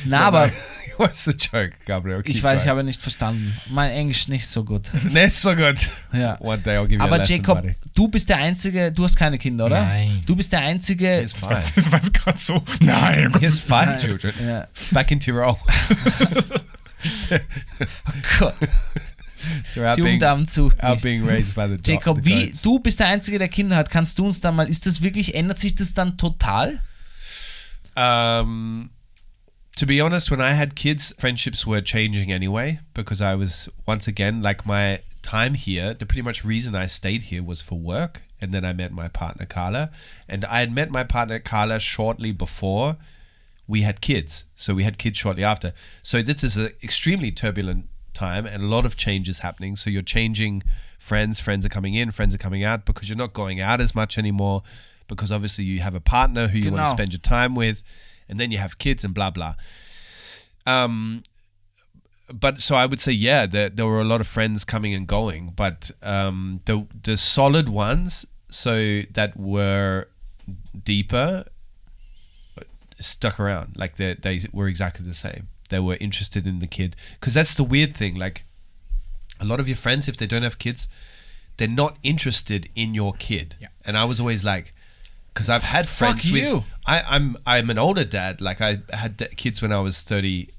[0.05, 0.51] Na, aber
[0.97, 2.21] What's the joke, Gabriel?
[2.25, 2.69] ich Keep weiß, ich going.
[2.69, 3.55] habe nicht verstanden.
[3.69, 4.89] Mein Englisch nicht so gut.
[5.13, 5.77] That's so good.
[6.11, 6.37] Ja.
[6.39, 7.75] One day I'll give Aber lesson, Jacob, buddy.
[7.93, 9.81] du bist der Einzige, du hast keine Kinder, oder?
[9.83, 10.23] Nein.
[10.25, 11.21] Du bist der Einzige.
[11.21, 11.91] Das fine.
[11.91, 12.63] war, gerade so.
[12.79, 13.85] Nein, He has Gottes Willen.
[13.85, 14.33] five children.
[14.43, 14.67] Ja.
[14.91, 15.55] Back in Tirol.
[18.39, 18.55] Gott,
[19.75, 23.49] They're being, sucht being raised by the, Jacob, the wie du bist der Einzige, der
[23.49, 26.81] Kinder hat, kannst du uns da mal, ist das wirklich, ändert sich das dann total?
[27.95, 28.89] Um,
[29.77, 34.07] to be honest, when I had kids, friendships were changing anyway because I was once
[34.07, 35.93] again like my time here.
[35.93, 39.07] The pretty much reason I stayed here was for work, and then I met my
[39.07, 39.91] partner Carla,
[40.27, 42.97] and I had met my partner Carla shortly before
[43.67, 44.45] we had kids.
[44.55, 45.73] So we had kids shortly after.
[46.01, 49.75] So this is an extremely turbulent time and a lot of changes happening.
[49.75, 50.63] So you're changing
[50.97, 53.93] friends, friends are coming in, friends are coming out because you're not going out as
[53.93, 54.63] much anymore
[55.07, 57.83] because obviously you have a partner who you want to spend your time with
[58.29, 59.55] and then you have kids and blah blah.
[60.65, 61.23] Um
[62.33, 65.07] but so I would say yeah, there, there were a lot of friends coming and
[65.07, 70.07] going, but um, the the solid ones, so that were
[70.83, 71.45] deeper,
[72.99, 73.77] stuck around.
[73.77, 75.47] Like they they were exactly the same.
[75.69, 78.15] They were interested in the kid because that's the weird thing.
[78.15, 78.43] Like
[79.39, 80.87] a lot of your friends, if they don't have kids,
[81.57, 83.55] they're not interested in your kid.
[83.59, 83.67] Yeah.
[83.85, 84.73] And I was always like,
[85.37, 86.41] because I've had Fuck friends with.
[86.43, 86.63] you.
[86.87, 88.41] I, I'm I'm an older dad.
[88.41, 90.49] Like I had d- kids when I was thirty.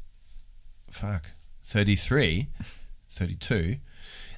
[0.90, 1.30] Fuck,
[1.64, 2.48] 33,
[3.10, 3.76] 32,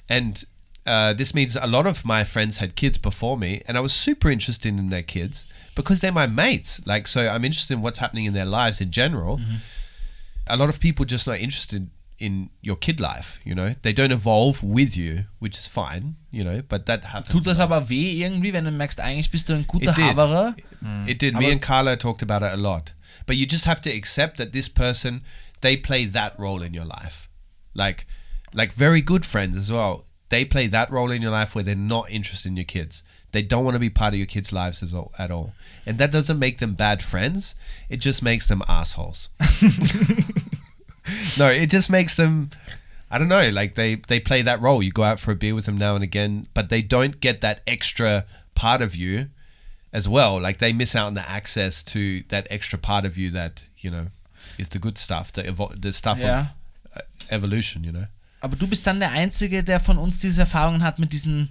[0.09, 0.43] and.
[0.83, 3.93] Uh, this means a lot of my friends had kids before me, and I was
[3.93, 6.81] super interested in their kids because they're my mates.
[6.87, 9.39] Like, so I'm interested in what's happening in their lives in general.
[10.47, 11.91] A lot of people just not interested
[12.21, 13.39] in your kid life.
[13.43, 16.15] You know, they don't evolve with you, which is fine.
[16.29, 17.33] You know, but that happens.
[17.33, 20.05] Tut das aber weh irgendwie, wenn du merkst, eigentlich bist du ein guter It did.
[20.05, 20.55] Haberer?
[20.57, 21.17] It hm.
[21.17, 21.35] did.
[21.35, 22.93] Me and Carla talked about it a lot.
[23.25, 25.21] But you just have to accept that this person,
[25.61, 27.27] they play that role in your life.
[27.73, 28.05] Like,
[28.53, 30.05] like very good friends as well.
[30.29, 33.03] They play that role in your life where they're not interested in your kids.
[33.31, 35.53] They don't want to be part of your kids' lives as all, at all.
[35.85, 37.55] And that doesn't make them bad friends.
[37.89, 39.29] It just makes them assholes.
[41.37, 42.49] no, it just makes them.
[43.09, 43.49] I don't know.
[43.49, 44.81] Like they they play that role.
[44.83, 47.41] You go out for a beer with them now and again, but they don't get
[47.41, 48.25] that extra
[48.55, 49.27] part of you
[49.91, 50.39] as well.
[50.39, 53.89] Like they miss out on the access to that extra part of you that you
[53.91, 54.07] know
[54.57, 56.39] is the good stuff, the evo- the stuff Yeah.
[56.95, 57.83] of uh, evolution.
[57.83, 58.07] You know.
[58.41, 61.49] Aber du bist dann der Einzige, der von uns diese Erfahrungen hat mit diesen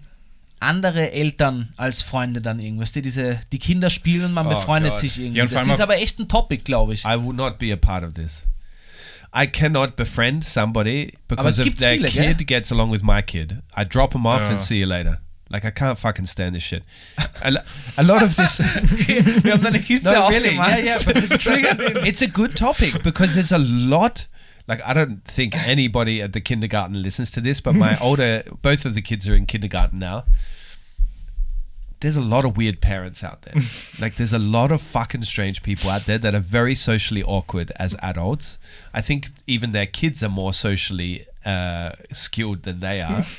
[0.61, 2.93] andere Eltern als Freunde dann irgendwas.
[2.93, 5.01] Die, diese, die Kinder spielen und man Oh befreundet Gott.
[5.01, 5.39] sich irgendwie.
[5.39, 7.05] Ja, das ist aber echt ein Topic, glaube ich.
[7.05, 8.43] I will not be a part of this.
[9.33, 12.45] I cannot befriend somebody because if their viele, kid gell?
[12.47, 13.63] gets along with my kid.
[13.75, 15.19] I drop them off and see you later.
[15.51, 16.85] Like I can't fucking stand this shit.
[17.43, 17.65] A,
[17.99, 18.61] a lot of this.
[19.45, 20.99] Wir haben eine Kiste No, really, yeah, yeah.
[21.05, 21.33] But it's,
[22.07, 24.29] it's a good topic because there's a lot.
[24.69, 28.85] Like I don't think anybody at the kindergarten listens to this, but my older, both
[28.85, 30.25] of the kids are in kindergarten now.
[32.01, 33.55] There's a lot of weird parents out there.
[34.01, 37.73] like there's a lot of fucking strange people out there that are very socially awkward
[37.77, 38.59] as adults.
[38.95, 43.23] I think even their kids are more socially uh, skilled than they are.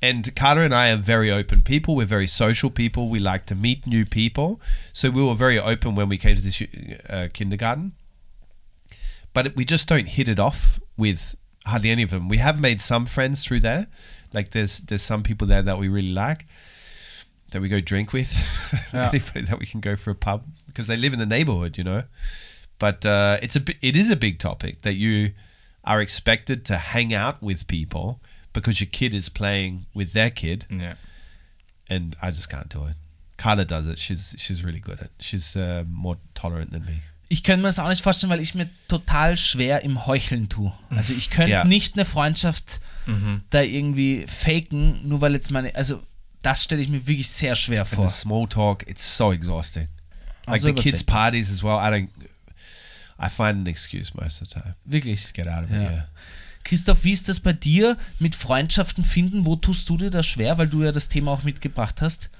[0.00, 1.96] And Carter and I are very open people.
[1.96, 3.08] We're very social people.
[3.08, 4.60] We like to meet new people.
[4.92, 6.62] So we were very open when we came to this
[7.08, 7.92] uh, kindergarten.
[9.34, 11.34] But we just don't hit it off with
[11.66, 12.28] hardly any of them.
[12.28, 13.88] We have made some friends through there.
[14.32, 16.46] Like there's there's some people there that we really like
[17.50, 18.30] that we go drink with.
[18.92, 19.08] Yeah.
[19.12, 21.84] Anybody that we can go for a pub because they live in the neighborhood, you
[21.84, 22.04] know.
[22.78, 25.32] But uh, it's a it is a big topic that you
[25.84, 28.20] are expected to hang out with people
[28.52, 30.94] because your kid is playing with their kid, Ja.
[31.88, 32.94] and I just can't do it.
[33.36, 33.98] Carla does it.
[33.98, 35.06] She's she's really good at.
[35.06, 35.10] it.
[35.20, 37.02] She's uh, more tolerant than me.
[37.30, 40.72] Ich könnte mir das auch nicht vorstellen, weil ich mir total schwer im Heucheln tue.
[40.90, 41.64] Also ich könnte Ja.
[41.64, 42.80] nicht eine Freundschaft
[43.50, 46.02] da irgendwie faken, nur weil jetzt meine, also
[46.42, 48.08] das stelle ich mir wirklich sehr schwer And vor.
[48.08, 49.88] the small talk, it's so exhausting.
[50.46, 51.78] Like Also the kids' parties as well.
[51.78, 52.08] I don't.
[53.20, 55.24] I find an excuse most of the time Wirklich.
[55.26, 55.76] to get out of it.
[55.76, 55.90] Ja.
[55.90, 56.08] Yeah.
[56.64, 59.44] Christoph, wie ist das bei dir mit Freundschaften finden?
[59.44, 62.30] Wo tust du dir das schwer, weil du ja das Thema auch mitgebracht hast?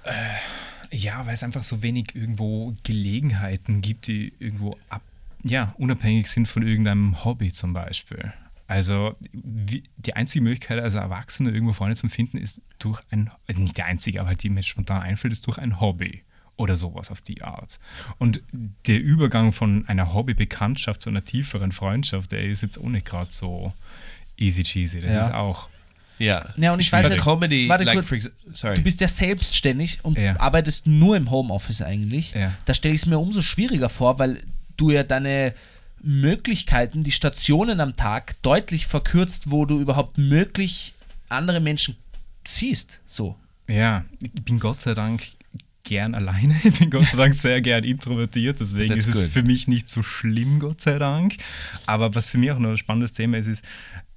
[0.92, 5.02] Ja, weil es einfach so wenig irgendwo Gelegenheiten gibt, die irgendwo ab,
[5.44, 8.32] ja, unabhängig sind von irgendeinem Hobby zum Beispiel.
[8.68, 13.60] Also wie, die einzige Möglichkeit, als Erwachsene irgendwo Freunde zu finden, ist durch ein, also
[13.60, 16.22] nicht die einzige, aber halt die mir spontan einfällt, ist durch ein Hobby.
[16.60, 17.78] oder sowas auf die Art.
[18.18, 18.42] Und
[18.88, 23.72] der Übergang von einer Hobbybekanntschaft zu einer tieferen Freundschaft, der ist jetzt nicht gerade so
[24.36, 25.00] easy cheesy.
[25.00, 25.20] Das Ja.
[25.28, 25.68] ist auch.
[26.18, 26.52] Yeah.
[26.56, 28.28] Ja, und ich weiß ja, comedy, warte like kurz.
[28.54, 28.74] sorry.
[28.74, 30.34] Du bist ja selbstständig und Ja.
[30.40, 32.32] arbeitest nur im Homeoffice eigentlich.
[32.32, 32.52] Ja.
[32.64, 34.40] Da stelle ich es mir umso schwieriger vor, weil
[34.76, 35.54] du ja deine
[36.02, 40.94] Möglichkeiten, die Stationen am Tag deutlich verkürzt, wo du überhaupt möglich
[41.28, 41.96] andere Menschen
[42.46, 43.00] siehst.
[43.06, 43.36] So.
[43.68, 45.22] Ja, ich bin Gott sei Dank
[45.84, 46.54] gern alleine.
[46.64, 49.30] Ich bin Gott sei Dank sehr gern introvertiert, deswegen That's ist es good.
[49.32, 51.36] für mich nicht so schlimm, Gott sei Dank.
[51.86, 53.64] Aber was für mich auch noch ein spannendes Thema ist, ist,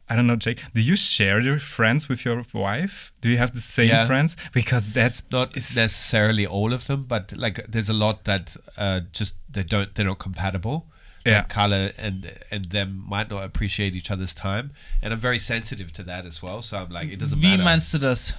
[0.09, 3.11] I don't know, Jake, do you share your friends with your wife?
[3.21, 4.05] Do you have the same Yeah.
[4.05, 4.35] friends?
[4.51, 9.37] Because that's not necessarily all of them, but like there's a lot that uh, just
[9.49, 10.85] they don't they're not compatible.
[11.25, 11.43] Yeah.
[11.43, 14.71] Carla and and them might not appreciate each other's time,
[15.01, 16.61] and I'm very sensitive to that as well.
[16.61, 17.63] So I'm like, it doesn't Wie matter.
[17.63, 18.33] meinst du das?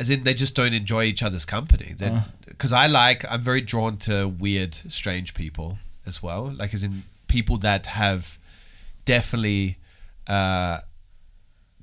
[0.00, 1.94] As in, they just don't enjoy each other's company.
[2.46, 6.50] Because I like, I'm very drawn to weird, strange people as well.
[6.56, 8.36] Like, as in people that have
[9.04, 9.76] definitely,
[10.26, 10.78] uh,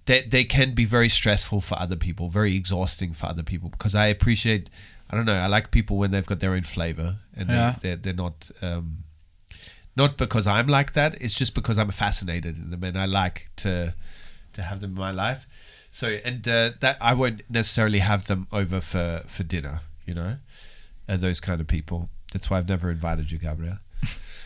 [0.06, 3.70] they, they can be very stressful for other people, very exhausting for other people.
[3.70, 4.70] Because I appreciate,
[5.10, 7.76] I don't know, I like people when they've got their own flavor and Yeah.
[7.80, 9.04] they, they're, they're not, um,
[9.96, 11.16] not because I'm like that.
[11.22, 13.94] It's just because I'm fascinated in them and I like to,
[14.54, 15.48] to have them in my life.
[15.92, 20.38] So and uh, that I won't necessarily have them over for for dinner, you know,
[21.08, 22.10] uh, those kind of people.
[22.32, 23.80] That's why I've never invited you, Gabriel.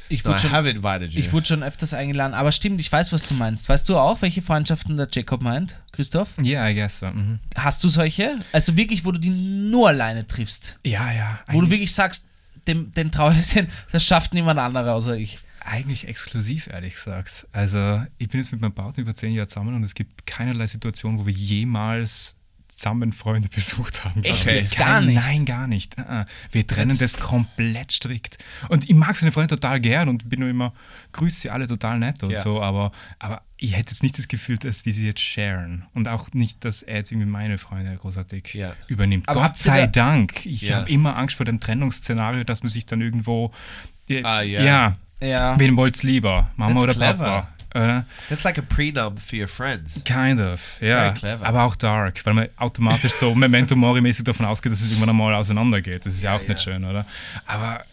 [0.10, 1.20] Ich No, I wurde schon, have invited you.
[1.22, 3.68] ich wurde schon öfters eingeladen, aber stimmt, ich weiß, was du meinst.
[3.68, 6.30] Weißt du auch, welche Freundschaften der Jacob meint, Christoph?
[6.44, 7.07] yeah, I guess so.
[7.07, 7.40] Mhm.
[7.56, 8.38] Hast du solche?
[8.52, 10.78] Also wirklich, wo du die nur alleine triffst?
[10.86, 11.40] Ja, ja.
[11.52, 12.28] Wo du wirklich sagst,
[12.68, 15.40] dem, den traue ich, den, das schafft niemand anderer außer ich.
[15.65, 17.48] Eigentlich exklusiv, ehrlich gesagt.
[17.53, 20.68] Also, ich bin jetzt mit meinem Partner über zehn Jahre zusammen und es gibt keinerlei
[20.68, 22.35] Situation, wo wir jemals
[22.68, 24.23] zusammen Freunde besucht haben.
[24.23, 24.53] Echt ich.
[24.53, 24.77] jetzt?
[24.77, 25.15] Gar nicht?
[25.15, 25.98] Nein, gar nicht.
[25.98, 26.26] Uh-uh.
[26.52, 28.40] Wir trennen das komplett strikt.
[28.68, 30.73] Und ich mag seine Freunde total gern und bin nur immer,
[31.14, 32.40] grüße sie alle total nett und Ja.
[32.40, 35.85] so, aber, aber ich hätte jetzt nicht das Gefühl, dass wir sie jetzt sharen.
[35.94, 38.73] Und auch nicht, dass er jetzt irgendwie meine Freunde großartig Ja.
[38.88, 39.30] übernimmt.
[39.30, 40.45] Aber Gott sei da- Dank.
[40.45, 40.77] Ich Ja.
[40.77, 43.52] habe immer Angst vor dem Trennungsszenario, dass man sich dann irgendwo.
[44.23, 44.61] Ah, ja.
[44.61, 45.57] ja Ja.
[45.57, 46.49] Wen wollt's lieber?
[46.57, 47.18] Mama That's oder clever.
[47.23, 47.48] Papa?
[47.76, 48.06] Oder?
[48.30, 49.99] That's like a prenup for your friends.
[50.03, 51.06] Kind of, ja.
[51.06, 51.45] Very clever.
[51.45, 55.34] Aber auch dark, weil man automatisch so Memento Mori-mäßig davon ausgeht, dass es irgendwann einmal
[55.34, 56.06] auseinandergeht.
[56.06, 56.73] Das ist ja, auch Ja, nicht ja.
[56.73, 57.06] schön, oder?
[57.48, 57.84] Aber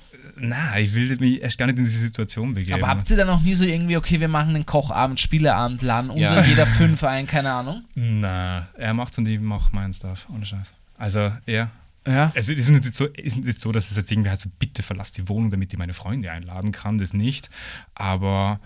[0.41, 2.83] na, ich will mich erst gar nicht in diese Situation begeben.
[2.83, 6.11] Aber habt ihr dann auch nie so irgendwie, okay, wir machen einen Kochabend, Spieleabend, laden
[6.11, 6.39] uns Ja.
[6.39, 7.85] und jeder fünf ein, keine Ahnung?
[7.95, 10.73] na, er macht's und ich mach meinen Stuff, ohne Scheiß.
[10.99, 11.71] Also, ja.
[12.07, 12.33] Ja.
[12.35, 15.12] Es ist nicht so, ist nicht so, dass es jetzt irgendwie heißt, so, bitte verlass
[15.12, 17.51] die Wohnung, damit ich meine Freunde einladen kann, das nicht.
[17.95, 18.59] Aber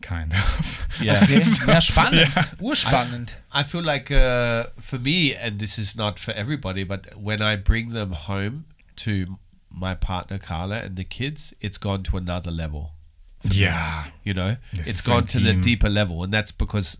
[0.00, 0.86] kind of.
[1.00, 1.22] Yeah.
[1.22, 1.42] Okay.
[1.66, 2.30] Ja, spannend.
[2.58, 3.36] Urspannend.
[3.54, 7.56] I feel like uh, for me, and this is not for everybody, but when I
[7.56, 8.64] bring them home
[8.96, 9.24] to
[9.70, 12.92] my partner Carla and the kids, it's gone to another level.
[13.50, 14.04] Ja.
[14.24, 15.62] You know, This it's gone to the intim.
[15.62, 16.98] deeper level, and that's because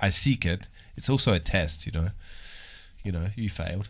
[0.00, 0.68] I seek it.
[0.96, 1.84] It's also a test.
[1.86, 2.10] You know,
[3.04, 3.88] you know, you failed.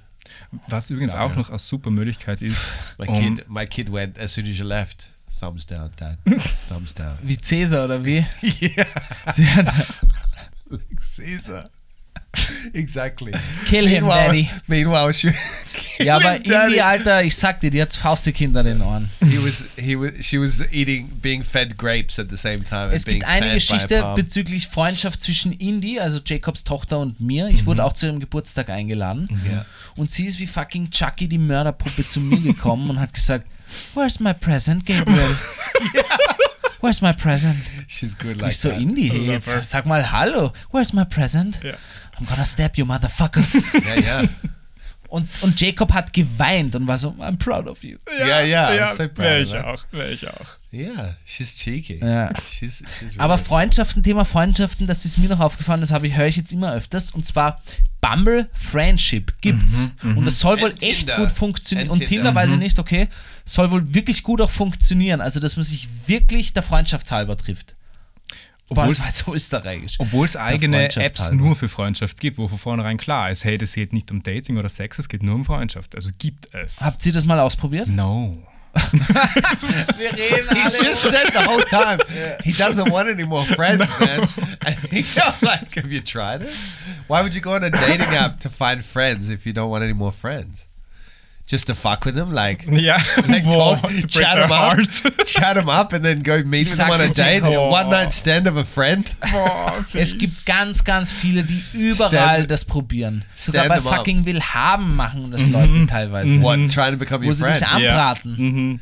[0.68, 1.36] Was übrigens Ja, auch ja.
[1.36, 4.64] noch eine super Möglichkeit ist, My um, kid, my kid went as soon as you
[4.64, 5.08] left.
[5.38, 6.18] Thumbs down, Dad.
[6.68, 7.18] Thumbs down.
[7.22, 8.24] Wie Cäsar oder wie?
[8.62, 8.86] yeah,
[9.32, 9.66] Sie hat,
[10.68, 11.68] like Caesar.
[12.74, 13.32] exactly.
[13.66, 14.48] kill him, Daddy.
[14.68, 15.32] meanwhile, she,
[15.98, 19.10] Ja, aber irgendwie, Alter, ich sag dir, die hat's Faustkinder in den Ohren.
[19.20, 23.04] he was he was she was eating being fed grapes at the same time Es
[23.04, 27.48] gibt eine Geschichte bezüglich Freundschaft zwischen Indy, also Jacobs Tochter und mir.
[27.48, 29.28] Ich wurde auch zu ihrem Geburtstag eingeladen.
[29.50, 29.64] Ja.
[29.96, 33.46] Und sie ist wie fucking Chucky, die Mörderpuppe, zu mir gekommen und hat gesagt,
[33.94, 35.36] Where's my present, Gabriel?
[36.80, 37.58] Where's my present?
[37.88, 38.80] She's good like ich so, that.
[38.80, 40.52] Indy, hey, jetzt sag mal Hallo.
[40.70, 41.60] Where's my present?
[41.62, 41.74] Ja.
[42.18, 43.42] I'm gonna stab you, motherfucker.
[43.84, 44.28] Yeah, yeah.
[45.08, 47.98] und, und Jacob hat geweint und war so, I'm proud of you.
[48.18, 50.59] Yeah, yeah, I'm so proud Wäre ich auch, wäre ich auch.
[50.72, 51.98] Yeah, she's cheeky.
[52.00, 52.30] Ja.
[52.48, 53.38] She's, she's Aber.
[53.38, 56.72] Freundschaften, Thema Freundschaften, das ist mir noch aufgefallen, das habe ich, höre ich jetzt immer
[56.72, 57.10] öfters.
[57.10, 57.60] Und zwar
[58.00, 59.90] Bumble Friendship gibt's.
[60.02, 61.16] und das soll wohl echt Tinder.
[61.16, 61.90] gut funktionieren.
[61.90, 63.08] Und Tinder weiß ich nicht, okay.
[63.44, 65.20] Soll wohl wirklich gut auch funktionieren.
[65.20, 66.62] Also, dass man sich wirklich der
[67.36, 67.74] trifft.
[68.68, 69.96] Das Obwohl's- war jetzt so österreichisch.
[69.98, 71.34] Obwohl es eigene Freundschaft Apps halber.
[71.36, 74.56] nur für Freundschaft gibt, wo von vornherein klar ist, hey, das geht nicht um Dating
[74.58, 75.96] oder Sex, es geht nur um Freundschaft.
[75.96, 76.80] Also gibt es.
[76.80, 77.88] Habt ihr das mal ausprobiert?
[77.88, 78.46] no.
[79.96, 81.98] He's just said the whole time
[82.44, 84.28] he doesn't want any more friends, man.
[84.64, 86.56] And he's like, have you tried it?
[87.08, 89.82] Why would you go on a dating app to find friends if you don't want
[89.82, 90.68] any more friends?
[91.50, 92.98] Just to fuck with them, like Ja,
[93.28, 94.78] like Wow, talk, to chat their them up,
[95.26, 97.52] chat them up, and then go meet with them on a date, Jacob.
[97.52, 99.04] a one night stand of a friend.
[99.32, 100.18] Boah, Es fies.
[100.18, 103.24] gibt ganz, ganz viele, die überall Stand- das probieren.
[103.34, 103.96] Sogar bei them up.
[103.96, 106.40] fucking Willhaben machen das Leute teilweise.
[106.40, 107.72] What trying to become Wo your sie dich friend?
[107.72, 108.36] anbraten.
[108.38, 108.80] Mhm.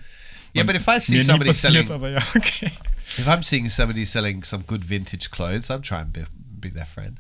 [0.55, 2.71] Yeah, but if I see somebody passiert, selling, aber ja, okay.
[3.17, 6.27] if I'm seeing somebody selling some good vintage clothes, I'm trying to be,
[6.61, 7.19] be their friend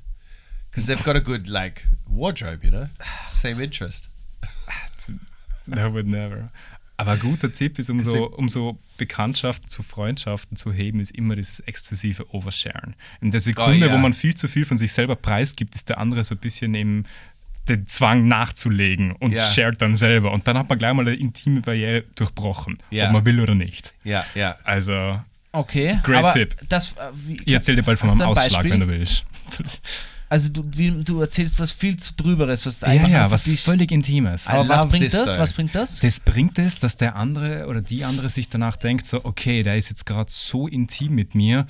[0.70, 2.89] because they've got a good like wardrobe, you know,
[3.31, 4.09] same interest.
[5.74, 6.51] That would never.
[6.97, 11.12] Aber ein guter Tipp ist, um so, um so Bekanntschaften zu Freundschaften zu heben, ist
[11.12, 12.97] immer dieses exzessive Oversharen.
[13.20, 13.93] In der Sekunde, Oh, ja.
[13.93, 16.74] wo man viel zu viel von sich selber preisgibt, ist der andere so ein bisschen
[16.74, 17.05] im
[17.69, 19.45] den Zwang nachzulegen und Ja.
[19.45, 20.32] shared dann selber.
[20.32, 23.07] Und dann hat man gleich mal eine intime Barriere durchbrochen, Ja.
[23.09, 23.93] ob man will oder nicht.
[24.07, 24.57] Yeah, yeah.
[24.65, 25.20] Also,
[25.53, 26.57] Okay, Great aber tip.
[26.69, 28.70] das, äh, wie, ich erzähl dir bald von meinem Ausschlag, Beispiel?
[28.73, 29.24] wenn du willst.
[30.30, 33.44] Also du, wie, du erzählst was viel zu drüberes, was Ja, einfach ja, für was
[33.44, 34.46] dich- völlig Intimes.
[34.46, 35.22] I Aber was bringt das?
[35.22, 35.38] story.
[35.38, 36.00] Was bringt das?
[36.00, 39.76] Das bringt es, dass der andere oder die andere sich danach denkt, so, okay, der
[39.78, 41.66] ist jetzt gerade so intim mit mir,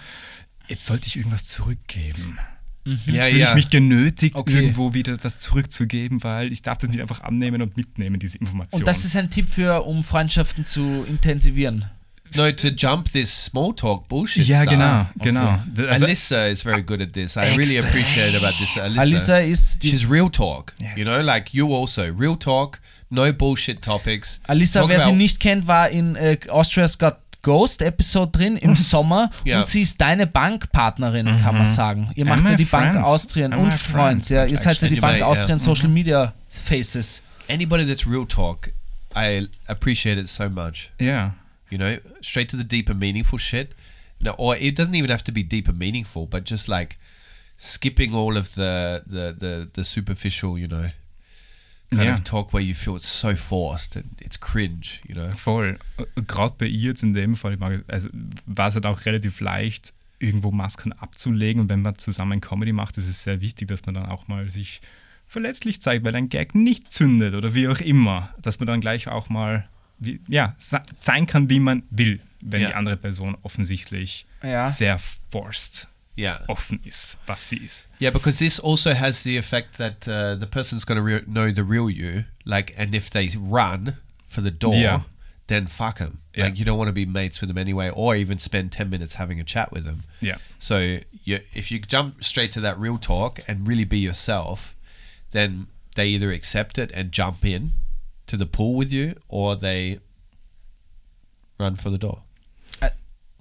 [0.66, 2.38] jetzt sollte ich irgendwas zurückgeben.
[2.84, 3.48] Jetzt Ja, fühle ja.
[3.50, 4.54] ich mich genötigt, Okay.
[4.54, 8.80] irgendwo wieder was zurückzugeben, weil ich darf das nicht einfach annehmen und mitnehmen, diese Information.
[8.80, 11.84] Und das ist ein Tipp für, um Freundschaften zu intensivieren.
[12.36, 14.46] No, to jump this small talk bullshit.
[14.46, 14.72] ja, stuff.
[14.74, 15.58] genau, genau.
[15.88, 17.36] Also, Alyssa is very good at this.
[17.36, 18.76] I really appreciate about this.
[18.76, 19.00] Alyssa.
[19.00, 20.72] Alisa ist die, She's real talk.
[20.80, 20.92] Yes.
[20.96, 22.02] You know, like you also.
[22.16, 22.80] Real talk,
[23.10, 24.40] no bullshit topics.
[24.48, 28.56] Alisa, Talk wer sie about- nicht kennt, war in äh, Austria's Got Ghost Episode drin
[28.56, 29.60] im Sommer Ja.
[29.60, 31.74] und sie ist deine Bankpartnerin, kann man mhm.
[31.74, 32.10] sagen.
[32.16, 33.08] Ihr macht And ja my die Bank friends.
[33.08, 34.24] Austrian And und my Freund.
[34.24, 35.00] friends, Ja, ihr seid ja die.
[35.00, 35.26] Bank Ja.
[35.26, 35.62] Austrian mhm.
[35.62, 37.22] Social Media Faces.
[37.48, 38.70] Anybody that's real talk,
[39.16, 40.90] I appreciate it so much.
[41.00, 41.34] ja.
[41.70, 43.74] You know, straight to the deep and meaningful shit.
[44.20, 46.96] No, or it doesn't even have to be deep and meaningful, but just like
[47.56, 50.88] skipping all of the the the, the superficial, you know,
[51.90, 52.14] kind Ja.
[52.14, 55.00] of talk where you feel it's so forced and it's cringe.
[55.08, 55.32] You know.
[55.34, 55.78] Voll.
[56.26, 57.58] Gerade bei ihr jetzt in dem Fall,
[57.88, 58.08] also
[58.46, 61.60] war es halt auch relativ leicht, irgendwo Masken abzulegen.
[61.62, 64.50] Und wenn man zusammen Comedy macht, ist es sehr wichtig, dass man dann auch mal
[64.50, 64.80] sich
[65.26, 68.32] verletzlich zeigt, weil ein Gag nicht zündet oder wie auch immer.
[68.42, 69.68] Dass man dann gleich auch mal
[69.98, 72.68] wie, ja, se- sein kann, wie man will, wenn Ja.
[72.68, 74.68] die andere Person offensichtlich Ja.
[74.70, 74.98] sehr
[75.30, 76.40] forced Yeah.
[76.48, 77.86] offen ist, was sie ist.
[78.00, 81.52] Yeah, because this also has the effect that uh, the person's going to re- know
[81.52, 82.24] the real you.
[82.44, 83.96] Like, and if they run
[84.26, 85.02] for the door, Yeah.
[85.46, 86.18] then fuck them.
[86.34, 86.46] Yeah.
[86.46, 89.14] Like, you don't want to be mates with them anyway, or even spend 10 minutes
[89.14, 90.02] having a chat with them.
[90.20, 90.38] Yeah.
[90.58, 94.74] So, you, if you jump straight to that real talk and really be yourself,
[95.30, 97.72] then they either accept it and jump in
[98.28, 100.00] to the pool with you, or they
[101.58, 102.22] run for the door.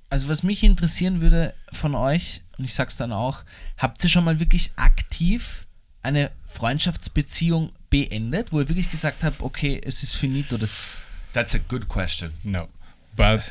[0.10, 3.44] Also was mich interessieren würde von euch, und ich sag's dann auch,
[3.78, 5.68] habt ihr schon mal wirklich aktiv
[6.02, 10.86] eine Freundschaftsbeziehung beendet, wo ihr wirklich gesagt habt, okay, es ist finito, das
[11.34, 12.32] That's a good question.
[12.44, 12.68] No.
[13.16, 13.44] But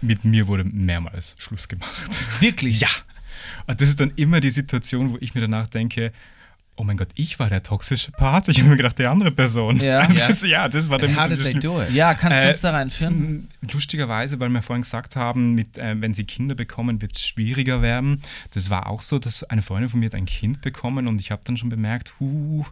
[0.00, 2.40] mit mir wurde mehrmals Schluss gemacht.
[2.40, 2.80] wirklich?
[2.80, 2.88] Ja.
[3.66, 6.12] Und das ist dann immer die Situation, wo ich mir danach denke,
[6.76, 8.48] oh mein Gott, ich war der toxische Part.
[8.48, 9.78] Ich habe mir gedacht, die andere Person.
[9.80, 10.06] Ja.
[10.12, 11.90] das, ja, das war And how ein did bisschen they do it?
[11.92, 13.48] Ja, kannst du Äh, uns da reinführen?
[13.72, 17.82] Lustigerweise, weil wir vorhin gesagt haben, mit, äh, wenn sie Kinder bekommen, wird es schwieriger
[17.82, 18.20] werden.
[18.52, 21.30] Das war auch so, dass eine Freundin von mir hat ein Kind bekommen und ich
[21.30, 22.64] habe dann schon bemerkt, huh,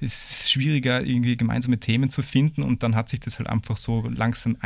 [0.00, 3.76] es ist schwieriger, irgendwie gemeinsame Themen zu finden und dann hat sich das halt einfach
[3.76, 4.56] so langsam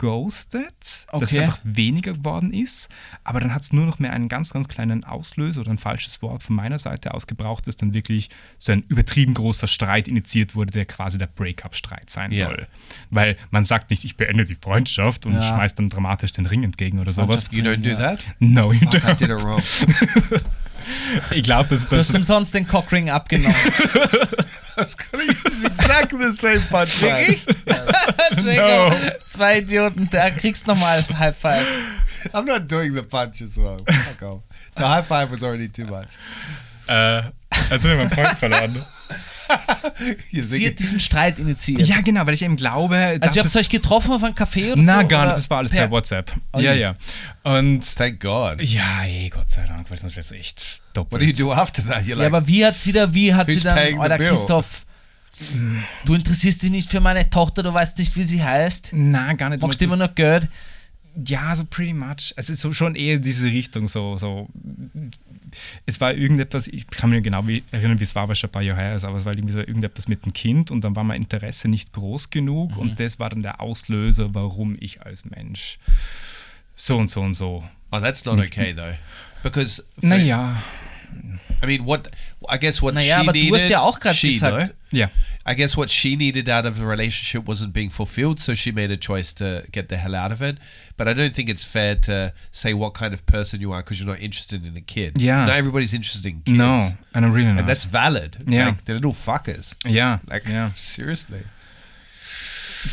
[0.00, 0.74] eingeghostet,
[1.12, 1.40] dass es Okay.
[1.40, 2.88] einfach weniger geworden ist.
[3.24, 6.22] Aber dann hat es nur noch mehr einen ganz, ganz kleinen Auslöser oder ein falsches
[6.22, 8.28] Wort von meiner Seite aus gebraucht, dass dann wirklich
[8.58, 12.48] so ein übertrieben großer Streit initiiert wurde, der quasi der Breakup-Streit sein Ja.
[12.48, 12.66] soll.
[13.10, 15.42] Weil man sagt nicht, ich beende die Freundschaft und Ja.
[15.42, 17.44] schmeißt dann dramatisch den Ring entgegen oder sowas.
[17.50, 18.20] You don't do that?
[18.38, 19.14] No, you Fuck, I don't.
[19.16, 19.62] did it wrong.
[21.32, 23.56] Ich glaube, das, Du das hast umsonst den Cockring abgenommen.
[24.76, 27.36] I was going to use exactly the same punchline.
[28.42, 31.66] Jacob, zwei Idioten, da kriegst nochmal High Five.
[32.34, 33.78] I'm not doing the punch as well.
[33.88, 34.42] Fuck off.
[34.76, 36.16] The high five was already too much.
[36.88, 37.22] äh,
[37.70, 38.74] also meinen Point verloren.
[40.32, 41.82] Sie hat diesen Streit initiiert.
[41.82, 44.34] Ja, genau, weil ich eben glaube, also dass ihr habt es- euch getroffen auf einem
[44.34, 45.08] Café oder Na, so?
[45.08, 46.32] gar oder nicht, das war alles per, WhatsApp.
[46.52, 46.94] Oh ja, ja.
[47.44, 48.60] Und Thank God.
[48.62, 51.12] ja, eh, Gott sei Dank, weil sonst wäre es echt doppelt.
[51.12, 52.02] What do you do after that?
[52.04, 53.76] You're Ja, like, aber wie hat sie da, wie hat sie dann,
[54.18, 54.28] bill?
[54.28, 54.84] Christoph,
[56.04, 59.50] du interessierst dich nicht für meine Tochter, du weißt nicht, wie sie heißt, Na, gar
[59.50, 59.62] nicht.
[59.62, 60.48] es immer ist- noch Geld.
[61.26, 62.34] Ja, so pretty much.
[62.36, 64.48] Also so schon eher diese Richtung, so, so.
[65.86, 68.48] Es war irgendetwas, ich kann mich nicht genau wie, erinnern, wie es war, es schon
[68.48, 70.82] ein paar Jahre her ist, aber es war irgendwie so irgendetwas mit dem Kind und
[70.84, 72.78] dann war mein Interesse nicht groß genug Mhm.
[72.78, 75.78] und das war dann der Auslöser, warum ich als Mensch
[76.74, 77.64] so und so und so.
[77.92, 78.94] oh, that's not okay though.
[79.42, 80.62] Because Naja,
[81.62, 82.10] I mean, what
[82.48, 83.60] I guess what Naja, she aber du needed.
[83.60, 84.98] hast ja auch grad she, gesagt- no?
[84.98, 85.08] Ja.
[85.46, 88.90] I guess what she needed out of the relationship wasn't being fulfilled, so she made
[88.92, 90.58] a choice to get the hell out of it.
[90.96, 93.98] But I don't think it's fair to say what kind of person you are because
[93.98, 95.18] you're not interested in a kid.
[95.20, 95.46] Yeah.
[95.46, 96.56] not everybody's interested in kids.
[96.58, 97.60] No, and I'm really not.
[97.60, 98.36] and that's valid.
[98.46, 98.66] Yeah.
[98.68, 99.74] like, they're little fuckers.
[99.84, 100.70] ja, Like, ja.
[100.74, 101.40] seriously.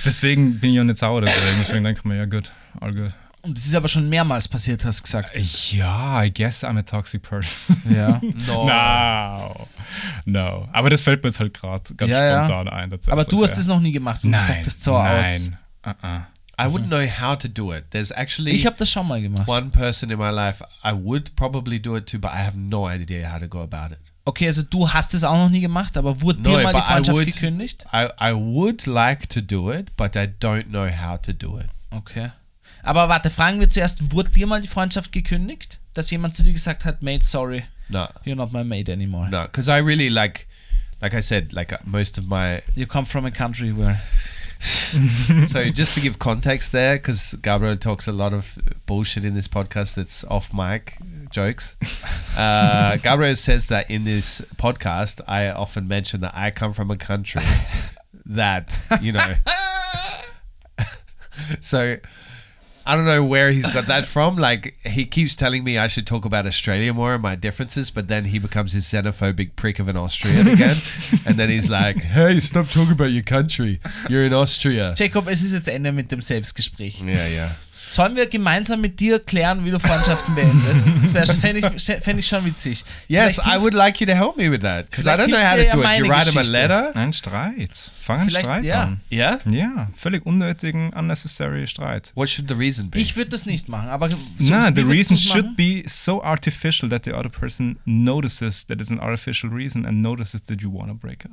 [0.05, 1.57] Deswegen bin ich auch nicht sauer deswegen.
[1.59, 2.49] Deswegen denke ich mir, ja gut,
[2.81, 3.13] all good.
[3.45, 5.37] Und das ist aber schon mehrmals passiert, hast du gesagt.
[5.73, 7.75] Ja, I guess I'm a toxic person.
[7.93, 8.21] Ja.
[8.47, 8.65] No.
[8.65, 9.67] no.
[10.25, 10.69] No.
[10.71, 12.45] Aber das fällt mir jetzt halt gerade ganz Ja, ja.
[12.47, 12.89] spontan ein.
[12.89, 13.57] tatsächlich, Aber du hast ja.
[13.59, 15.49] es noch nie gemacht und Nein, gesagt hast so aus.
[15.49, 15.57] nein.
[15.85, 16.21] Uh-uh.
[16.61, 17.85] I wouldn't know how to do it.
[17.91, 19.47] There's actually Ich habe das schon mal gemacht.
[19.47, 22.89] one person in my life I would probably do it to, but I have no
[22.89, 23.99] idea how to go about it.
[24.25, 26.77] Okay, also du hast es auch noch nie gemacht, aber wurde No, dir mal die
[26.79, 27.85] but I Freundschaft would- gekündigt?
[27.91, 31.65] I, I would like to do it, but I don't know how to do it.
[31.91, 32.29] Okay.
[32.83, 35.79] Aber warte, fragen wir zuerst, wurde dir mal die Freundschaft gekündigt?
[35.93, 39.29] Dass jemand zu dir gesagt hat, mate, sorry, No, you're not my mate anymore.
[39.29, 40.47] no, because I really like,
[41.01, 42.61] like I said, like uh, most of my.
[42.75, 44.01] You come from a country where...
[45.45, 49.47] so just to give context there, because Gabriel talks a lot of bullshit in this
[49.47, 50.97] podcast that's off mic
[51.31, 51.75] jokes.
[52.35, 56.95] Uh, Gabriel says that in this podcast, I often mention that I come from a
[56.95, 57.43] country
[58.25, 58.73] that
[59.03, 59.35] you know.
[61.59, 61.97] so
[62.85, 64.35] I don't know where he's got that from.
[64.35, 68.07] Like he keeps telling me I should talk about Australia more and my differences, but
[68.07, 70.75] then he becomes this xenophobic prick of an Austrian again,
[71.25, 73.79] and then he's like, "Hey, stop talking about your country.
[74.09, 77.01] You're in Austria." Jacob, es ist jetzt Ende mit dem Selbstgespräch.
[77.01, 77.51] Yeah, yeah.
[77.87, 80.87] Sollen wir gemeinsam mit dir klären, wie du Freundschaften beendest?
[81.13, 82.83] Das fände ich, fänd ich schon witzig.
[83.07, 85.55] Yes, I would like you to help me with that because I don't know how
[85.55, 85.97] to ja do it.
[85.99, 86.95] You write him a letter?
[86.95, 87.91] Ein Streit.
[87.99, 88.83] Fang einen Streit ja.
[88.83, 89.01] an.
[89.11, 89.39] Yeah.
[89.45, 92.11] Ja, völlig unnötigen, unnecessary Streit.
[92.15, 92.99] What should the reason be?
[92.99, 95.55] Ich würde das nicht machen, aber so, no, the reason should machen?
[95.55, 100.43] be so artificial that the other person notices that it's an artificial reason and notices
[100.43, 101.31] that you want to break up.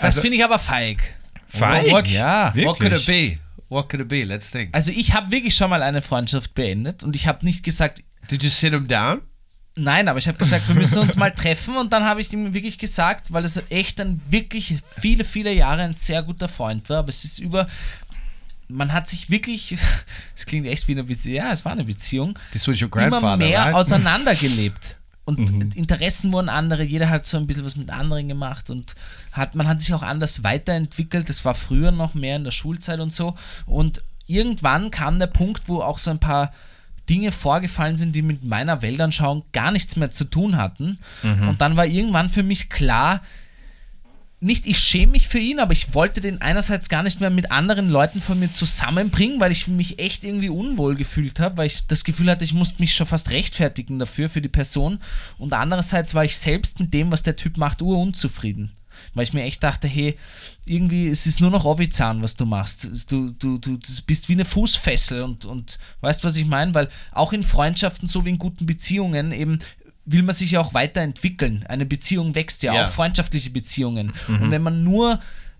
[0.00, 1.16] Das finde ich aber feig.
[1.48, 1.90] Feig?
[1.90, 2.52] What, Ja.
[2.56, 3.36] what could it Wirklich?
[3.36, 3.38] be?
[3.68, 4.24] What could it be?
[4.24, 4.74] Let's think.
[4.74, 8.42] Also ich habe wirklich schon mal eine Freundschaft beendet und ich habe nicht gesagt, Did
[8.42, 9.22] you sit him down?
[9.78, 12.54] nein, aber ich habe gesagt, wir müssen uns mal treffen und dann habe ich ihm
[12.54, 17.00] wirklich gesagt, weil es echt ein wirklich viele, viele Jahre ein sehr guter Freund war,
[17.00, 17.66] aber es ist über,
[18.68, 19.76] man hat sich wirklich,
[20.34, 23.10] es klingt echt wie eine Beziehung, ja, es war eine Beziehung, This was your immer
[23.10, 23.74] grandfather, mehr right?
[23.74, 24.96] auseinandergelebt.
[25.26, 28.94] Und Interessen wurden andere, jeder hat so ein bisschen was mit anderen gemacht und
[29.32, 31.28] hat, man hat sich auch anders weiterentwickelt.
[31.28, 33.34] Das war früher noch mehr in der Schulzeit und so.
[33.66, 36.52] Und irgendwann kam der Punkt, wo auch so ein paar
[37.08, 40.96] Dinge vorgefallen sind, die mit meiner Weltanschauung gar nichts mehr zu tun hatten.
[41.48, 43.20] Und dann war irgendwann für mich klar,
[44.38, 47.50] nicht ich schäme mich für ihn, aber ich wollte den einerseits gar nicht mehr mit
[47.50, 51.86] anderen Leuten von mir zusammenbringen, weil ich mich echt irgendwie unwohl gefühlt habe, weil ich
[51.86, 54.98] das Gefühl hatte, ich musste mich schon fast rechtfertigen dafür, für die Person.
[55.38, 58.72] Und andererseits war ich selbst mit dem, was der Typ macht, urunzufrieden.
[59.14, 60.16] Weil ich mir echt dachte, hey,
[60.66, 62.88] irgendwie, es ist nur noch Orbizan, was du machst.
[63.10, 66.74] Du, du, du, du bist wie eine Fußfessel und, und weißt, was ich meine?
[66.74, 69.60] Weil auch in Freundschaften, so wie in guten Beziehungen, eben
[70.06, 71.64] will man sich ja auch weiterentwickeln.
[71.68, 72.86] Eine Beziehung wächst ja, Ja.
[72.86, 74.12] auch freundschaftliche Beziehungen.
[74.28, 75.18] Und wenn man nur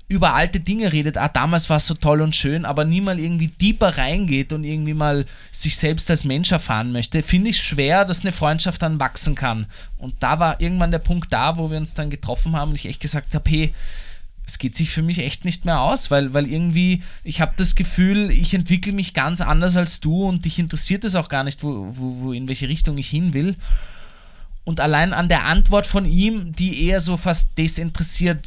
[0.09, 3.19] über alte Dinge redet, ah, damals war es so toll und schön, aber nie mal
[3.19, 8.05] irgendwie deeper reingeht und irgendwie mal sich selbst als Mensch erfahren möchte, finde ich schwer,
[8.05, 9.67] dass eine Freundschaft dann wachsen kann.
[9.99, 12.87] Und da war irgendwann der Punkt da, wo wir uns dann getroffen haben und ich
[12.87, 13.75] echt gesagt habe, hey,
[14.47, 17.75] es geht sich für mich echt nicht mehr aus, weil, weil irgendwie, ich habe das
[17.75, 21.65] Gefühl, ich entwickle mich ganz anders als du und dich interessiert es auch gar nicht,
[21.65, 23.57] wo, wo, wo, in welche Richtung ich hin will.
[24.67, 28.45] Und allein an der Antwort von ihm, die eher so fast desinteressiert,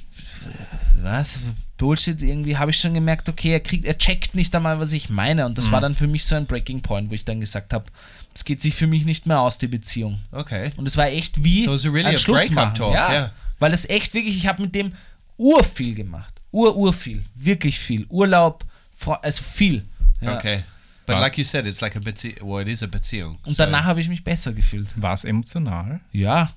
[1.02, 1.40] was,
[1.78, 5.10] Bullshit, irgendwie habe ich schon gemerkt, okay, er kriegt, er checkt nicht einmal, was ich
[5.10, 5.46] meine.
[5.46, 7.86] Und das war dann für mich so ein Breaking Point, wo ich dann gesagt habe,
[8.36, 10.20] es geht sich für mich nicht mehr aus, die Beziehung.
[10.34, 10.72] Okay.
[10.76, 12.76] Und es war echt wie So really ein a Schluss breakup machen.
[12.76, 13.32] talk, ja, yeah.
[13.60, 14.91] Weil es echt wirklich, ich habe mit dem
[15.38, 16.34] urviel gemacht.
[16.52, 17.24] Ur, urviel.
[17.34, 18.06] Wirklich viel.
[18.10, 18.66] Urlaub,
[19.22, 19.86] also viel.
[20.20, 20.36] Ja.
[20.36, 20.64] Okay.
[21.10, 21.22] But Wow.
[21.23, 22.44] like you said, it's like a Beziehung.
[22.44, 23.40] Well, it is a Beziehung.
[23.44, 24.94] Und So- danach habe ich mich besser gefühlt.
[25.02, 26.02] War es emotional?
[26.11, 26.52] Ja.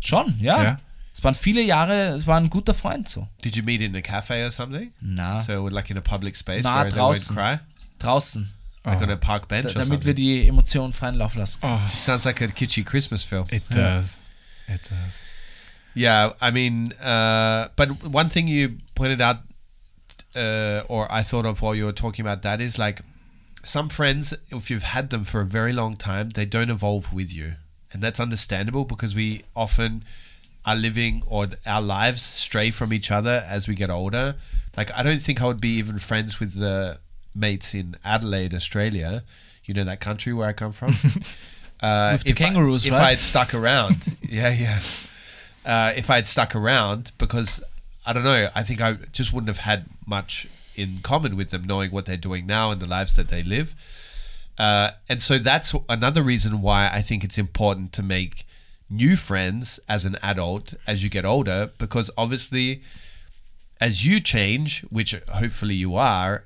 [0.00, 0.62] Schon, ja.
[0.62, 0.80] Ja.
[1.14, 3.26] Es waren viele Jahre, es war ein guter Freund so.
[3.42, 4.92] Did you meet in a cafe or something?
[5.00, 7.34] Na, So like in a public space Na, where draußen.
[7.34, 7.66] they would cry?
[7.98, 8.50] draußen.
[8.84, 10.14] Like on a park bench Da, or damit wir something?
[10.16, 11.58] die Emotionen freien Lauf lassen.
[11.62, 13.46] Oh, Sounds like a kitschy Christmas film.
[13.50, 14.18] it does.
[14.68, 15.22] It does.
[15.94, 19.38] Yeah, I mean, uh, but one thing you pointed out,
[20.36, 23.00] uh, or I thought of while you were talking about that, is like
[23.68, 27.32] some friends, if you've had them for a very long time, they don't evolve with
[27.32, 27.54] you.
[27.92, 30.04] And that's understandable because we often
[30.64, 34.34] are living or our lives stray from each other as we get older.
[34.76, 36.98] Like, I don't think I would be even friends with the
[37.34, 39.22] mates in Adelaide, Australia.
[39.64, 40.88] You know, that country where I come from.
[41.80, 43.00] uh, With the if I- kangaroos, if right?
[43.02, 44.80] I had stuck around, yeah, yeah.
[45.64, 47.62] Uh, if I had stuck around, because
[48.04, 50.46] I don't know, I think I just wouldn't have had much
[50.76, 53.74] in common with them, knowing what they're doing now and the lives that they live.
[54.58, 58.46] Uh, and so that's another reason why I think it's important to make
[58.88, 62.82] new friends as an adult as you get older, because obviously,
[63.80, 66.44] as you change, which hopefully you are,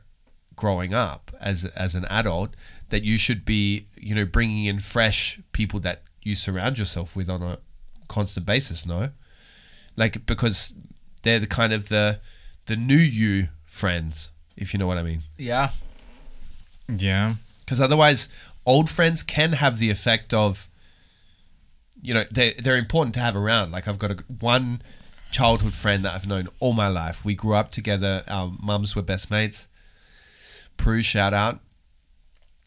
[0.56, 2.50] growing up as as an adult,
[2.90, 7.30] that you should be, you know, bringing in fresh people that you surround yourself with
[7.30, 7.58] on a
[8.08, 8.84] constant basis.
[8.84, 9.10] No,
[9.96, 10.74] like because
[11.22, 12.20] they're the kind of the
[12.66, 13.48] the new you
[13.80, 15.20] friends, if you know what I mean.
[15.38, 15.70] Yeah.
[16.88, 17.34] Yeah.
[17.64, 18.28] because otherwise
[18.66, 20.68] old friends can have the effect of
[22.02, 24.82] you know they they're important to have around like i've got a one
[25.30, 29.02] childhood friend that i've known all my life we grew up together our mums were
[29.02, 29.68] best mates
[30.76, 31.60] Prue shout out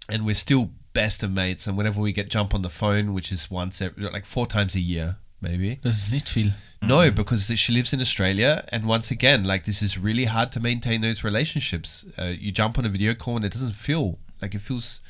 [0.07, 3.29] and we're still best of mates and whenever we get jump on the phone which
[3.31, 6.53] is once every, like four times a year maybe das ist nicht viel.
[6.81, 10.59] no, because she lives in Australia, and once again, like this is really hard to
[10.59, 12.05] maintain those relationships.
[12.17, 15.01] Uh, you jump on a video call, and it doesn't feel like it feels.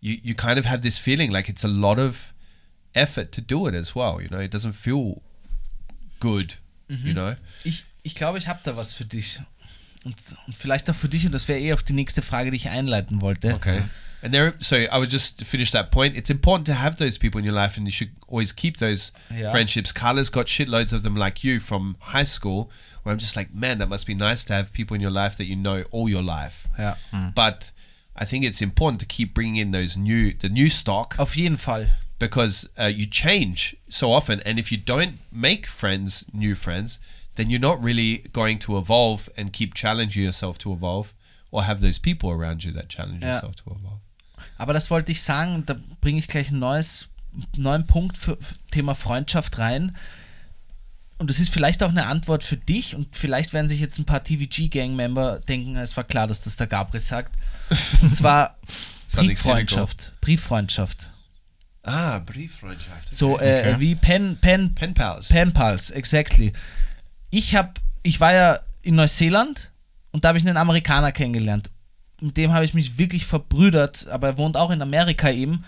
[0.00, 2.32] You you kind of have this feeling like it's a lot of
[2.94, 4.20] effort to do it as well.
[4.20, 5.22] You know, it doesn't feel
[6.18, 6.54] good.
[6.88, 9.40] You know, Ich, ich glaube, ich habe da was für dich.
[10.04, 10.16] Und,
[10.46, 12.68] und vielleicht auch für dich, und das wäre eh auch die nächste Frage, die ich
[12.68, 13.54] einleiten wollte.
[13.54, 13.82] okay.
[14.22, 16.16] And there, so I would just to finish that point.
[16.16, 19.10] It's important to have those people in your life, and you should always keep those
[19.34, 19.50] Yeah.
[19.50, 19.90] friendships.
[19.92, 22.70] Carla's got shitloads of them, like you from high school.
[23.02, 25.36] Where I'm just like, man, that must be nice to have people in your life
[25.38, 26.68] that you know all your life.
[26.78, 26.94] Ja.
[27.34, 27.72] but
[28.14, 31.56] I think it's important to keep bringing in those new the new stock Auf jeden
[31.56, 31.86] Fall.
[32.20, 37.00] because uh, you change so often, and if you don't make friends, new friends,
[37.34, 41.12] then you're not really going to evolve and keep challenging yourself to evolve,
[41.50, 43.32] or have those people around you that challenge Ja.
[43.34, 43.98] yourself to evolve.
[44.58, 47.08] Aber das wollte ich sagen, und da bringe ich gleich ein neues,
[47.56, 49.96] neuen Punkt für, für Thema Freundschaft rein.
[51.18, 54.04] Und das ist vielleicht auch eine Antwort für dich und vielleicht werden sich jetzt ein
[54.04, 57.32] paar TVG-Gang-Member denken, es war klar, dass das der Gabriel sagt.
[58.02, 58.58] Und zwar
[59.14, 60.12] Brieffreundschaft.
[60.20, 61.10] Brieffreundschaft.
[61.84, 63.14] Ah, Brieffreundschaft.
[63.14, 63.80] So äh, Okay.
[63.80, 65.28] wie Pen, Pen, pen pals.
[65.28, 66.52] Pen Pals, exactly.
[67.30, 67.72] Ich habe,
[68.02, 69.70] ich war ja in Neuseeland
[70.12, 71.70] und da habe ich einen Amerikaner kennengelernt.
[72.22, 75.64] Mit dem habe ich mich wirklich verbrüdert, aber er wohnt auch in Amerika eben.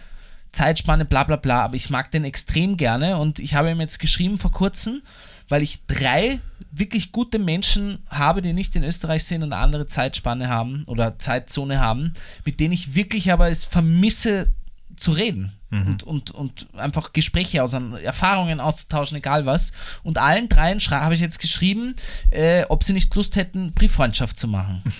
[0.53, 3.99] Zeitspanne, bla bla bla, aber ich mag den extrem gerne und ich habe ihm jetzt
[3.99, 5.03] geschrieben vor kurzem,
[5.49, 6.39] weil ich drei
[6.71, 11.19] wirklich gute Menschen habe, die nicht in Österreich sind und eine andere Zeitspanne haben oder
[11.19, 12.15] Zeitzone haben,
[12.45, 14.53] mit denen ich wirklich aber es vermisse
[14.97, 15.53] zu reden
[15.87, 19.73] und, und, und einfach Gespräche aus, Erfahrungen auszutauschen, egal was.
[20.03, 21.97] Und allen dreien habe ich jetzt geschrieben,
[22.31, 24.83] äh, ob sie nicht Lust hätten, Brieffreundschaft zu machen.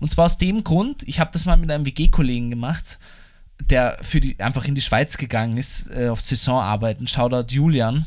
[0.00, 2.98] Und zwar aus dem Grund, ich habe das mal mit einem WG-Kollegen gemacht,
[3.68, 7.06] der für die einfach in die Schweiz gegangen ist, äh, auf Saison arbeiten.
[7.06, 8.04] Shoutout Julian,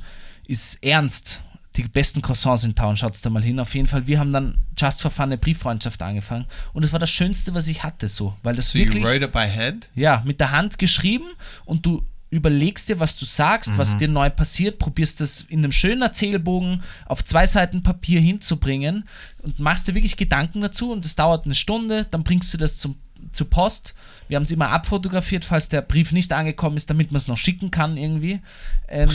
[0.47, 1.41] ist ernst.
[1.75, 3.59] Die besten Croissants in Town, schaut's da mal hin.
[3.59, 6.45] Auf jeden Fall, wir haben dann Just for Fun eine Brieffreundschaft angefangen.
[6.73, 8.35] Und es war das Schönste, was ich hatte, so.
[8.43, 9.03] Weil das So you wirklich.
[9.03, 9.89] wrote it by hand.
[9.95, 11.25] Ja, mit der Hand geschrieben
[11.65, 12.03] und du
[12.33, 16.83] überlegst dir, was du sagst, was dir neu passiert, probierst das in einem schönen Erzählbogen
[17.05, 19.07] auf zwei Seiten Papier hinzubringen
[19.43, 22.77] und machst dir wirklich Gedanken dazu und es dauert eine Stunde, dann bringst du das
[22.77, 22.95] zum,
[23.31, 23.93] zur Post.
[24.27, 27.37] Wir haben es immer abfotografiert, falls der Brief nicht angekommen ist, damit man es noch
[27.37, 28.39] schicken kann irgendwie.
[28.87, 29.09] Ähm,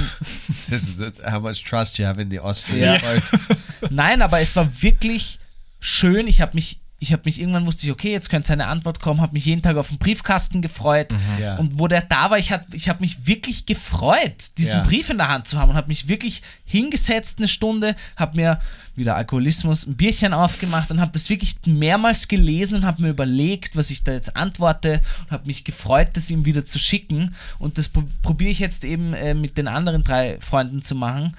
[0.69, 2.99] This is the- how much trust you have in the Austrian Ja.
[2.99, 3.33] Post.
[3.91, 5.39] Nein, aber es war wirklich
[5.81, 6.27] schön.
[6.27, 9.21] Ich habe mich, ich habe mich irgendwann wusste ich, okay, jetzt könnte seine Antwort kommen,
[9.21, 11.15] habe mich jeden Tag auf den Briefkasten gefreut.
[11.41, 11.57] Ja.
[11.57, 14.83] Und wo der da war, ich habe ich hab mich wirklich gefreut, diesen Ja.
[14.83, 18.61] Brief in der Hand zu haben und habe mich wirklich hingesetzt eine Stunde, habe mir
[18.97, 23.77] wieder Alkoholismus ein Bierchen aufgemacht und habe das wirklich mehrmals gelesen und habe mir überlegt,
[23.77, 27.33] was ich da jetzt antworte und habe mich gefreut, das ihm wieder zu schicken.
[27.61, 31.37] Und das pro- probiere ich jetzt eben äh, mit den anderen drei Freunden zu machen.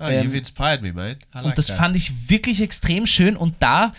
[0.00, 1.18] Oh, Ähm, you've inspired me, mate.
[1.32, 1.76] I like Und das that.
[1.76, 3.36] fand ich wirklich extrem schön.
[3.36, 3.92] Und da,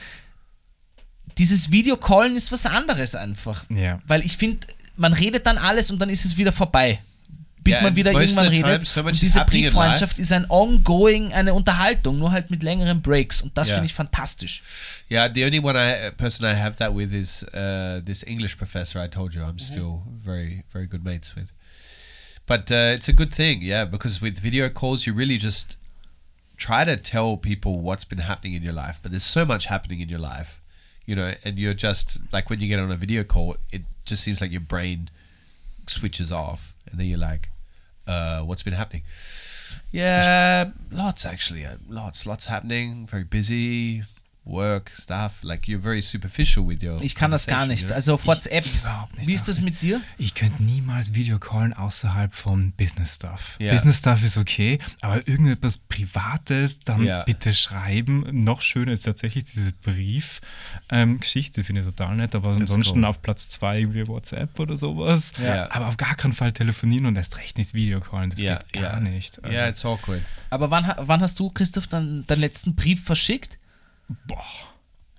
[1.37, 3.65] dieses Videocallen ist was anderes einfach.
[3.69, 3.99] Ja.
[4.07, 6.99] Weil ich finde, man redet dann alles und dann ist es wieder vorbei.
[7.63, 8.85] Bis Ja, man wieder irgendwann redet.
[8.85, 13.41] so und diese Brieffreundschaft ist ein ongoing, eine Unterhaltung, nur halt mit längeren Breaks.
[13.41, 13.75] Und das Ja.
[13.75, 14.61] finde ich fantastisch.
[15.09, 18.57] Yeah, the only one I uh, person I have that with is uh, this English
[18.57, 21.47] professor I told you I'm still very very good mates with.
[22.45, 25.77] But uh, it's a good thing, yeah, because with video calls you really just
[26.57, 30.01] try to tell people what's been happening in your life, but there's so much happening
[30.01, 30.59] in your life,
[31.05, 34.23] you know, and you're just like when you get on a video call, it just
[34.23, 35.09] seems like your brain
[35.87, 37.49] switches off, and then you're like,
[38.07, 39.03] uh, "What's been happening?"
[39.91, 43.05] Yeah, lots actually, uh, lots, lots happening.
[43.05, 44.03] Very busy,
[44.45, 45.41] work stuff.
[45.41, 47.01] Like you're very superficial with your.
[47.01, 47.91] Ich kann das gar nicht.
[47.91, 50.01] Also auf WhatsApp, überhaupt nicht, wie ist das mit dir?
[50.17, 53.55] Ich könnte niemals Videocallen außerhalb von Business Stuff.
[53.59, 53.71] Ja.
[53.71, 57.23] Business Stuff ist okay, aber irgendetwas Privates, dann Ja.
[57.23, 58.43] bitte schreiben.
[58.43, 63.05] Noch schöner ist tatsächlich diese Brief-Geschichte, finde ich total nett, aber ansonsten cool.
[63.05, 65.31] auf Platz zwei irgendwie WhatsApp oder sowas.
[65.41, 65.71] Ja.
[65.71, 68.29] Aber auf gar keinen Fall telefonieren und erst recht nicht Videocallen.
[68.29, 68.99] Das Ja, geht gar ja.
[68.99, 69.43] nicht.
[69.43, 70.21] Also, Yeah, it's awkward.
[70.49, 73.57] Aber wann, wann hast du, Christoph, dann deinen letzten Brief verschickt?
[74.27, 74.43] Boah.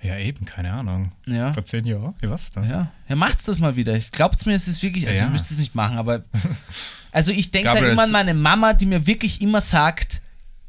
[0.02, 1.12] Ja, eben, keine Ahnung.
[1.26, 1.52] Ja.
[1.54, 2.14] Vor zehn Jahren?
[2.20, 2.68] Ja, was das?
[2.68, 3.98] Ja, ja macht's das mal wieder.
[4.12, 5.26] Glaubt mir, es ist wirklich, also Ja.
[5.26, 6.24] ihr müsst es nicht machen, aber
[7.12, 10.20] also ich denke da immer an meine Mama, die mir wirklich immer sagt,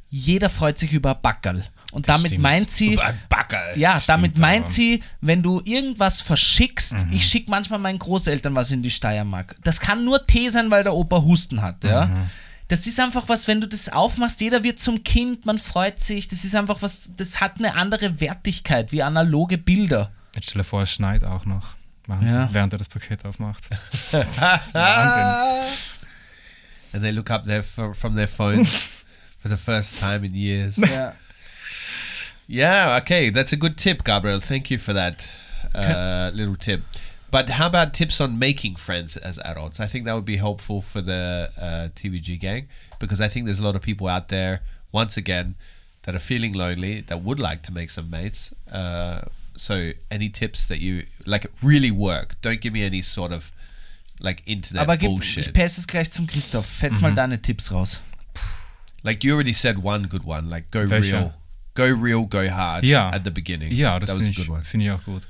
[0.09, 1.65] jeder freut sich über Backerl.
[1.91, 2.43] Und damit stimmt.
[2.43, 3.77] meint sie, Ein Backerl.
[3.77, 4.71] ja, stimmt damit meint aber.
[4.73, 7.13] sie, wenn du irgendwas verschickst, Mhm.
[7.13, 9.55] ich schicke manchmal meinen Großeltern was in die Steiermark.
[9.63, 12.05] Das kann nur Tee sein, weil der Opa Husten hat, ja.
[12.07, 12.29] Mhm.
[12.67, 16.27] Das ist einfach was, wenn du das aufmachst, jeder wird zum Kind, man freut sich,
[16.27, 20.11] das ist einfach was, das hat eine andere Wertigkeit wie analoge Bilder.
[20.33, 21.75] Jetzt stell dir vor, es schneit auch noch.
[22.07, 22.49] Wahnsinn, Ja.
[22.51, 23.69] während er das Paket aufmacht.
[24.73, 25.73] Wahnsinn.
[26.93, 28.65] And they look up their from their phone
[29.39, 30.77] for the first time in years.
[30.77, 31.13] Ja.
[32.47, 34.39] Yeah, okay, that's a good tip, Gabriel.
[34.39, 35.25] Thank you for that
[35.73, 36.83] uh, little tip.
[37.35, 39.81] But how about tips on making friends as adults?
[39.81, 43.59] I think that would be helpful for the uh, TVG gang because I think there's
[43.59, 44.61] a lot of people out there,
[44.93, 45.55] once again,
[46.03, 48.53] that are feeling lonely that would like to make some mates.
[48.71, 49.25] Uh,
[49.57, 52.37] so, any tips that you like really work?
[52.41, 53.51] Don't give me any sort of
[54.21, 55.47] like internet Aber gib, bullshit.
[55.47, 56.65] ich passe es gleich zum Christoph.
[56.65, 57.99] Fetz mal deine Tipps raus.
[59.03, 61.17] Like you already said one good one, like go Welcher?
[61.17, 61.33] real.
[61.73, 63.11] Go real, go hard Ja.
[63.13, 63.73] at the beginning.
[63.73, 64.63] Ja, das that was a ich, good one.
[64.63, 65.27] find ich auch gut.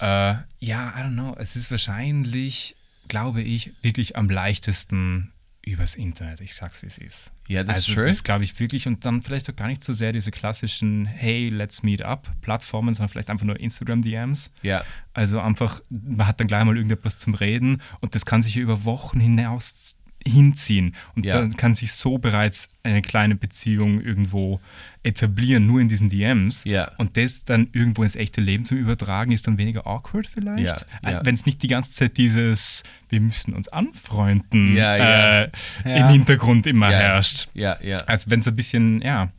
[0.00, 1.34] Äh, ja, I don't know.
[1.38, 2.76] Es ist wahrscheinlich,
[3.08, 5.32] glaube ich, wirklich am leichtesten
[5.64, 6.40] übers Internet.
[6.40, 7.32] Ich sag's, wie es ist.
[7.48, 8.06] Ja, that's also, true.
[8.06, 8.86] Das glaube ich wirklich.
[8.86, 12.94] Und dann vielleicht auch gar nicht so sehr diese klassischen Hey, let's meet up Plattformen,
[12.94, 14.52] sondern vielleicht einfach nur Instagram-DMs.
[14.62, 14.84] Yeah.
[15.14, 18.62] Also einfach, man hat dann gleich mal irgendetwas zum Reden und das kann sich ja
[18.62, 19.96] über Wochen hinaus
[20.26, 20.94] hinziehen.
[21.16, 21.32] Und Ja.
[21.40, 24.60] dann kann sich so bereits eine kleine Beziehung irgendwo
[25.02, 26.64] etablieren, nur in diesen DMs.
[26.64, 26.90] Ja.
[26.98, 30.86] Und das dann irgendwo ins echte Leben zu übertragen, ist dann weniger awkward vielleicht.
[31.02, 31.20] Ja, ja.
[31.24, 35.42] Wenn es nicht die ganze Zeit dieses, wir müssen uns anfreunden Ja, ja.
[35.44, 35.50] Äh,
[35.84, 35.96] Ja.
[35.96, 36.98] im Hintergrund immer Ja.
[36.98, 37.48] herrscht.
[37.56, 38.02] Yeah, yeah.
[38.04, 39.30] Also wenn es ein bisschen, ja,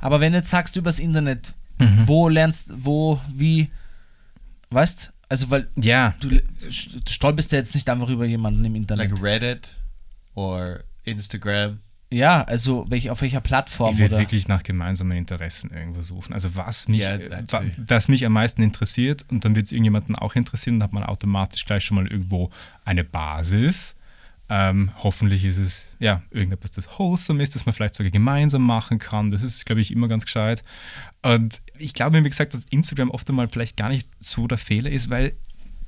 [0.00, 2.06] Aber wenn du jetzt sagst übers Internet, Mhm.
[2.06, 3.68] wo lernst, wo, wie,
[4.70, 6.42] weißt, also weil ja, du, du
[7.08, 9.10] stolperst ja jetzt nicht einfach über jemanden im Internet.
[9.10, 9.76] Like Reddit
[10.34, 11.78] or Instagram.
[12.10, 14.22] ja, also welch, auf welcher Plattform Ich werde oder?
[14.24, 16.32] wirklich nach gemeinsamen Interessen irgendwo suchen.
[16.34, 17.44] Also was mich, Ja, äh,
[17.86, 21.04] was mich am meisten interessiert und dann wird es irgendjemanden auch interessieren, dann hat man
[21.04, 22.50] automatisch gleich schon mal irgendwo
[22.84, 23.94] eine Basis.
[24.52, 28.98] Ähm, hoffentlich ist es ja irgendetwas, das wholesome ist, das man vielleicht sogar gemeinsam machen
[28.98, 29.30] kann.
[29.30, 30.64] Das ist, glaube ich, immer ganz gescheit.
[31.22, 34.90] Und ich glaube, wie gesagt, dass Instagram oft einmal vielleicht gar nicht so der Fehler
[34.90, 35.34] ist, weil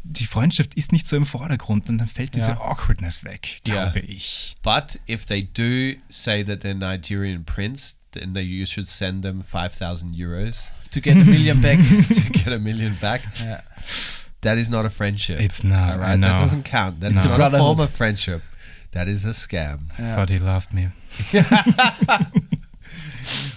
[0.05, 2.61] die Freundschaft ist nicht so im Vordergrund und dann fällt diese Ja.
[2.61, 4.55] Awkwardness weg, glaube ich.
[4.63, 9.43] But if they do say that they're Nigerian prince, then they, you should send them
[9.43, 11.79] 5,000 euros To get a million back.
[12.09, 13.23] to get a million back.
[13.45, 13.61] ja.
[14.43, 15.41] That is not a friendship.
[15.41, 17.01] It's not, I Alright, that doesn't count.
[17.01, 18.43] That's a not a form of friendship.
[18.93, 19.89] That is a scam.
[19.97, 20.89] Thought he loved me.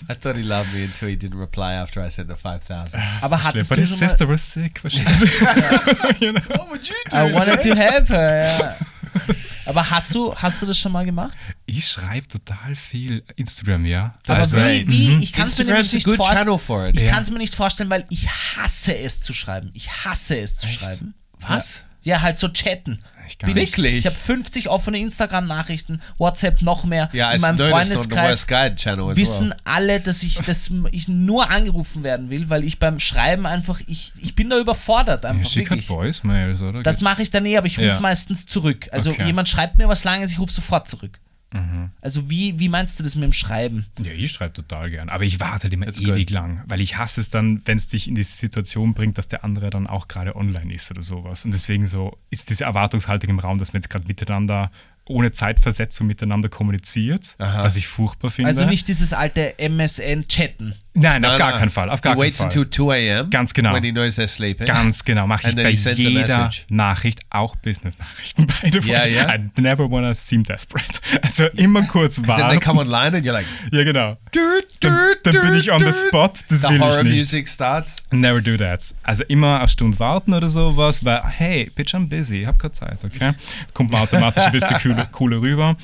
[0.08, 3.00] I thought he loved me until he didn't reply after I sent the 5,000.
[3.22, 4.80] Aber hattest But his sister was sick.
[4.84, 5.32] wahrscheinlich.
[6.22, 6.42] you know?
[6.50, 8.76] what would you I wanted to help her, ja.
[9.68, 11.36] Aber hast du, hast du das schon mal gemacht?
[11.66, 14.14] Ich schreibe total viel Instagram, ja.
[14.28, 16.38] Aber Also, wie, wie, ich kann es mir nämlich nicht vorstellen.
[16.38, 16.96] channel for it.
[16.98, 17.12] Ich Ja.
[17.14, 19.72] kann es mir nicht vorstellen, weil ich hasse es zu schreiben.
[19.74, 21.16] Ich hasse es zu schreiben.
[21.40, 21.82] Was?
[22.04, 23.00] Ja, halt so chatten.
[23.28, 23.78] Ich Bin nicht.
[23.78, 27.10] Ich, ich habe 50 offene Instagram-Nachrichten, WhatsApp noch mehr.
[27.14, 29.58] Yeah, In meinem Freundeskreis wissen well.
[29.64, 34.12] alle, dass ich, dass ich nur angerufen werden will, weil ich beim Schreiben einfach, ich,
[34.22, 35.90] ich bin da überfordert Ja, einfach schick halt wirklich.
[35.90, 36.84] Voicemails, oder?
[36.84, 38.00] Das mache ich dann eh, aber ich rufe Ja.
[38.00, 38.88] meistens zurück.
[38.92, 39.26] Also Okay.
[39.26, 41.20] jemand schreibt mir was Langes, ich rufe sofort zurück.
[41.54, 41.92] Mhm.
[42.02, 43.86] Also wie, wie meinst du das mit dem Schreiben?
[44.00, 45.10] ja, ich schreibe total gern.
[45.10, 46.32] Aber ich warte halt immer That's ewig good.
[46.32, 49.44] lang, weil ich hasse es dann, wenn es dich in diese Situation bringt, dass der
[49.44, 51.46] andere dann auch gerade online ist oder sowas.
[51.46, 54.72] Und deswegen so ist diese Erwartungshaltung im Raum, dass man jetzt gerade miteinander
[55.08, 57.64] ohne Zeitversetzung miteinander kommuniziert, Aha.
[57.64, 58.48] was ich furchtbar finde.
[58.50, 60.76] Also nicht dieses alte MSN-Chatten.
[60.98, 61.90] Nein, auf gar keinen Fall.
[61.90, 62.46] Auf gar he keinen waits Fall.
[62.46, 63.30] until 2 a.m.
[63.30, 63.74] Ganz genau.
[63.74, 64.66] When he knows they're sleeping.
[64.66, 66.50] Ganz genau, mache ich bei jeder.
[66.70, 68.92] Nachricht, auch Business-Nachrichten, by the way.
[68.94, 69.36] Ja, ja.
[69.36, 71.00] I never wanna seem desperate.
[71.22, 72.60] Also immer kurz Then they warten.
[72.62, 74.18] come online and you're like, Ja, genau.
[74.32, 77.16] dude, Dann, dude, dann bin ich on the spot, das The will ich horror nicht.
[77.20, 77.98] music starts.
[78.12, 78.96] Never do that.
[79.04, 82.72] Also immer eine Stunde warten oder sowas, weil, hey, bitch, I'm busy, ich hab keine
[82.72, 83.34] Zeit, okay?
[83.74, 85.78] Kommt man automatisch ein bisschen cooler, cooler rüber.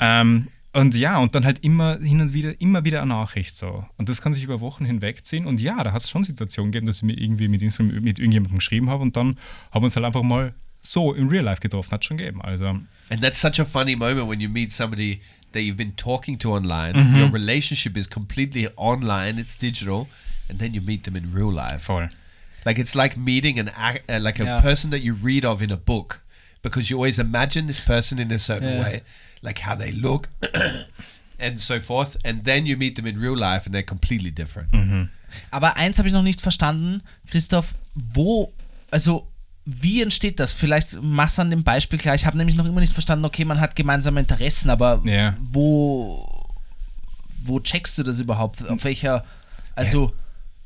[0.00, 3.84] Ähm, Und ja, und dann halt immer hin und wieder, immer wieder eine Nachricht so.
[3.96, 5.46] Und das kann sich über Wochen hinwegziehen.
[5.46, 8.58] Und ja, da hat es schon Situationen gegeben, dass ich mir irgendwie mit, mit irgendjemandem
[8.58, 9.38] geschrieben habe und dann
[9.72, 11.90] haben wir uns halt einfach mal so im Real Life getroffen.
[11.90, 12.40] Hat schon gegeben.
[12.42, 12.66] Also,
[13.10, 15.20] And that's such a funny moment when you meet somebody
[15.52, 16.92] that you've been talking to online.
[16.94, 17.16] Mm-hmm.
[17.16, 20.06] Your relationship is completely online, it's digital,
[20.50, 21.86] and then you meet them in real life.
[21.86, 22.08] voll.
[22.66, 24.60] Like it's like meeting an uh, like a Yeah.
[24.60, 26.20] person that you read of in a book
[26.62, 28.84] because you always imagine this person in a certain Yeah.
[28.84, 29.02] way,
[29.42, 30.28] like how they look
[31.38, 34.68] and so forth, and then you meet them in real life and they're completely different.
[35.50, 38.52] Aber eins habe ich noch nicht verstanden, Christoph, wo,
[38.90, 39.28] also
[39.64, 40.52] wie entsteht das?
[40.54, 42.14] Vielleicht mach's an dem Beispiel klar.
[42.14, 45.36] Ich habe nämlich noch immer nicht verstanden, okay, man hat gemeinsame Interessen, aber Ja.
[45.40, 46.26] wo,
[47.44, 48.66] wo checkst du das überhaupt?
[48.68, 49.24] Auf welcher,
[49.74, 50.12] also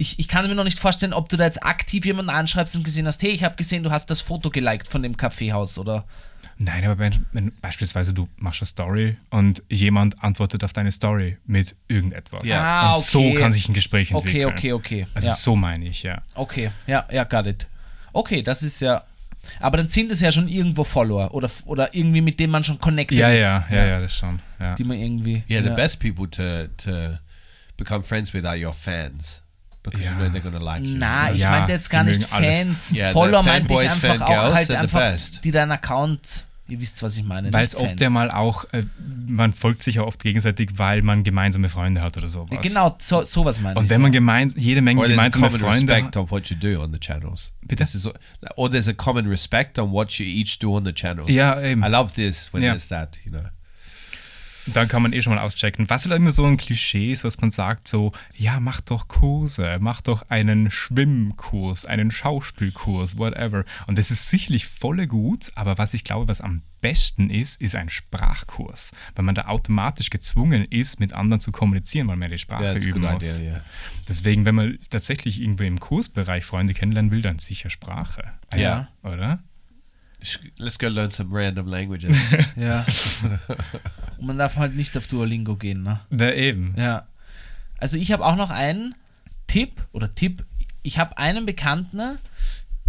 [0.02, 2.84] ich, ich kann mir noch nicht vorstellen, ob du da jetzt aktiv jemanden anschreibst und
[2.84, 6.04] gesehen hast, hey, ich habe gesehen, du hast das Foto geliked von dem Kaffeehaus oder
[6.58, 11.38] Nein, aber wenn, wenn beispielsweise du machst eine Story und jemand antwortet auf deine Story
[11.46, 12.46] mit irgendetwas.
[12.48, 12.62] Ja.
[12.62, 13.34] Ah, und so okay.
[13.34, 14.56] kann sich ein Gespräch Okay, entwickeln.
[14.56, 15.06] okay, okay.
[15.14, 15.34] Also Ja.
[15.34, 16.20] so meine ich, ja.
[16.34, 17.66] Okay, ja, ja, got it.
[18.12, 19.02] Okay, das ist ja.
[19.60, 22.78] Aber dann sind es ja schon irgendwo Follower oder, oder irgendwie mit denen man schon
[22.78, 23.40] connected Ja, ist.
[23.40, 24.38] ja, ja, ja, das schon.
[24.60, 24.74] Ja.
[24.76, 25.42] Die man irgendwie.
[25.48, 25.74] Yeah, the ja.
[25.74, 27.18] best people to to
[27.76, 29.41] become friends with are your fans
[29.82, 30.12] because Yeah.
[30.12, 30.96] you know they're gonna like you.
[30.96, 32.24] Na, ich Ja, meinte jetzt gar die nicht.
[32.24, 32.92] Fans.
[32.92, 37.16] Ja, the Follower meinte ich einfach auch halt einfach, die deinen Account, ihr wisst, was
[37.16, 37.52] ich meine.
[37.52, 38.84] Weil es oft ja mal auch, äh,
[39.26, 42.58] man folgt sich ja oft gegenseitig, weil man gemeinsame Freunde hat oder sowas.
[42.62, 43.90] Genau, so, sowas meine Und ich.
[43.90, 46.46] wenn man gemein, jede Menge Or there's a gemeinsame common Freunde respect hat, on what
[46.48, 47.52] you do on the channels.
[47.62, 47.82] Bitte?
[47.82, 48.08] This is,
[48.56, 51.30] or there's a common respect on what you each do on the channels.
[51.30, 51.82] Ja, eben.
[51.84, 52.70] I love this when Ja.
[52.70, 53.42] there's that, you know.
[54.66, 55.88] Dann kann man eh schon mal auschecken.
[55.90, 59.78] Was halt immer so ein Klischee ist, was man sagt, so, ja, mach doch Kurse,
[59.80, 63.64] mach doch einen Schwimmkurs, einen Schauspielkurs, whatever.
[63.86, 67.76] Und das ist sicherlich voll gut, aber was ich glaube, was am besten ist, ist
[67.76, 72.36] ein Sprachkurs, weil man da automatisch gezwungen ist, mit anderen zu kommunizieren, weil man ja
[72.36, 73.38] die Sprache Yeah, that's a üben muss.
[73.38, 73.64] idea, yeah.
[74.08, 78.24] Deswegen, wenn man tatsächlich irgendwo im Kursbereich Freunde kennenlernen will, dann sicher Sprache.
[78.50, 78.88] Ah Ja.
[79.02, 79.38] Oder?
[80.58, 82.16] Let's go learn some random languages.
[82.56, 82.84] Ja.
[84.18, 86.00] Und man darf halt nicht auf Duolingo gehen, ne?
[86.10, 86.74] Da eben.
[86.76, 87.06] Ja.
[87.78, 88.94] Also ich habe auch noch einen
[89.46, 90.44] Tipp oder Tipp.
[90.82, 92.18] Ich habe einen Bekannten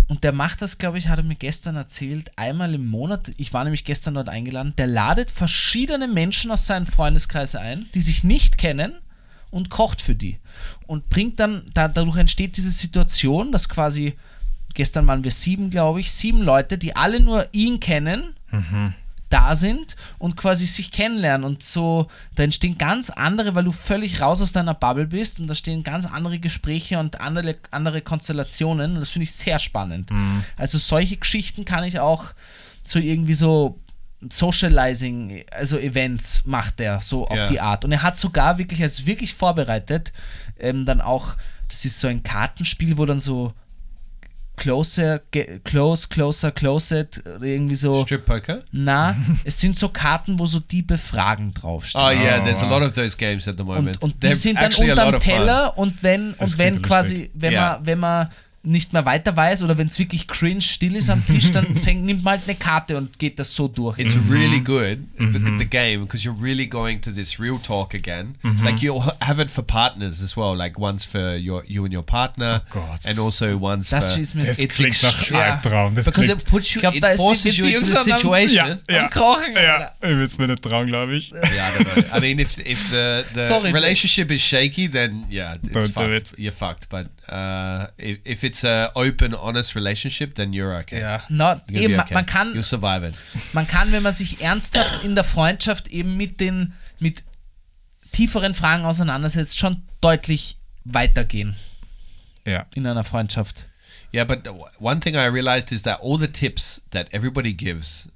[0.08, 3.32] und der macht das, glaube ich, hat er mir gestern erzählt, einmal im Monat.
[3.38, 4.74] Ich war nämlich gestern dort eingeladen.
[4.78, 8.94] Der ladet verschiedene Menschen aus seinem Freundeskreis ein, die sich nicht kennen
[9.50, 10.40] und kocht für die.
[10.88, 14.14] Und bringt dann, da, dadurch entsteht diese Situation, dass quasi,
[14.74, 18.36] gestern waren wir sieben, glaube ich, sieben Leute, die alle nur ihn kennen,
[19.30, 24.22] da sind und quasi sich kennenlernen und so, da entstehen ganz andere, weil du völlig
[24.22, 28.94] raus aus deiner Bubble bist und da stehen ganz andere Gespräche und andere, andere Konstellationen
[28.94, 30.12] und das finde ich sehr spannend.
[30.56, 32.26] Also solche Geschichten kann ich auch
[32.86, 33.80] so irgendwie so
[34.30, 37.46] Socializing, also Events macht er so auf Ja.
[37.48, 40.14] die Art und er hat sogar wirklich, also wirklich vorbereitet,
[40.60, 41.36] ähm, dann auch,
[41.70, 43.54] das ist so ein Kartenspiel, wo dann so
[44.56, 48.04] Closer, ge- Close, Closer, Closet, irgendwie so.
[48.06, 48.64] Strip poker?
[48.72, 52.04] Na, es sind so Karten, wo so Diebe Fragen draufstehen.
[52.06, 52.80] Oh yeah, there's a wow.
[52.80, 54.02] lot of those games at the moment.
[54.02, 55.20] und, und die They're sind dann unterm.
[55.20, 57.74] Teller und wenn, Das und wenn quasi, wenn Ja.
[57.78, 58.30] man, wenn man
[58.66, 62.06] nicht mehr weiter weiß oder wenn es wirklich cringe still ist am Tisch, dann fängt,
[62.06, 64.00] nimmt man halt eine Karte und geht das so durch.
[64.00, 68.36] It's really good the, the game because you're really going to this real talk again.
[68.64, 70.56] Like you'll h- have it for partners as well.
[70.56, 73.00] Like once for your you and your partner, Oh God.
[73.06, 74.20] and also once Das for.
[74.42, 75.32] Das It's klingt nach.
[75.32, 75.96] Albtraum.
[75.96, 78.80] Das because klingt, it puts you, Ich glaub, it forces you into the situation.
[78.90, 81.32] ja, ja, Krochen, ja, ich will es mir nicht trauen, glaube ich.
[81.34, 82.18] Yeah, I don't know.
[82.18, 86.16] I mean, if if the the Sorry, relationship is shaky, then yeah, it's Don't do
[86.16, 86.32] fucked.
[86.34, 86.40] it.
[86.40, 86.88] You're fucked.
[86.90, 91.00] But uh, if, if it's a open, honest relationship, then you're okay.
[91.00, 92.14] Ja, gonna eben, okay.
[92.14, 93.16] man kann, You'll survive it.
[93.54, 97.24] man kann, wenn man sich ernsthaft in der Freundschaft eben mit den mit
[98.12, 101.56] tieferen Fragen auseinandersetzt, schon deutlich weitergehen
[102.46, 102.66] Ja.
[102.76, 103.66] in einer Freundschaft.
[104.14, 104.48] Yeah, but
[104.80, 108.10] one thing I realized is that all the tips that everybody gives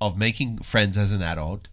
[0.00, 1.68] of making friends as an adult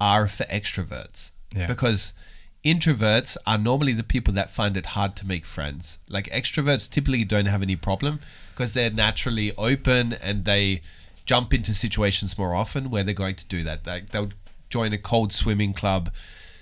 [0.00, 1.32] are for extroverts.
[1.54, 1.66] Yeah.
[1.66, 2.14] Because
[2.64, 5.98] introverts are normally the people that find it hard to make friends.
[6.08, 8.20] Like extroverts typically don't have any problem
[8.52, 10.80] because they're naturally open and they
[11.24, 13.86] jump into situations more often where they're going to do that.
[13.86, 14.30] Like they'll
[14.70, 16.10] join a cold swimming club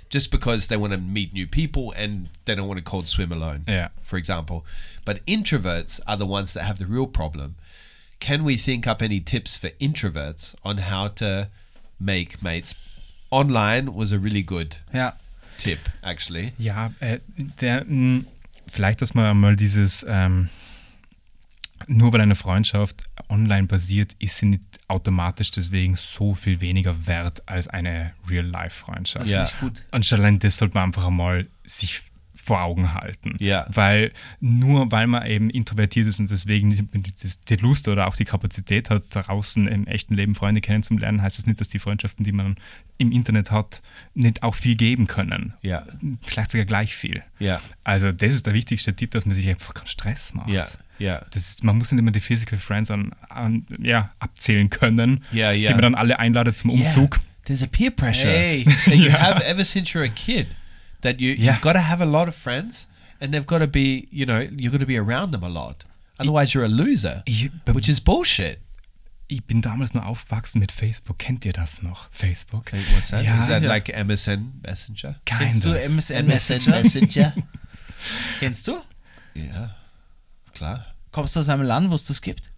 [0.09, 3.33] just because they want to meet new people and they don't want to cold swim
[3.33, 3.89] alone Yeah.
[4.01, 4.65] for example.
[5.05, 7.57] But introverts are the ones that have the real problem.
[8.21, 11.49] Can we think up any tips for introverts on how to
[11.99, 12.75] make mates?
[13.31, 15.13] Online was a really good Ja.
[15.59, 16.53] Tip, actually.
[16.59, 17.21] Ja, äh,
[17.61, 18.25] der, mh,
[18.67, 20.49] vielleicht, dass man mal dieses, ähm,
[21.87, 27.43] nur weil eine Freundschaft online basiert, ist sie nicht automatisch deswegen so viel weniger wert
[27.47, 29.27] als eine Real-Life-Freundschaft.
[29.27, 29.49] Ja.
[29.61, 29.85] Gut.
[29.91, 32.03] Und allein das sollte man einfach einmal sich
[32.47, 33.35] vor Augen halten.
[33.41, 33.67] Ja.
[33.69, 38.25] Weil nur weil man eben introvertiert ist und deswegen nicht die Lust oder auch die
[38.25, 42.33] Kapazität hat, draußen im echten Leben Freunde kennenzulernen, heißt das nicht, dass die Freundschaften, die
[42.33, 42.57] man
[42.99, 43.83] im Internet hat,
[44.15, 45.55] nicht auch viel geben können.
[45.61, 45.85] Ja.
[46.23, 47.23] Vielleicht sogar gleich viel.
[47.41, 47.61] Ja.
[47.83, 50.49] Also das ist der wichtigste Tipp, dass man sich einfach keinen Stress macht.
[50.49, 50.65] Ja.
[50.99, 51.25] Ja.
[51.33, 55.51] Das ist, man muss nicht immer die Physical Friends an, an, ja, abzählen können, Ja,
[55.51, 55.67] ja.
[55.67, 57.21] die man dann alle einladet zum Umzug.
[57.45, 58.65] There's a peer pressure Hey.
[58.87, 60.47] that you have ever since you're a kid.
[61.03, 61.53] That you Yeah.
[61.53, 62.87] you've got to have a lot of friends,
[63.21, 65.85] and they've got to be you know you've got to be around them a lot.
[66.19, 68.59] Otherwise, you're a loser, Ich, which is bullshit.
[69.29, 71.19] ich bin damals nur aufgewachsen mit Facebook.
[71.19, 72.09] Kennt ihr das noch?
[72.11, 72.73] Facebook?
[72.95, 73.25] What's that?
[73.25, 73.69] Ja, is that ja.
[73.69, 75.17] like MSN Messenger?
[75.27, 75.71] Kennst du.
[75.75, 76.83] MSN Messenger?
[76.83, 77.35] Messenger.
[78.41, 78.81] Kennst du?
[79.35, 79.75] ja,
[80.55, 80.87] klar.
[81.13, 82.51] Kommst du aus einem Land, wo es das gibt?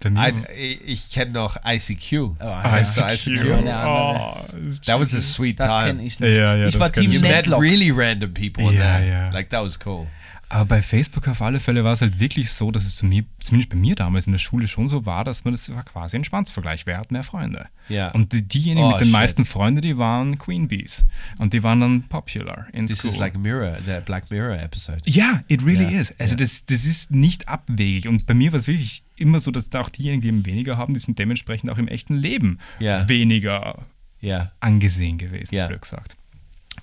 [0.00, 2.36] Bei mir I, ich kenne noch ICQ.
[2.38, 3.02] Ah, Kennst du
[3.34, 3.52] ICQ.
[3.52, 4.36] Eine andere.
[4.38, 5.86] Oh, das ist That was a sweet Das time.
[5.86, 6.36] kenne ich nicht.
[6.36, 7.30] Ja, ja, ich das war kenn Team ich You nicht.
[7.30, 7.62] met Netlock.
[7.62, 9.06] really random people in Yeah, there.
[9.08, 9.30] yeah.
[9.32, 10.06] Like that was cool.
[10.50, 13.24] Aber bei Facebook auf alle Fälle war es halt wirklich so, dass es zu mir,
[13.38, 16.16] zumindest bei mir damals in der Schule schon so war, dass man das war quasi
[16.16, 16.86] ein Schwanzvergleich.
[16.86, 17.66] Wer hat mehr Freunde?
[17.90, 18.12] Ja.
[18.12, 19.12] Und die, diejenigen Oh, mit den shit.
[19.12, 21.04] meisten Freunden, die waren Queen Bees.
[21.38, 23.10] Und die waren dann popular in This school.
[23.10, 25.00] is like Mirror, the Black Mirror episode.
[25.04, 26.14] Ja, it really Ja, is.
[26.18, 26.38] Also ja.
[26.38, 28.08] das, das ist nicht abwegig.
[28.08, 30.78] Und bei mir war es wirklich immer so, dass da auch diejenigen, die eben weniger
[30.78, 33.06] haben, die sind dementsprechend auch im echten Leben Ja.
[33.08, 33.84] weniger
[34.22, 34.50] Yeah.
[34.60, 36.16] angesehen gewesen, blöd gesagt.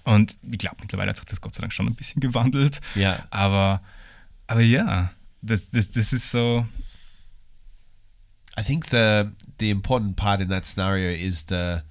[0.03, 2.81] Und ich glaube, mittlerweile hat sich das Gott sei Dank schon ein bisschen gewandelt.
[2.95, 3.25] Ja.
[3.29, 3.81] Aber,
[4.47, 5.11] aber ja,
[5.41, 6.65] das, das, das ist so,
[8.57, 9.25] I think the
[9.59, 11.81] the important part in that scenario is the.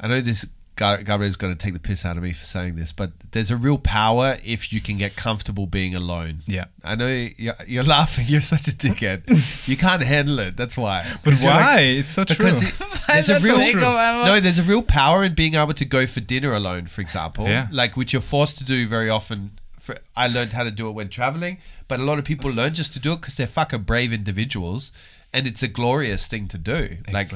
[0.00, 2.90] I know this Gabriel's going to take the piss out of me for saying this,
[2.92, 6.38] but there's a real power if you can get comfortable being alone.
[6.46, 6.64] Yeah.
[6.82, 7.06] I know
[7.36, 8.24] you're, you're laughing.
[8.28, 9.68] You're such a dickhead.
[9.68, 10.56] you can't handle it.
[10.56, 11.06] That's why.
[11.24, 11.74] But why?
[11.76, 12.46] like- It's so true.
[12.46, 12.74] it-
[13.06, 13.80] there's a real so true.
[13.80, 14.40] no.
[14.40, 17.46] There's a real power in being able to go for dinner alone, for example.
[17.46, 17.68] Yeah.
[17.70, 19.52] Like which you're forced to do very often.
[19.78, 22.72] For, I learned how to do it when traveling, but a lot of people learn
[22.74, 24.92] just to do it because they're fucking brave individuals,
[25.34, 26.96] and it's a glorious thing to do.
[27.12, 27.28] Like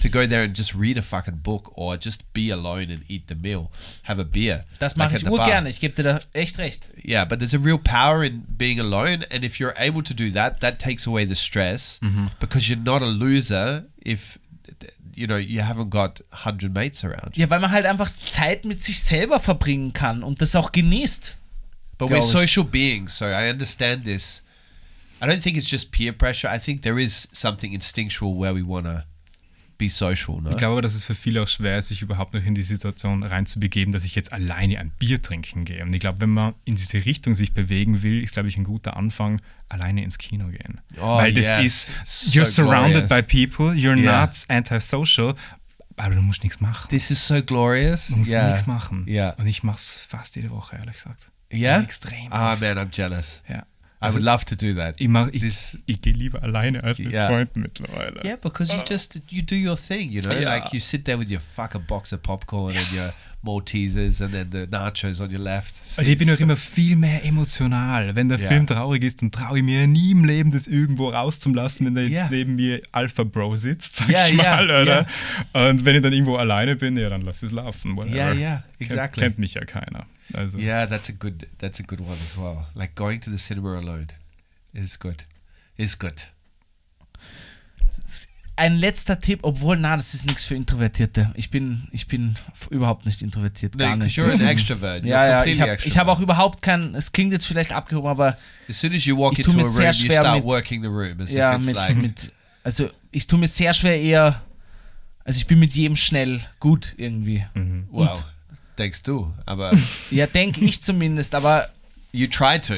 [0.00, 3.28] to go there and just read a fucking book or just be alone and eat
[3.28, 3.70] the meal,
[4.02, 4.64] have a beer.
[4.78, 5.68] Das like mache at ich urgerne.
[5.70, 6.90] Ich gebe dir da echt recht.
[7.02, 10.30] Yeah, but there's a real power in being alone, and if you're able to do
[10.32, 12.26] that, that takes away the stress mm-hmm.
[12.38, 14.38] because you're not a loser if
[15.14, 17.36] you know you haven't got hundred mates around.
[17.36, 21.36] Ja, weil man halt einfach Zeit mit sich selber verbringen kann und das auch genießt.
[21.96, 24.42] But we're social beings, so I understand this.
[25.22, 26.48] I don't think it's just peer pressure.
[26.54, 29.04] I think there is something instinctual where we want to
[29.78, 30.40] be social.
[30.40, 30.50] No?
[30.50, 32.62] Ich glaube aber, dass es für viele auch schwer ist, sich überhaupt noch in die
[32.62, 35.82] Situation reinzubegeben, dass ich jetzt alleine ein Bier trinken gehe.
[35.82, 38.64] Und ich glaube, wenn man in diese Richtung sich bewegen will, ist, glaube ich, ein
[38.64, 40.80] guter Anfang, alleine ins Kino gehen.
[41.00, 41.64] Oh, Weil das yes.
[42.04, 43.26] ist, So you're surrounded glorious.
[43.26, 44.26] by people, you're Yeah.
[44.26, 45.34] not antisocial,
[45.96, 46.88] aber du musst nichts machen.
[46.90, 48.08] This is so glorious.
[48.08, 48.48] Du musst yeah.
[48.50, 49.06] nichts machen.
[49.08, 49.30] Yeah.
[49.38, 51.30] Und ich mache es fast jede Woche, ehrlich gesagt.
[51.52, 51.82] Yeah.
[51.82, 52.30] Extrem.
[52.30, 52.62] Ah oft.
[52.62, 53.42] man, I'm jealous.
[53.48, 53.64] Ja.
[54.00, 55.00] I would love to do that.
[55.00, 57.28] ich, mach, ich, This- ich gehe lieber alleine als mit Ja.
[57.28, 58.22] Freunden mittlerweile.
[58.24, 58.84] Yeah, because you oh.
[58.88, 60.32] just you do your thing, you know.
[60.32, 60.54] Yeah.
[60.56, 63.12] Like you sit there with your fucking box of popcorn and your
[63.44, 65.74] Maltesers and then the nachos on your left.
[65.98, 68.14] Und ich bin auch immer viel mehr emotional.
[68.16, 68.48] Wenn der Ja.
[68.48, 72.00] Film traurig ist, dann traue ich mir nie im Leben, das irgendwo rauszulassen, wenn da
[72.00, 72.28] jetzt Ja.
[72.30, 75.06] neben mir Alpha Bro sitzt, sag Ja, ich ja, mal, oder?
[75.52, 77.96] Und wenn ich dann irgendwo alleine bin, ja, dann lass es laufen.
[78.08, 79.22] Yeah, yeah, Kennt- exactly.
[79.22, 80.06] Kennt mich ja keiner.
[80.32, 82.66] Also, Yeah, that's a good that's a good one as well.
[82.74, 84.06] Like going to the cinema alone
[84.72, 85.24] is good.
[85.76, 86.26] Is good.
[88.56, 91.32] Ein letzter Tipp, obwohl, na, das ist nichts für Introvertierte.
[91.34, 92.36] Ich bin, ich bin
[92.70, 94.18] überhaupt nicht introvertiert, gar because nicht.
[94.18, 95.04] you're an extrovert.
[95.04, 98.36] Ja, ja, ich habe hab auch überhaupt kein, es klingt jetzt vielleicht abgehoben, aber
[98.68, 100.36] as soon as you walk ich into tu a mir room, sehr you schwer start
[100.36, 102.32] mit- working the room ja, mit, like mit,
[102.62, 104.40] also ich tue mir sehr schwer eher,
[105.24, 107.44] also ich bin mit jedem schnell gut irgendwie.
[107.54, 108.24] well, Und-
[108.76, 109.34] thanks du.
[109.46, 109.72] Aber
[110.12, 111.68] Ja, denke ich zumindest, aber
[112.12, 112.74] you try to.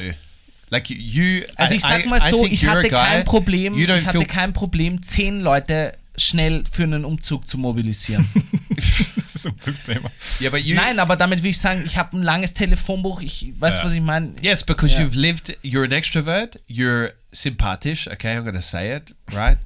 [0.69, 4.51] Like you, also ich sag mal I so, ich hatte kein Problem, ich hatte kein
[4.53, 8.27] Problem, zehn Leute schnell für einen Umzug zu mobilisieren.
[8.75, 10.09] das ist Umzugsthema.
[10.41, 13.53] Yeah, but you Nein, aber damit will ich sagen, ich habe ein langes Telefonbuch, ich
[13.57, 13.85] weiß, Ja.
[13.85, 14.33] was ich meine.
[14.41, 15.05] Yes, because Yeah.
[15.07, 15.57] you've lived.
[15.63, 16.59] You're an extrovert.
[16.67, 18.07] You're sympathisch.
[18.07, 19.57] Okay, I'm going to say it right,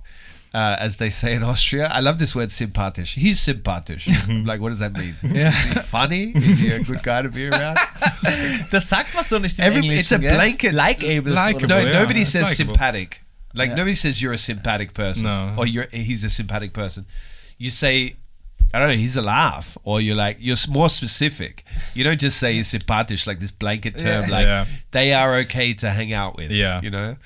[0.53, 1.87] uh, as they say in Austria.
[1.87, 3.15] I love this word sympathisch.
[3.15, 4.07] He's sympathisch.
[4.27, 5.15] Like, what does that mean?
[5.23, 5.49] Yeah.
[5.49, 6.31] Is he funny?
[6.35, 7.77] Is he a good guy to be around?
[8.71, 9.99] Das sagt man so nicht im Every- Englischen.
[9.99, 10.33] it's a gell?
[10.35, 11.31] blanket- Likeable.
[11.31, 11.67] Likeable.
[11.69, 12.55] no, yeah, nobody says likable.
[12.55, 13.21] sympathetic.
[13.53, 13.75] Like Yeah.
[13.75, 15.53] nobody says you're a sympathetic person, No.
[15.57, 17.05] or you're he's a sympathetic person.
[17.57, 18.15] You say.
[18.73, 18.95] I don't know.
[18.95, 21.65] He's a laugh, or you're like you're more specific.
[21.93, 24.23] You don't just say he's sympathisch like this blanket term.
[24.29, 24.31] Yeah.
[24.31, 24.65] Like Yeah.
[24.91, 26.51] they are okay to hang out with.
[26.51, 26.79] Yeah.
[26.81, 27.17] you know.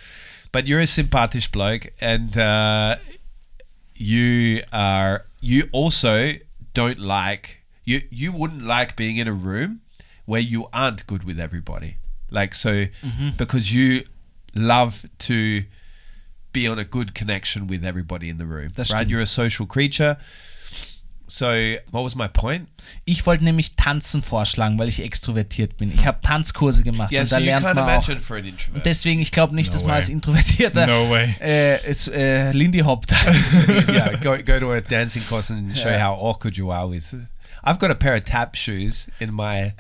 [0.52, 2.96] but you're a sympathisch bloke, and uh,
[3.96, 5.26] you are.
[5.42, 6.34] You also
[6.74, 8.02] don't like you.
[8.10, 9.82] You wouldn't like being in a room
[10.26, 11.98] where you aren't good with everybody.
[12.32, 13.30] Like so, mm-hmm.
[13.38, 14.04] because you
[14.56, 15.64] love to
[16.52, 18.72] be on a good connection with everybody in the room.
[18.76, 19.08] Das right?
[19.08, 20.18] You're a social creature.
[21.28, 21.46] So,
[21.92, 22.68] what was my point?
[23.04, 25.92] Ich wollte nämlich Tanzen vorschlagen, weil ich extrovertiert bin.
[25.92, 28.08] Ich habe Tanzkurse gemacht Yeah, und so da lernt man auch.
[28.08, 29.96] Und deswegen, ich glaube nicht, No dass man way.
[29.96, 31.36] als Introvertierter No way.
[31.42, 33.68] äh, es, äh, Lindy Hop tanzt.
[33.90, 37.06] yeah, go go to a dancing course and show how awkward you are with.
[37.64, 39.74] I've got a pair of tap shoes in my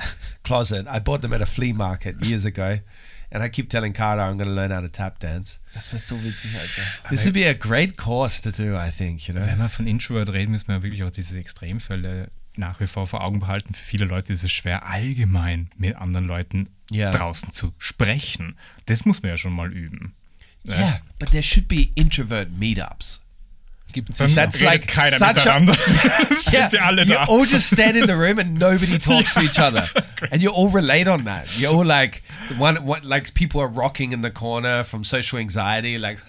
[0.43, 0.87] closet.
[0.87, 2.79] I bought them at a flea market years ago,
[3.31, 5.59] and I keep telling Carla I'm going to learn how to tap dance.
[5.73, 7.09] Das wäre so witzig, Alter.
[7.09, 9.27] This would be a great course to do, I think.
[9.27, 9.45] You know.
[9.45, 13.21] Wenn wir von Introvert reden, müssen wir wirklich auch diese Extremfälle nach wie vor vor
[13.23, 13.73] Augen behalten.
[13.73, 17.11] Für viele Leute ist es schwer, allgemein mit anderen Leuten Ja.
[17.11, 18.55] draußen zu sprechen.
[18.85, 20.13] Das muss man ja schon mal üben.
[20.67, 23.19] Yeah, but there should be introvert meetups.
[23.93, 24.41] Gibt Dann sicher.
[24.41, 25.75] That's like keiner such a- miteinander.
[26.37, 29.57] Stehen sie alle you all just stand in the room and nobody talks to each
[29.57, 29.87] other,
[30.31, 31.47] and you all relate on that.
[31.57, 32.21] You're all like
[32.57, 36.19] one, one, like people are rocking in the corner from social anxiety, like,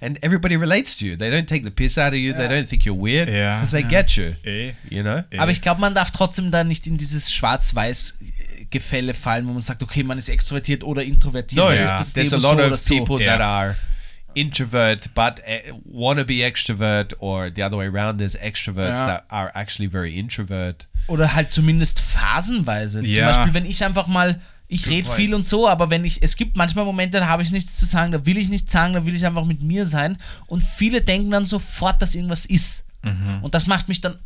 [0.00, 1.16] and everybody relates to you.
[1.16, 2.32] They don't take the piss out of you.
[2.32, 3.56] They don't think you're weird Yeah.
[3.56, 4.34] because they get you.
[4.46, 4.72] Eh.
[4.88, 5.22] You know.
[5.36, 9.82] Aber ich glaube, man darf trotzdem da nicht in dieses Schwarz-Weiß-Gefälle fallen, wo man sagt,
[9.82, 11.62] okay, man ist extrovertiert oder introvertiert.
[11.62, 11.84] No, yeah.
[11.84, 12.94] ist das there's a lot so oder of so.
[12.96, 13.36] people Yeah.
[13.36, 13.76] that are
[14.34, 18.18] introvert but uh, want to be extrovert, or the other way around.
[18.18, 19.06] There's extroverts Ja.
[19.06, 20.86] that are actually very introvert.
[21.08, 23.00] Oder halt zumindest phasenweise.
[23.00, 23.32] Zum Ja.
[23.32, 26.56] Beispiel, wenn ich einfach mal, ich rede viel und so, aber wenn ich, es gibt
[26.56, 29.14] manchmal Momente, da habe ich nichts zu sagen, da will ich nichts sagen, da will
[29.16, 30.16] ich einfach mit mir sein.
[30.46, 32.84] Und viele denken dann sofort, dass irgendwas ist.
[33.02, 33.38] Mhm.
[33.42, 34.16] Und das macht mich dann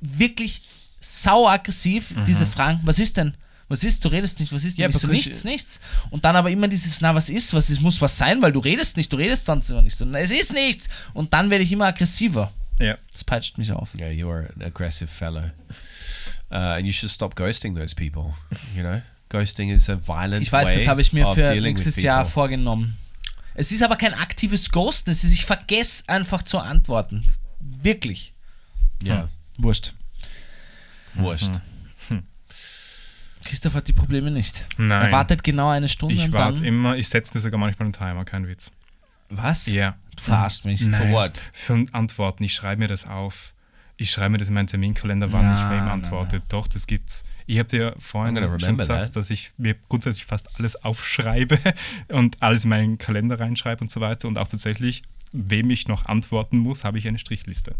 [0.00, 0.62] wirklich
[1.00, 3.34] sau aggressiv, diese Fragen, was ist denn?
[3.68, 4.04] Was ist?
[4.04, 4.78] Du redest nicht, was ist?
[4.78, 4.82] Mhm.
[4.82, 5.80] Ja, so, nichts, nichts.
[6.10, 7.52] Und dann aber immer dieses, na, was ist?
[7.52, 7.80] Was ist?
[7.80, 9.96] Muss was sein, weil du redest nicht, du redest sonst immer nicht.
[9.96, 10.88] So, na, es ist nichts.
[11.14, 12.52] Und dann werde ich immer aggressiver.
[12.78, 12.96] Ja.
[13.12, 13.94] Das peitscht mich auf.
[13.94, 15.50] Yeah, you're an aggressive fellow,
[16.50, 18.34] uh, and you should stop ghosting those people.
[18.76, 21.96] You know, ghosting is a violent Ich weiß, way das habe ich mir für nächstes
[21.96, 22.96] Jahr vorgenommen.
[23.54, 27.26] Es ist aber kein aktives Ghosten, es ist, ich vergesse einfach zu antworten.
[27.58, 28.34] Wirklich.
[29.02, 29.28] Yeah,
[29.58, 29.94] Wurscht.
[31.14, 31.52] wurscht.
[33.46, 34.66] Christoph hat die Probleme nicht.
[34.76, 35.06] Nein.
[35.06, 38.24] Er wartet genau eine Stunde Ich warte immer, ich setze mir sogar manchmal einen Timer,
[38.24, 38.70] kein Witz.
[39.30, 39.66] Was?
[39.66, 39.96] Ja.
[40.16, 40.80] Du verarscht mich.
[40.80, 41.12] Nein.
[41.12, 41.32] what?
[41.52, 42.44] Für Antworten.
[42.44, 43.54] Ich schreibe mir das auf.
[43.96, 46.42] Ich schreibe mir das in meinen Terminkalender, wann ich Na, wem na, antworte.
[46.48, 47.24] Doch, das gibt's.
[47.46, 49.16] Ich habe dir vorhin schon gesagt, that.
[49.16, 51.58] dass ich mir grundsätzlich fast alles aufschreibe
[52.08, 54.28] und alles in meinen Kalender reinschreibe und so weiter.
[54.28, 55.02] Und auch tatsächlich,
[55.32, 57.74] wem ich noch antworten muss, habe ich eine Strichliste.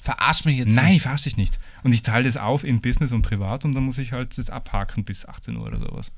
[0.00, 1.02] Verarsch mich jetzt Nein, nicht.
[1.02, 1.58] verarsche dich nicht.
[1.82, 4.48] Und ich teile das auf in Business und Privat und dann muss ich halt das
[4.50, 6.10] abhaken bis 18 Uhr oder sowas.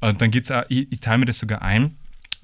[0.00, 1.96] Und dann gibt es, ich, ich teile mir das sogar ein.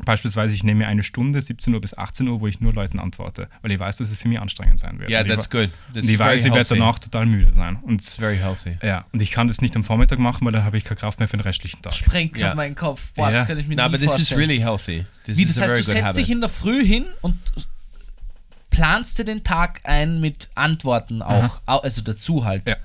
[0.04, 2.98] Beispielsweise, ich nehme mir eine Stunde, 17 Uhr bis 18 Uhr, wo ich nur Leuten
[3.00, 5.08] antworte, weil ich weiß, dass es für mich anstrengend sein wird.
[5.08, 5.70] Yeah, Und ich that's good.
[5.94, 7.76] That's Und ich weiß, ich werde danach total müde sein.
[7.76, 8.76] Und It's very healthy.
[8.82, 11.18] ja, und ich kann das nicht am Vormittag machen, weil dann habe ich keine Kraft
[11.18, 11.94] mehr für den restlichen Tag.
[11.94, 12.54] Sprengt gerade Ja.
[12.54, 13.12] meinen Kopf.
[13.14, 13.38] Boah, Ja.
[13.38, 14.40] das kann ich mir No, nie but this is vorstellen.
[14.40, 15.06] really healthy.
[15.24, 16.18] This Wie, is das a heißt, very du good setzt habit.
[16.20, 17.36] dich in der Früh hin und
[18.76, 21.58] planst dir den Tag ein mit Antworten auch.
[21.66, 22.66] Au- Also dazu halt.
[22.68, 22.76] Ja.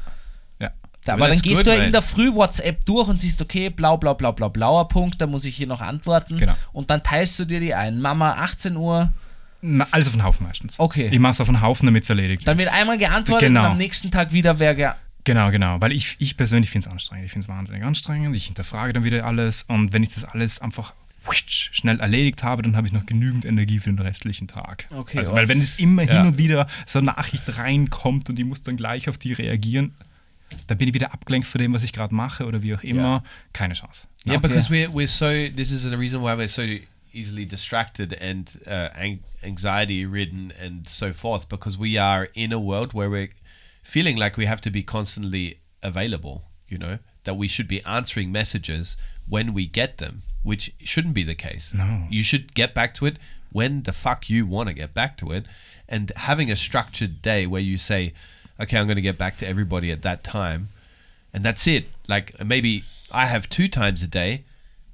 [0.59, 0.69] Ja.
[1.05, 3.97] Da, aber dann gehst du ja in der Früh WhatsApp durch und siehst, okay, blau,
[3.97, 6.37] blau, blau, blau, blauer Punkt, da muss ich hier noch antworten.
[6.37, 6.53] Genau.
[6.73, 7.99] Und dann teilst du dir die ein.
[8.01, 9.11] Mama, 18 Uhr,
[9.91, 10.79] Alles auf den Haufen meistens.
[10.79, 11.09] Okay.
[11.11, 12.65] Ich mache es auf den Haufen, damit es erledigt dann ist.
[12.65, 13.61] wird einmal geantwortet Genau.
[13.61, 14.89] und am nächsten Tag wieder wer ge
[15.23, 15.79] Genau, genau.
[15.79, 17.25] Weil ich, ich persönlich finde es anstrengend.
[17.27, 18.35] Ich finde es wahnsinnig anstrengend.
[18.35, 19.63] Ich hinterfrage dann wieder alles.
[19.67, 20.93] Und wenn ich das alles einfach
[21.47, 24.87] schnell erledigt habe, dann habe ich noch genügend Energie für den restlichen Tag.
[24.91, 26.17] Okay, also, weil wenn es immer Ja.
[26.19, 29.93] hin und wieder so eine Nachricht reinkommt und ich muss dann gleich auf die reagieren,
[30.67, 33.23] dann bin ich wieder abgelenkt von dem, was ich gerade mache oder wie auch immer.
[33.53, 34.07] Keine Chance.
[34.25, 34.47] Yeah, Okay.
[34.47, 35.25] because we're we're so.
[35.55, 36.63] This is the reason why we're so
[37.13, 41.47] easily distracted and uh, an- anxiety ridden and so forth.
[41.47, 43.29] Because we are in a world where we're
[43.83, 46.43] feeling like we have to be constantly available.
[46.67, 48.97] You know that we should be answering messages
[49.29, 51.73] when we get them, which shouldn't be the case.
[51.73, 52.07] No.
[52.09, 53.17] you should get back to it
[53.51, 55.45] when the fuck you want to get back to it,
[55.87, 58.13] and having a structured day where you say,
[58.59, 60.69] "Okay, I'm going to get back to everybody at that time."
[61.33, 61.85] and that's it.
[62.07, 64.43] Like maybe I have two times a day.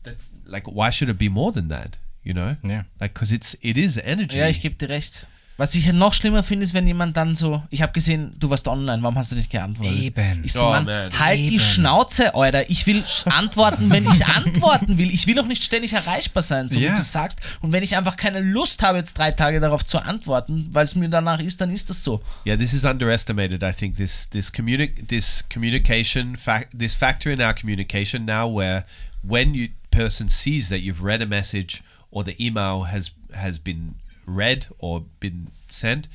[0.03, 1.97] That's like why should it be more than that?
[2.23, 2.55] You know?
[2.63, 2.83] Yeah.
[2.99, 4.37] Like because it's it is energy.
[4.37, 5.27] Ja, ich gebe dir recht.
[5.57, 8.67] Was ich noch schlimmer finde, ist, wenn jemand dann so, ich habe gesehen, du warst
[8.67, 9.97] online, warum hast du nicht geantwortet?
[9.97, 10.43] Eben.
[10.45, 11.19] Ich so, Oh, Mann, man.
[11.19, 11.59] halt die Eben.
[11.59, 12.69] Schnauze, Alter.
[12.69, 15.11] Ich will antworten, wenn ich antworten will.
[15.11, 16.93] Ich will doch nicht ständig erreichbar sein, so Ja.
[16.93, 17.39] wie du sagst.
[17.61, 20.93] Und wenn ich einfach keine Lust habe, jetzt drei Tage darauf zu antworten, weil es
[20.93, 22.21] mir danach ist, dann ist das so.
[22.45, 23.63] yeah, this is underestimated.
[23.63, 28.85] I think this this communi- this communication fac- this factor in our communication now where
[29.23, 31.81] when you person sees that you've read a message
[32.11, 33.95] or the email has has been
[34.27, 36.07] read or been sent,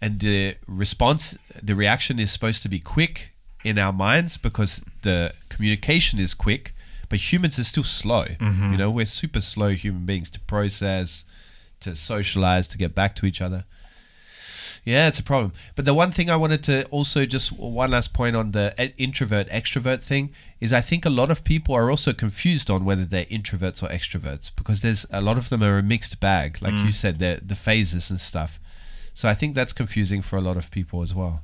[0.00, 3.32] and the response, the reaction is supposed to be quick
[3.64, 6.72] in our minds because the communication is quick.
[7.08, 8.24] But humans are still slow.
[8.24, 8.72] Mm-hmm.
[8.72, 11.24] You know, we're super slow human beings to process,
[11.80, 13.64] to socialize, to get back to each other.
[14.88, 15.52] Yeah, it's a problem.
[15.76, 19.46] But the one thing I wanted to also just one last point on the introvert
[19.50, 23.26] extrovert thing is I think a lot of people are also confused on whether they're
[23.26, 26.92] introverts or extroverts because there's a lot of them are a mixed bag, like you
[26.92, 28.58] said, the the phases and stuff.
[29.12, 31.42] So I think that's confusing for a lot of people as well.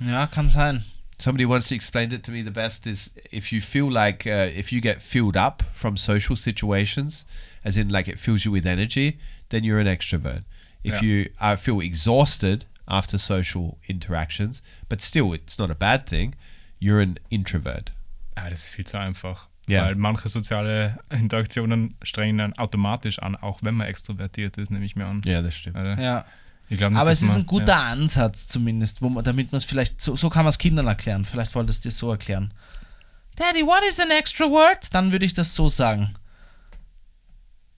[0.00, 0.84] Ja, kann sein.
[1.18, 4.72] Somebody once explained it to me the best is if you feel like uh, if
[4.72, 7.26] you get filled up from social situations,
[7.64, 9.18] as in like it fills you with energy,
[9.50, 10.44] then you're an extrovert.
[10.84, 11.02] If Yeah.
[11.02, 16.36] you uh, feel exhausted after social interactions, but still it's not a bad thing,
[16.78, 17.92] you're an introvert.
[18.36, 19.48] Ah, das ist viel zu einfach.
[19.66, 19.86] Ja.
[19.86, 24.94] Weil manche soziale Interaktionen strengen dann automatisch an, auch wenn man extrovertiert ist, nehme ich
[24.94, 25.22] mir an.
[25.24, 25.76] Ja, das stimmt.
[25.76, 25.98] Oder?
[26.00, 26.24] Ja.
[26.68, 30.00] Nicht, Aber es ist man- ein guter Ansatz zumindest, wo man, damit man es vielleicht,
[30.00, 31.24] so, so kann man es Kindern erklären.
[31.24, 32.52] Vielleicht wolltest du es so erklären.
[33.36, 34.92] Daddy, what is an extrovert?
[34.94, 36.14] Dann würde ich das so sagen.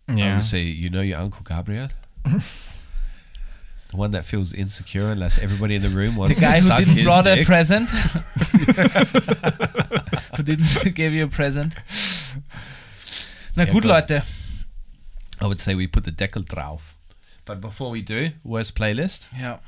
[0.09, 0.15] Ja.
[0.15, 0.35] I ja.
[0.37, 1.89] would say, you know your uncle Gabriel?
[3.91, 6.85] the one that feels insecure unless everybody in the room The wants guy to who
[6.85, 7.47] didn't brought a dick.
[7.47, 7.91] present.
[10.37, 11.75] who didn't give you a present.
[13.57, 13.85] Na gut, gut.
[13.85, 14.23] Leute.
[15.41, 16.97] I would say we put the Deckel drauf.
[17.45, 19.29] But before we do, worst playlist.
[19.39, 19.59] Ja.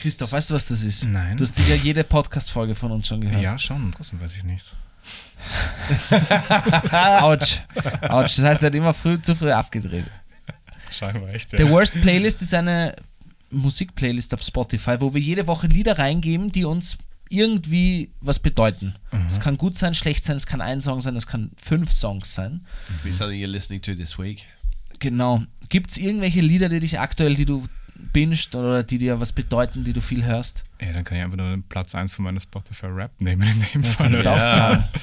[0.00, 1.04] Christoph, weißt du, was das ist?
[1.04, 1.36] Nein.
[1.36, 3.42] Du hast ja jede Podcast-Folge von uns schon gehört.
[3.42, 4.74] ja, schon, trotzdem weiß ich nicht.
[7.22, 7.58] Autsch.
[8.08, 8.36] Autsch.
[8.36, 10.04] Das heißt, er hat immer früh, zu früh abgedreht.
[10.90, 11.58] Scheinbar echt, ja.
[11.58, 12.94] The Worst Playlist ist eine
[13.50, 16.98] Musikplaylist auf Spotify, wo wir jede Woche Lieder reingeben, die uns
[17.30, 18.94] irgendwie was bedeuten.
[19.28, 22.34] Es kann gut sein, schlecht sein, es kann ein Song sein, es kann fünf Songs
[22.34, 22.64] sein.
[23.02, 24.46] Be something you're listening to this week.
[24.98, 25.42] Genau.
[25.68, 27.64] Gibt es irgendwelche Lieder, die dich aktuell, die du
[28.12, 30.64] bingst oder die dir was bedeuten, die du viel hörst?
[30.80, 33.82] Ja, dann kann ich einfach nur den Platz 1 von meiner Spotify Rap nehmen in
[33.82, 34.08] dem Fall.
[34.08, 34.84] Kannst du auch sagen.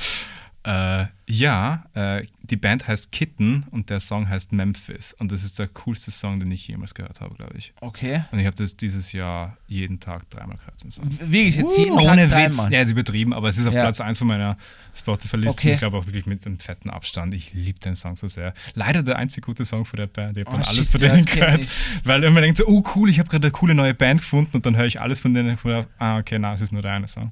[0.65, 5.13] Äh, ja, äh, die Band heißt Kitten und der Song heißt Memphis.
[5.13, 7.71] Und das ist der coolste Song, den ich jemals gehört habe, glaube ich.
[7.81, 8.23] Okay.
[8.31, 10.83] Und ich habe das dieses Jahr jeden Tag dreimal gehört.
[11.31, 12.57] Wirklich, jetzt jeden Tag Ohne Witz.
[12.57, 12.73] dreimal.
[12.73, 13.81] Ja, ist übertrieben, aber es ist auf Ja.
[13.81, 14.57] Platz 1 von meiner
[14.95, 15.51] Spotify-Liste.
[15.59, 15.73] Okay.
[15.73, 17.35] Ich glaube auch wirklich mit einem fetten Abstand.
[17.35, 18.53] Ich liebe den Song so sehr.
[18.73, 20.37] Leider der einzig gute Song von der Band.
[20.37, 21.67] Ich habe Oh, dann alles shit, von denen gehört.
[22.05, 24.65] Weil man denkt so, oh cool, ich habe gerade eine coole neue Band gefunden und
[24.65, 25.57] dann höre ich alles von denen.
[25.99, 27.29] Ah, okay, na, es ist nur der eine Song.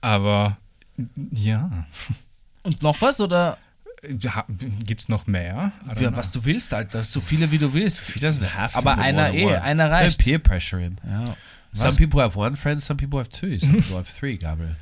[0.00, 0.56] Aber
[1.32, 1.86] ja.
[2.62, 3.58] Und noch was oder
[4.84, 5.72] Gibt es noch mehr?
[5.98, 7.02] Ja, was du willst, Alter?
[7.02, 8.12] So viele wie du willst.
[8.74, 10.18] Aber einer eh, einer reicht.
[10.18, 10.96] peer pressure him.
[11.06, 11.24] Ja.
[11.72, 11.96] Some Was?
[11.96, 14.76] people have one friend, some people have two, some people have three, Gabriel.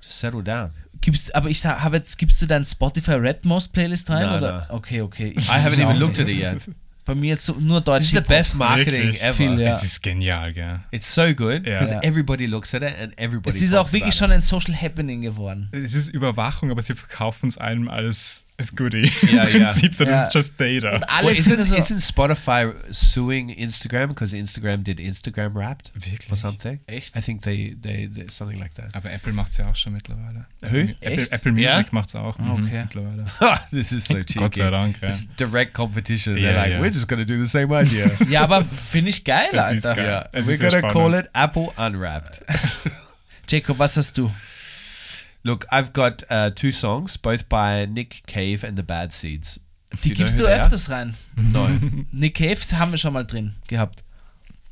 [0.00, 0.72] Just settle down.
[1.00, 4.26] Gibst, aber ich habe jetzt, gibst du dein Spotify Rap Most Playlist rein?
[4.26, 4.58] Nein, oder?
[4.60, 4.70] nein.
[4.70, 5.34] Okay, okay.
[5.36, 6.68] Ich, I haven't even looked at it yet.
[7.04, 9.22] Bei mir jetzt so, nur This is deutsche the best marketing Wirklich?
[9.22, 9.34] ever.
[9.34, 9.70] Viel, ja.
[9.70, 10.80] Es ist genial, gell?
[10.90, 12.00] It's so good because Ja.
[12.02, 15.68] everybody looks at it and everybody Es ist auch wirklich schon ein Social Happening geworden.
[15.72, 19.10] Es ist Überwachung, aber sie verkaufen es einem als, als Goodie.
[19.30, 19.66] Ja, Im ja.
[19.72, 20.94] Prinzip, so, das ist just data.
[20.96, 21.76] Und alle Well, isn't, so.
[21.76, 26.30] isn't Spotify suing Instagram because Instagram did Instagram Wrapped Wirklich?
[26.30, 26.80] or something?
[26.86, 27.14] Echt?
[27.16, 28.94] I think they, they, they something like that.
[28.94, 30.46] Aber Apple macht es ja auch schon mittlerweile.
[30.62, 30.68] Who?
[30.78, 31.32] Apple, Apple?
[31.32, 31.84] Apple Music Ja?
[31.90, 32.80] macht es auch mhm, okay.
[32.82, 33.26] mittlerweile.
[33.70, 34.38] this is so cheeky.
[34.38, 35.08] Gott sei Dank, ja.
[35.08, 36.36] It's direct competition.
[36.38, 36.80] Yeah, They're like, yeah.
[36.94, 38.08] We're just to do the same idea.
[38.28, 39.94] Ja, aber finde ich geil, Das Alter.
[39.94, 40.04] geil.
[40.06, 41.26] yeah, Es we're going to call spannend.
[41.26, 42.40] it Apple Unwrapped.
[43.48, 44.30] Jacob, was hast du?
[45.42, 49.60] Look, I've got uh, two songs, both by Nick Cave and the Bad Seeds.
[50.02, 50.58] Die you know gibst du are?
[50.60, 51.14] öfters rein.
[51.36, 51.68] No.
[52.12, 54.02] Nick Cave haben wir schon mal drin gehabt.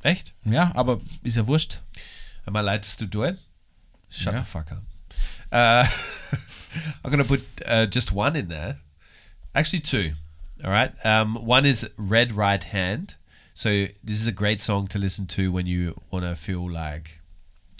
[0.02, 0.32] Echt?
[0.44, 1.80] Ja, aber ist ja wurscht.
[2.46, 3.38] Am I allowed to do it?
[4.10, 4.42] Shut Yeah.
[4.42, 4.82] the fuck up.
[5.52, 5.84] Uh,
[7.04, 8.78] I'm to put uh, just one in there.
[9.54, 10.12] Actually, two.
[10.64, 10.92] All right.
[11.04, 13.16] Um, one is Red Right Hand.
[13.54, 17.20] So this is a great song to listen to when you want to feel like,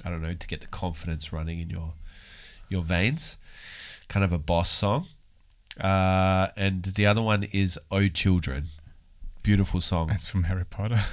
[0.05, 1.95] I don't know, to get the confidence running in your
[2.69, 3.37] your veins.
[4.09, 5.07] Kind of a boss song.
[5.81, 8.65] Uh, and the other one is Oh Children.
[9.43, 10.11] Beautiful song.
[10.11, 11.01] It's from Harry Potter.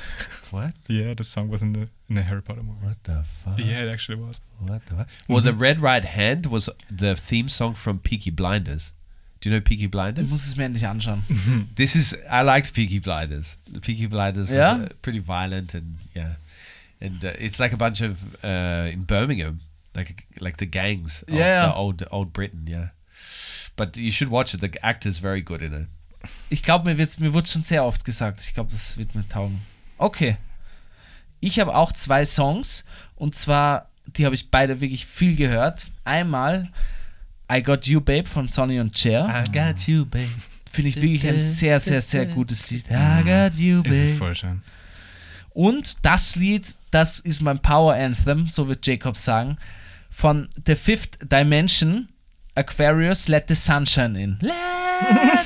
[0.52, 0.74] What?
[0.88, 2.84] yeah, the song was in the, in the Harry Potter movie.
[2.84, 3.60] What the fuck?
[3.60, 4.42] Yeah, it actually was.
[4.58, 5.10] What the fuck?
[5.28, 8.92] Well, the Red Right Hand was the theme song from Peaky Blinders.
[9.42, 10.30] Do you know Peaky Ich Blinders?
[10.30, 11.24] muss es mir endlich anschauen.
[11.76, 13.58] This is I liked Peaky Blinders.
[13.82, 14.74] Peaky Blinders Yeah?
[14.80, 16.36] was uh, pretty violent and yeah,
[17.00, 19.62] and uh, it's like a bunch of uh, in Birmingham,
[19.96, 22.66] like like the gangs of Yeah, old old Britain.
[22.68, 22.90] Yeah,
[23.78, 24.60] but you should watch it.
[24.60, 25.88] The actor's very good in it.
[26.50, 28.42] Ich glaube, mir, wird's- mir wurde schon sehr oft gesagt.
[28.42, 29.62] Ich glaube, das wird mir taugen.
[29.98, 30.36] Okay.
[31.40, 32.84] Ich habe auch zwei Songs
[33.16, 35.88] und zwar, die habe ich beide wirklich viel gehört.
[36.04, 36.70] Einmal
[37.52, 39.26] I Got You Babe von Sonny und Cher.
[39.28, 40.28] I got you, babe.
[40.72, 42.86] Finde ich wirklich ein sehr, sehr, sehr gutes Lied.
[42.92, 44.18] I got you, Es ist babe.
[44.18, 44.62] voll schön.
[45.50, 49.58] Und das Lied, das ist mein Power Anthem, so wird Jacob sagen,
[50.12, 52.08] von The Fifth Dimension,
[52.56, 54.38] Aquarius, Let the Sunshine In.
[54.42, 54.54] Let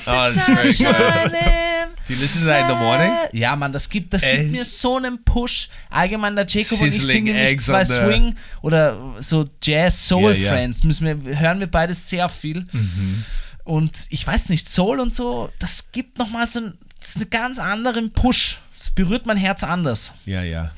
[0.05, 1.72] the Oh, sunshine in.
[2.07, 3.11] Do you listen to that in the morning?
[3.31, 4.39] Ja, Mann, das gibt, das Ey.
[4.39, 5.69] gibt mir so einen Push.
[5.89, 9.45] Allgemein, der Jacob und ich Sizzling singen nicht eggs zwei on the- Swing oder so
[9.63, 10.49] Jazz, Soul Ja, ja.
[10.51, 10.83] Friends.
[10.83, 12.65] Müssen wir, hören wir beide sehr viel.
[13.63, 17.29] Und ich weiß nicht, Soul und so, das gibt nochmal so einen, das ist einen
[17.29, 18.59] ganz anderen Push.
[18.77, 20.11] Das berührt mein Herz anders.
[20.27, 20.71] Yeah, yeah.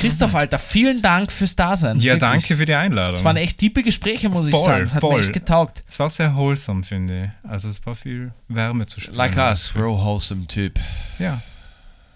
[0.00, 1.98] Christoph, Alter, vielen Dank fürs Dasein.
[1.98, 2.20] Ja, Wirklich.
[2.30, 3.14] danke für die Einladung.
[3.14, 4.86] Es waren echt tiefe Gespräche, muss ich Voll, sagen.
[4.94, 5.20] Hat mir voll.
[5.20, 5.82] echt getaugt.
[5.88, 7.50] Es war sehr wholesome, finde ich.
[7.50, 9.16] Also es war viel Wärme zu spüren.
[9.16, 10.70] Like us, we're all wholesome too.
[11.18, 11.42] Ja.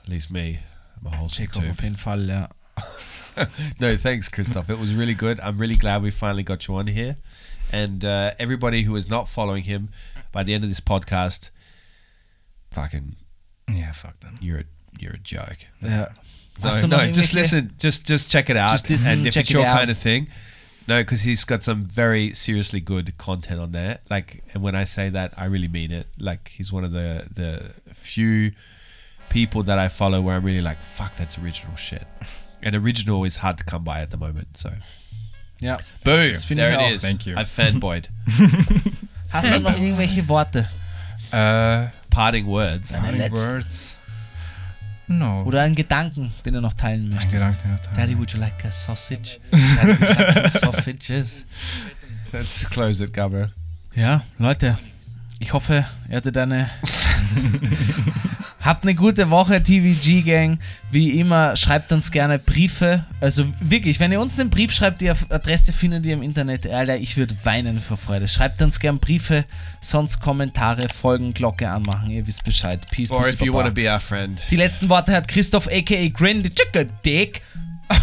[0.02, 0.58] At least me.
[1.00, 1.70] I'm a wholesome Jacob, too.
[1.70, 2.48] auf jeden Fall, ja.
[3.80, 4.68] No, thanks, Christoph.
[4.70, 5.40] It was really good.
[5.40, 7.16] I'm really glad we finally got you on here.
[7.72, 9.88] And uh, everybody who is not following him,
[10.32, 11.50] by the end of this podcast,
[12.70, 13.16] fucking,
[13.68, 14.34] Ja, fuck them.
[14.40, 14.64] you're a,
[15.00, 15.66] you're a joke.
[15.82, 16.08] ja.
[16.62, 17.72] No, Hast du noch no, just listen.
[17.78, 18.70] Just just check it out.
[18.70, 19.76] Just listen, and if check it's it your out.
[19.78, 20.28] kind of thing,
[20.86, 23.98] no, because he's got some very seriously good content on there.
[24.08, 26.06] Like, and when I say that, I really mean it.
[26.18, 28.52] Like, he's one of the the few
[29.30, 32.06] people that I follow where I'm really like, fuck, that's original shit.
[32.66, 34.56] And original is hard to come by at the moment.
[34.56, 34.70] So,
[35.60, 35.76] ja.
[36.02, 36.94] boom, Das finde there ich it auch.
[36.94, 37.02] is.
[37.02, 37.36] Thank you.
[37.36, 38.08] I've fanboyed.
[39.28, 40.66] Hast du noch irgendwelche Worte?
[41.30, 42.92] Äh, Parting words.
[42.92, 43.36] Parting letzten.
[43.36, 43.98] Words.
[45.06, 45.42] No.
[45.44, 47.32] Oder einen Gedanken, den du noch teilen möchtest?
[47.32, 47.96] Gedanken noch teilen.
[47.96, 49.38] Daddy, would you like a sausage?
[49.50, 51.46] Daddy, would you like some sausages?
[52.32, 53.50] Let's close it, Gabriel.
[53.94, 54.78] Ja, Leute,
[55.38, 56.70] ich hoffe, ihr hattet eine.
[58.64, 60.58] Habt eine gute Woche, TVG-Gang.
[60.90, 63.04] Wie immer, schreibt uns gerne Briefe.
[63.20, 66.66] Also wirklich, wenn ihr uns einen Brief schreibt, die Adresse findet ihr im Internet.
[66.66, 68.26] Alter, ich würde weinen vor Freude.
[68.26, 69.44] Schreibt uns gerne Briefe,
[69.82, 72.10] sonst Kommentare, Folgen, Glocke anmachen.
[72.10, 72.86] Ihr wisst Bescheid.
[72.90, 74.40] Peace, Or peace, if you want to be our friend.
[74.50, 77.42] Die letzten Worte hat Christoph aka Grin, the Chicken Dick.
[77.90, 78.00] That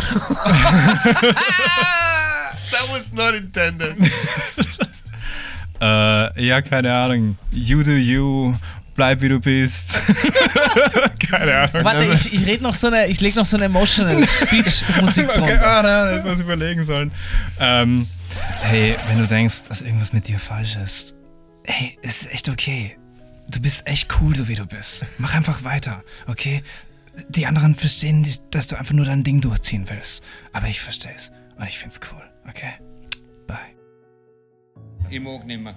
[2.94, 3.96] was not intended.
[5.82, 7.38] Äh, ja, keine Ahnung.
[7.52, 8.54] You do you.
[8.96, 10.00] Bleib wie du bist.
[11.30, 11.84] keine Ahnung.
[11.84, 15.30] Warte, ich, ich red noch so eine, ich leg noch so eine emotional Speech Musik
[15.30, 17.12] Okay, ah, da hätte ich was überlegen sollen.
[17.60, 18.08] Ähm,
[18.62, 21.16] hey, wenn du denkst, dass irgendwas mit dir falsch ist,
[21.66, 22.98] hey, es ist echt okay.
[23.50, 25.06] Du bist echt cool, so wie du bist.
[25.18, 26.64] Mach einfach weiter, okay?
[27.30, 30.24] Die anderen verstehen nicht, dass du einfach nur dein Ding durchziehen willst.
[30.54, 31.32] Aber ich verstehe es.
[31.58, 32.74] Und ich find's cool, okay?
[33.48, 33.58] Bye.
[35.10, 35.76] Ich mag nimmer.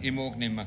[0.00, 0.66] Ich mag nimmer.